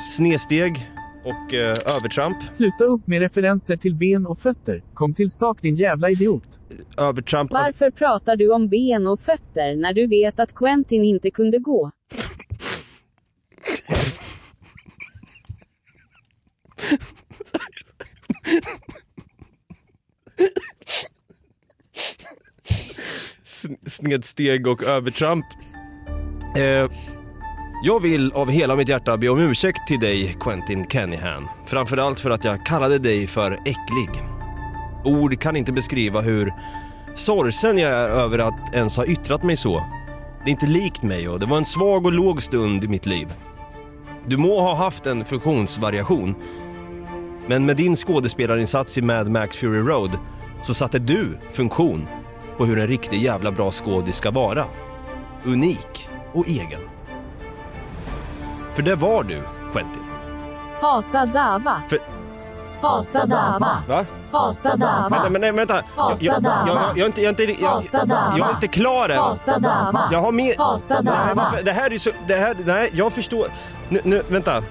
snedsteg 0.09 0.91
och 1.23 1.53
eh, 1.53 1.95
övertramp. 1.95 2.37
Sluta 2.53 2.83
upp 2.83 3.07
med 3.07 3.19
referenser 3.19 3.77
till 3.77 3.95
ben 3.95 4.25
och 4.25 4.39
fötter. 4.39 4.83
Kom 4.93 5.13
till 5.13 5.31
sak 5.31 5.61
din 5.61 5.75
jävla 5.75 6.09
idiot. 6.09 6.59
Övertramp. 6.97 7.51
Varför 7.51 7.91
pratar 7.91 8.35
du 8.35 8.51
om 8.53 8.69
ben 8.69 9.07
och 9.07 9.21
fötter 9.21 9.75
när 9.75 9.93
du 9.93 10.07
vet 10.07 10.39
att 10.39 10.55
Quentin 10.55 11.03
inte 11.03 11.31
kunde 11.31 11.57
gå? 11.59 11.91
sn- 23.45 23.77
snedsteg 23.89 24.67
och 24.67 24.83
övertramp. 24.83 25.45
Eh, 26.57 26.91
jag 27.81 27.99
vill 27.99 28.31
av 28.31 28.49
hela 28.49 28.75
mitt 28.75 28.89
hjärta 28.89 29.17
be 29.17 29.29
om 29.29 29.39
ursäkt 29.39 29.87
till 29.87 29.99
dig 29.99 30.35
Quentin 30.39 30.85
Kennyhan. 30.87 31.47
Framförallt 31.65 32.19
för 32.19 32.29
att 32.29 32.43
jag 32.43 32.65
kallade 32.65 32.99
dig 32.99 33.27
för 33.27 33.51
äcklig. 33.51 34.09
Ord 35.05 35.39
kan 35.41 35.55
inte 35.55 35.73
beskriva 35.73 36.21
hur 36.21 36.53
sorgsen 37.15 37.77
jag 37.77 37.91
är 37.91 38.09
över 38.09 38.39
att 38.39 38.73
ens 38.73 38.97
ha 38.97 39.05
yttrat 39.05 39.43
mig 39.43 39.57
så. 39.57 39.85
Det 40.45 40.49
är 40.49 40.51
inte 40.51 40.67
likt 40.67 41.03
mig 41.03 41.29
och 41.29 41.39
det 41.39 41.45
var 41.45 41.57
en 41.57 41.65
svag 41.65 42.05
och 42.05 42.13
låg 42.13 42.43
stund 42.43 42.83
i 42.83 42.87
mitt 42.87 43.05
liv. 43.05 43.33
Du 44.27 44.37
må 44.37 44.61
ha 44.61 44.75
haft 44.75 45.05
en 45.05 45.25
funktionsvariation, 45.25 46.35
men 47.47 47.65
med 47.65 47.77
din 47.77 47.95
skådespelarinsats 47.95 48.97
i 48.97 49.01
Mad 49.01 49.31
Max 49.31 49.57
Fury 49.57 49.79
Road 49.79 50.17
så 50.61 50.73
satte 50.73 50.99
du 50.99 51.37
funktion 51.51 52.07
på 52.57 52.65
hur 52.65 52.79
en 52.79 52.87
riktig 52.87 53.21
jävla 53.21 53.51
bra 53.51 53.71
skådis 53.71 54.15
ska 54.15 54.31
vara. 54.31 54.65
Unik 55.45 56.09
och 56.33 56.47
egen. 56.47 56.96
För 58.77 58.83
det 58.83 58.95
var 58.95 59.23
du, 59.23 59.41
Quentin. 59.71 60.03
Hata 60.81 61.25
Dava. 61.25 61.81
För... 61.89 61.99
Hata 62.81 63.25
Dava. 63.25 63.83
Va? 63.87 64.05
Hata 64.31 64.75
Dava. 64.75 65.09
Vänta, 65.09 65.29
men 65.29 65.41
nej, 65.41 65.51
vänta. 65.51 65.83
Jag, 65.97 66.17
jag, 66.19 66.43
jag, 66.43 66.67
jag, 66.67 66.77
jag, 66.77 66.99
är 66.99 67.05
inte, 67.05 67.21
jag, 67.21 67.39
är 67.39 67.49
inte, 67.49 67.63
jag, 67.63 67.83
jag, 67.91 68.33
jag 68.37 68.49
är 68.49 68.53
inte 68.53 68.67
klar 68.67 69.09
än. 69.09 69.17
Hata 69.17 69.59
Dava. 69.59 70.09
Jag 70.11 70.21
har 70.21 70.31
mer... 70.31 70.57
Hata 70.57 71.01
Nej, 71.01 71.03
Dava. 71.03 71.33
varför? 71.33 71.63
Det 71.63 71.71
här 71.71 71.93
är 71.93 71.97
så... 71.97 72.09
Det 72.27 72.35
här, 72.35 72.55
nej, 72.65 72.89
jag 72.93 73.13
förstår... 73.13 73.47
Nu, 73.89 74.01
nu, 74.03 74.23
vänta. 74.27 74.63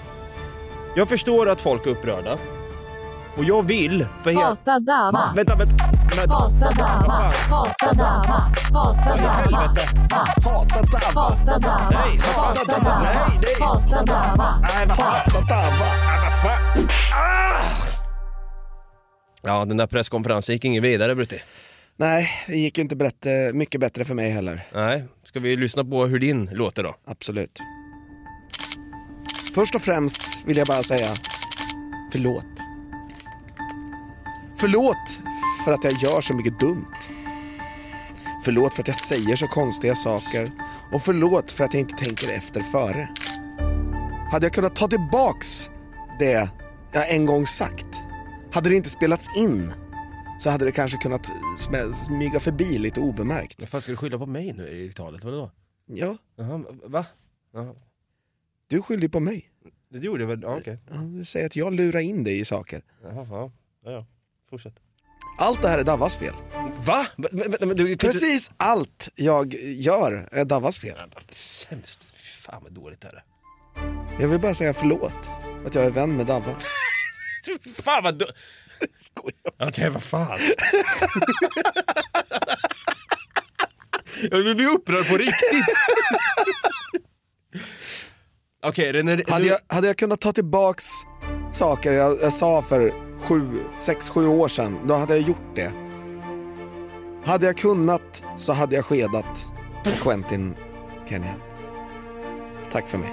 Jag 0.97 1.09
förstår 1.09 1.49
att 1.49 1.61
folk 1.61 1.87
är 1.87 1.91
upprörda. 1.91 2.39
Och 3.37 3.45
jag 3.45 3.63
vill 3.63 4.07
för. 4.23 4.35
Hata 4.35 4.79
Dava. 4.79 5.33
Vänta, 5.37 5.55
vänta. 5.57 5.96
Vänta. 6.17 6.35
Hata 6.35 6.71
Dava. 6.71 7.33
Hata 7.51 7.93
Dava. 7.93 8.53
Hata 8.73 9.17
Dava. 9.17 9.75
Hata 10.45 10.83
Dava. 10.83 11.21
Hata 11.21 11.59
Dava. 11.59 11.91
Nej. 11.91 12.21
Hata 12.23 12.65
Dava. 12.65 13.01
Nej, 13.03 13.39
nej. 13.43 13.55
Hata 13.61 14.05
Dava. 14.05 14.61
Nej, 14.63 14.87
vad. 14.89 14.99
Hata 14.99 15.41
Dava. 15.41 15.89
Nej, 16.07 16.21
vad 16.25 16.33
fan. 16.43 16.89
Ah! 17.13 17.97
Ja, 19.43 19.65
den 19.65 19.77
där 19.77 19.87
presskonferensen 19.87 20.53
gick 20.53 20.65
ingen 20.65 20.83
vidare, 20.83 21.15
Brutti. 21.15 21.43
Nej, 21.97 22.31
det 22.47 22.57
gick 22.57 22.79
ju 22.79 22.83
inte 22.83 22.97
bättre, 22.97 23.53
mycket 23.53 23.81
bättre 23.81 24.05
för 24.05 24.15
mig 24.15 24.31
heller. 24.31 24.67
Nej, 24.73 25.05
ska 25.25 25.41
vi 25.41 25.57
lyssna 25.57 25.85
på 25.85 26.07
hur 26.07 26.19
din 26.19 26.51
låter 26.53 26.83
då? 26.83 26.95
Absolut. 27.07 27.59
Först 29.55 29.75
och 29.75 29.83
främst 29.83 30.21
vill 30.47 30.57
jag 30.57 30.67
bara 30.67 30.83
säga 30.83 31.09
förlåt. 32.13 32.47
Förlåt 34.59 35.21
för 35.67 35.73
att 35.73 35.85
jag 35.85 35.93
gör 35.93 36.21
så 36.21 36.35
mycket 36.35 36.61
dumt. 36.61 36.87
Förlåt 38.45 38.75
för 38.75 38.83
att 38.83 38.89
jag 38.89 38.97
säger 38.97 39.37
så 39.37 39.47
konstiga 39.49 39.95
saker. 39.95 40.51
Och 40.93 41.03
förlåt 41.03 41.53
för 41.53 41.65
att 41.65 41.75
jag 41.75 41.81
inte 41.81 41.97
tänker 41.97 42.29
efter 42.29 42.61
före. 42.63 43.09
Hade 44.33 44.47
jag 44.47 44.53
kunnat 44.53 44.77
ta 44.77 44.89
tillbaks 44.89 45.71
det 46.19 46.51
jag 46.93 47.15
en 47.15 47.27
gång 47.27 47.47
sagt, 47.47 47.87
hade 48.53 48.69
det 48.69 48.77
inte 48.77 48.91
spelats 48.91 49.37
in, 49.37 49.73
så 50.41 50.51
hade 50.51 50.65
det 50.65 50.73
kanske 50.73 50.99
kunnat 50.99 51.31
sm- 51.59 51.93
smyga 51.93 52.41
förbi 52.41 52.79
lite 52.79 53.01
obemärkt. 53.01 53.61
Vad 53.61 53.69
fan 53.69 53.83
ska 53.83 53.93
du 53.93 53.97
skylla 53.97 54.19
på 54.19 54.27
mig 54.27 54.53
nu 54.53 54.69
i 54.69 54.93
talet? 54.93 55.25
Vadå? 55.25 55.51
Ja, 55.87 56.17
Jaha, 56.37 56.65
va? 56.85 57.07
Jaha. 57.55 57.75
du 58.69 58.83
skyllde 58.83 59.09
på 59.09 59.21
mig. 59.21 59.51
Det 59.89 59.99
gjorde 59.99 60.23
jag 60.23 60.29
väl? 60.29 60.43
Ja, 60.43 60.57
okej. 60.61 60.79
Ja, 60.91 60.97
Du 60.97 61.25
säger 61.25 61.47
att 61.47 61.57
jag 61.57 61.73
lurar 61.73 62.01
in 62.01 62.25
dig 62.25 62.41
i 62.41 62.45
saker. 62.45 62.83
Jaha, 63.03 63.27
ja. 63.31 63.51
Ja, 63.85 63.91
ja. 63.91 64.07
Fortsätt. 64.51 64.75
Allt 65.39 65.63
det 65.63 65.69
här 65.69 65.79
är 65.79 65.83
Davas 65.83 66.17
fel. 66.17 66.35
Va? 66.85 67.07
Men, 67.61 67.77
du, 67.77 67.97
Precis 67.97 68.51
allt 68.57 69.09
jag 69.15 69.55
gör 69.55 70.29
är 70.33 70.45
Davas 70.45 70.79
fel. 70.79 70.99
Sämst. 71.31 72.07
Fy 72.13 72.27
Fan 72.43 72.63
vad 72.63 72.73
dåligt 72.73 73.01
det 73.01 73.07
här 73.07 73.15
är. 73.15 73.23
Jag 74.21 74.29
vill 74.29 74.41
bara 74.41 74.55
säga 74.55 74.75
förlåt 74.75 75.31
att 75.67 75.75
jag 75.75 75.85
är 75.85 75.91
vän 75.91 76.17
med 76.17 76.27
Davva. 76.27 76.55
Fy 77.47 77.59
Fan 77.83 78.03
vad 78.03 78.19
du... 78.19 78.27
Skojar. 78.97 79.69
Okej, 79.69 79.89
vad 79.89 80.03
fan. 80.03 80.39
jag 84.31 84.39
vill 84.39 84.57
bli 84.57 84.67
upprörd 84.67 85.09
på 85.09 85.17
riktigt. 85.17 85.65
Okej, 88.63 88.93
René... 88.93 89.23
Hade 89.29 89.47
jag, 89.47 89.59
hade 89.67 89.87
jag 89.87 89.97
kunnat 89.97 90.21
ta 90.21 90.33
tillbaks 90.33 90.85
saker 91.53 91.93
jag, 91.93 92.19
jag 92.23 92.33
sa 92.33 92.63
för 92.63 93.06
sju, 93.19 93.65
sex, 93.79 94.09
sju 94.09 94.27
år 94.27 94.49
sedan, 94.49 94.79
då 94.87 94.95
hade 94.95 95.17
jag 95.17 95.29
gjort 95.29 95.57
det. 95.57 95.73
Hade 97.25 97.47
jag 97.47 97.57
kunnat 97.57 98.25
så 98.37 98.53
hade 98.53 98.77
jag 98.77 98.85
skedat 98.85 99.53
Quentin 100.03 100.55
Kenya. 101.09 101.35
Tack 102.73 102.89
för 102.89 102.99
mig. 102.99 103.13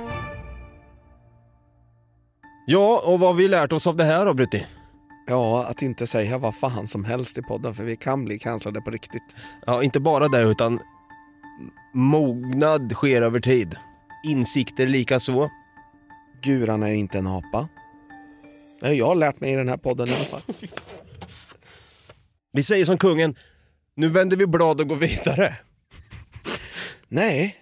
Ja, 2.66 3.02
och 3.06 3.20
vad 3.20 3.30
har 3.30 3.34
vi 3.34 3.48
lärt 3.48 3.72
oss 3.72 3.88
av 3.88 3.96
det 3.96 4.04
här 4.04 4.26
då, 4.26 4.34
Brutti? 4.34 4.66
Ja, 5.28 5.66
att 5.66 5.82
inte 5.82 6.08
säga 6.08 6.38
vad 6.38 6.56
fan 6.56 6.88
som 6.88 7.04
helst 7.04 7.38
i 7.38 7.42
podden 7.42 7.76
för 7.76 7.84
vi 7.84 7.96
kan 7.96 8.26
bli 8.26 8.40
cancellade 8.40 8.82
på 8.82 8.92
riktigt. 8.92 9.36
Ja, 9.66 9.84
inte 9.84 10.00
bara 10.00 10.28
det 10.28 10.42
utan 10.42 10.80
Mognad 11.94 12.92
sker 12.92 13.22
över 13.22 13.40
tid. 13.40 13.76
Insikter 14.26 14.88
lika 14.88 15.20
så. 15.20 15.50
Guran 16.44 16.84
är 16.84 16.94
inte 16.94 17.18
en 17.18 17.28
apa. 17.28 17.68
Det 18.84 18.90
har 18.90 18.96
jag 18.96 19.18
lärt 19.18 19.40
mig 19.40 19.54
i 19.54 19.56
den 19.56 19.70
här 19.70 19.78
podden 19.78 20.08
i 20.08 20.14
alla 20.14 20.24
fall. 20.24 20.42
Vi 22.52 22.64
säger 22.64 22.86
som 22.86 22.98
kungen, 22.98 23.36
nu 23.96 24.10
vänder 24.10 24.38
vi 24.38 24.48
blad 24.48 24.82
och 24.82 24.88
går 24.88 24.96
vidare. 24.96 25.56
Nej, 27.08 27.56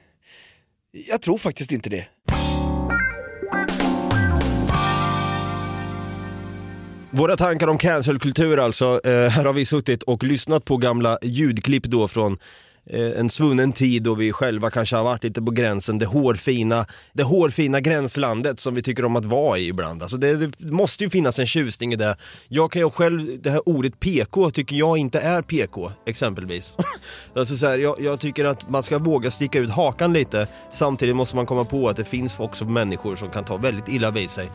jag 0.91 1.22
tror 1.22 1.38
faktiskt 1.38 1.72
inte 1.72 1.89
det. 1.89 2.07
Våra 7.11 7.38
tankar 7.38 7.67
om 7.67 7.78
cancelkultur 7.78 8.59
alltså. 8.59 9.01
Eh, 9.03 9.30
här 9.30 9.45
har 9.45 9.53
vi 9.53 9.65
suttit 9.65 10.03
och 10.03 10.24
lyssnat 10.24 10.65
på 10.65 10.78
gamla 10.78 11.19
ljudklipp 11.22 11.84
då 11.84 12.07
från 12.07 12.38
Eh, 12.89 13.19
en 13.19 13.29
svunnen 13.29 13.73
tid 13.73 14.03
då 14.03 14.15
vi 14.15 14.32
själva 14.32 14.69
kanske 14.69 14.95
har 14.95 15.03
varit 15.03 15.23
lite 15.23 15.41
på 15.41 15.51
gränsen, 15.51 15.99
det 15.99 16.05
hårfina, 16.05 16.86
det 17.13 17.23
hårfina 17.23 17.79
gränslandet 17.79 18.59
som 18.59 18.75
vi 18.75 18.82
tycker 18.82 19.05
om 19.05 19.15
att 19.15 19.25
vara 19.25 19.57
i 19.57 19.67
ibland. 19.67 20.01
Alltså 20.01 20.17
det, 20.17 20.38
det 20.38 20.71
måste 20.71 21.03
ju 21.03 21.09
finnas 21.09 21.39
en 21.39 21.47
tjusning 21.47 21.93
i 21.93 21.95
det. 21.95 22.15
Jag 22.47 22.71
kan 22.71 22.82
ju 22.82 22.89
själv, 22.89 23.41
det 23.41 23.49
här 23.49 23.69
ordet 23.69 23.99
PK 23.99 24.51
tycker 24.51 24.75
jag 24.75 24.97
inte 24.97 25.19
är 25.19 25.41
PK 25.41 25.91
exempelvis. 26.05 26.75
alltså 27.36 27.55
så 27.55 27.65
här, 27.67 27.77
jag, 27.77 28.01
jag 28.01 28.19
tycker 28.19 28.45
att 28.45 28.69
man 28.69 28.84
ska 28.84 28.99
våga 28.99 29.32
sticka 29.32 29.59
ut 29.59 29.69
hakan 29.69 30.13
lite, 30.13 30.47
samtidigt 30.71 31.15
måste 31.15 31.36
man 31.36 31.45
komma 31.45 31.65
på 31.65 31.89
att 31.89 31.97
det 31.97 32.05
finns 32.05 32.39
också 32.39 32.65
människor 32.65 33.15
som 33.15 33.29
kan 33.29 33.43
ta 33.43 33.57
väldigt 33.57 33.89
illa 33.89 34.11
vid 34.11 34.29
sig 34.29 34.49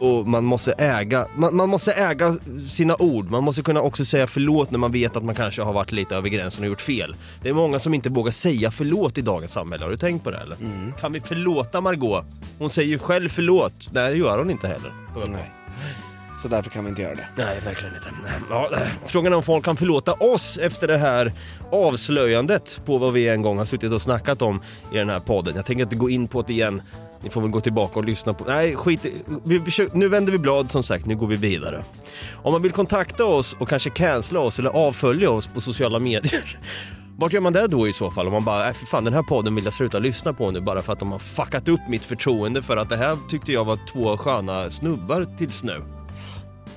och 0.00 0.28
man 0.28 0.44
måste 0.44 0.72
äga, 0.72 1.26
man, 1.36 1.56
man, 1.56 1.68
måste 1.68 1.92
äga 1.92 2.36
sina 2.68 2.96
ord, 2.98 3.30
man 3.30 3.44
måste 3.44 3.62
kunna 3.62 3.80
också 3.80 4.04
säga 4.04 4.26
förlåt 4.26 4.70
när 4.70 4.78
man 4.78 4.92
vet 4.92 5.16
att 5.16 5.24
man 5.24 5.34
kanske 5.34 5.62
har 5.62 5.72
varit 5.72 5.92
lite 5.92 6.16
över 6.16 6.28
gränsen 6.28 6.64
och 6.64 6.68
gjort 6.68 6.80
fel. 6.80 7.16
Det 7.42 7.48
är 7.48 7.52
många 7.52 7.78
som 7.78 7.94
inte 7.94 8.10
vågar 8.10 8.32
säga 8.32 8.70
förlåt 8.70 9.18
i 9.18 9.22
dagens 9.22 9.52
samhälle, 9.52 9.84
har 9.84 9.90
du 9.90 9.96
tänkt 9.96 10.24
på 10.24 10.30
det 10.30 10.38
eller? 10.38 10.56
Mm. 10.56 10.92
Kan 11.00 11.12
vi 11.12 11.20
förlåta 11.20 11.80
Margot? 11.80 12.24
Hon 12.58 12.70
säger 12.70 12.88
ju 12.88 12.98
själv 12.98 13.28
förlåt, 13.28 13.88
det 13.92 14.12
gör 14.12 14.38
hon 14.38 14.50
inte 14.50 14.68
heller. 14.68 14.92
Nej. 15.26 15.52
Så 16.42 16.48
därför 16.48 16.70
kan 16.70 16.84
vi 16.84 16.90
inte 16.90 17.02
göra 17.02 17.14
det. 17.14 17.28
Nej, 17.36 17.60
verkligen 17.64 17.94
inte. 17.94 18.10
Ja, 18.50 18.70
frågan 19.06 19.32
är 19.32 19.36
om 19.36 19.42
folk 19.42 19.64
kan 19.64 19.76
förlåta 19.76 20.12
oss 20.12 20.58
efter 20.58 20.88
det 20.88 20.98
här 20.98 21.32
avslöjandet 21.72 22.82
på 22.86 22.98
vad 22.98 23.12
vi 23.12 23.28
en 23.28 23.42
gång 23.42 23.58
har 23.58 23.64
suttit 23.64 23.92
och 23.92 24.02
snackat 24.02 24.42
om 24.42 24.62
i 24.92 24.96
den 24.96 25.10
här 25.10 25.20
podden. 25.20 25.56
Jag 25.56 25.66
tänker 25.66 25.82
inte 25.82 25.96
gå 25.96 26.10
in 26.10 26.28
på 26.28 26.42
det 26.42 26.52
igen. 26.52 26.82
Ni 27.22 27.30
får 27.30 27.40
väl 27.40 27.50
gå 27.50 27.60
tillbaka 27.60 27.98
och 27.98 28.04
lyssna 28.04 28.34
på... 28.34 28.44
Nej, 28.44 28.76
skit 28.76 29.04
i- 29.04 29.14
vi, 29.44 29.60
försöker- 29.60 29.96
Nu 29.96 30.08
vänder 30.08 30.32
vi 30.32 30.38
blad 30.38 30.70
som 30.70 30.82
sagt, 30.82 31.06
nu 31.06 31.16
går 31.16 31.26
vi 31.26 31.36
vidare. 31.36 31.84
Om 32.42 32.52
man 32.52 32.62
vill 32.62 32.72
kontakta 32.72 33.24
oss 33.24 33.56
och 33.58 33.68
kanske 33.68 33.90
cancella 33.90 34.40
oss 34.40 34.58
eller 34.58 34.70
avfölja 34.70 35.30
oss 35.30 35.46
på 35.46 35.60
sociala 35.60 35.98
medier. 35.98 36.58
Vart 37.18 37.32
gör 37.32 37.40
man 37.40 37.52
det 37.52 37.66
då 37.66 37.88
i 37.88 37.92
så 37.92 38.10
fall? 38.10 38.26
Om 38.26 38.32
man 38.32 38.44
bara, 38.44 38.68
äh, 38.68 38.74
för 38.74 38.86
fan 38.86 39.04
den 39.04 39.14
här 39.14 39.22
podden 39.22 39.54
vill 39.54 39.64
jag 39.64 39.72
sluta 39.74 39.98
lyssna 39.98 40.32
på 40.32 40.50
nu 40.50 40.60
bara 40.60 40.82
för 40.82 40.92
att 40.92 40.98
de 40.98 41.12
har 41.12 41.18
fuckat 41.18 41.68
upp 41.68 41.80
mitt 41.88 42.04
förtroende 42.04 42.62
för 42.62 42.76
att 42.76 42.88
det 42.88 42.96
här 42.96 43.18
tyckte 43.28 43.52
jag 43.52 43.64
var 43.64 43.78
två 43.92 44.16
sköna 44.16 44.70
snubbar 44.70 45.26
tills 45.38 45.62
nu. 45.62 45.82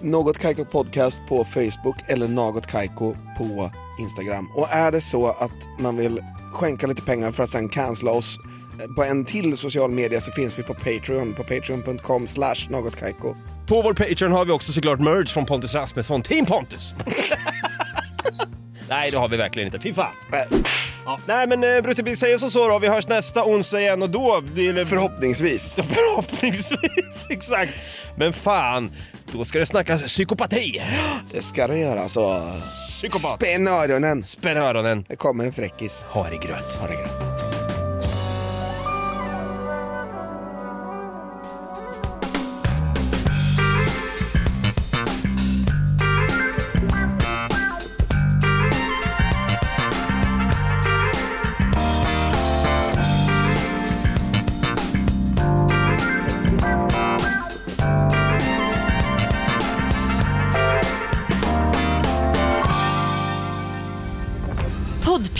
Något 0.01 0.37
Kaiko 0.39 0.65
Podcast 0.65 1.19
på 1.29 1.43
Facebook 1.45 1.95
eller 2.07 2.27
Något 2.27 2.67
Kaiko 2.67 3.13
på 3.37 3.71
Instagram. 3.99 4.47
Och 4.55 4.67
är 4.71 4.91
det 4.91 5.01
så 5.01 5.27
att 5.27 5.79
man 5.79 5.97
vill 5.97 6.19
skänka 6.53 6.87
lite 6.87 7.01
pengar 7.01 7.31
för 7.31 7.43
att 7.43 7.49
sen 7.49 7.69
cancella 7.69 8.11
oss 8.11 8.37
på 8.95 9.03
en 9.03 9.25
till 9.25 9.57
social 9.57 9.91
media 9.91 10.21
så 10.21 10.31
finns 10.31 10.59
vi 10.59 10.63
på 10.63 10.73
Patreon, 10.73 11.33
på 11.33 11.43
patreon.com 11.43 12.27
slash 12.27 12.55
Något 12.69 12.95
Kaiko. 12.95 13.35
På 13.67 13.81
vår 13.81 13.93
Patreon 13.93 14.31
har 14.31 14.45
vi 14.45 14.51
också 14.51 14.71
såklart 14.71 14.99
merch 14.99 15.33
från 15.33 15.45
Pontus 15.45 15.75
Rasmusson, 15.75 16.21
Team 16.21 16.45
Pontus! 16.45 16.95
Nej, 18.89 19.11
det 19.11 19.17
har 19.17 19.29
vi 19.29 19.37
verkligen 19.37 19.67
inte. 19.67 19.79
Fy 19.79 19.93
fan! 19.93 20.13
Ja. 21.05 21.19
Nej 21.27 21.47
men 21.47 21.63
eh, 21.63 21.81
Brutte, 21.81 22.03
vi 22.03 22.15
säger 22.15 22.37
så 22.37 22.49
så 22.49 22.67
då. 22.67 22.79
Vi 22.79 22.87
hörs 22.87 23.07
nästa 23.07 23.45
onsdag 23.45 23.81
igen 23.81 24.01
och 24.01 24.09
då 24.09 24.41
blir 24.41 24.73
det... 24.73 24.85
Förhoppningsvis. 24.85 25.73
Förhoppningsvis, 25.75 27.25
exakt. 27.29 27.73
Men 28.17 28.33
fan, 28.33 28.91
då 29.31 29.45
ska 29.45 29.59
det 29.59 29.65
snackas 29.65 30.03
psykopati. 30.03 30.81
Det 31.31 31.41
ska 31.41 31.67
det 31.67 31.77
göra 31.77 32.09
så. 32.09 32.41
Psykopat. 32.89 33.35
Spänn 33.35 33.67
öronen. 33.67 34.23
Spänn 34.23 34.57
öronen. 34.57 35.05
Det 35.07 35.15
kommer 35.15 35.45
en 35.45 35.53
fräckis. 35.53 36.05
Ha 36.09 36.29
det 36.29 36.47
gröt. 36.47 36.73
Ha 36.73 36.87
det 36.87 36.93
gröt. 36.93 37.32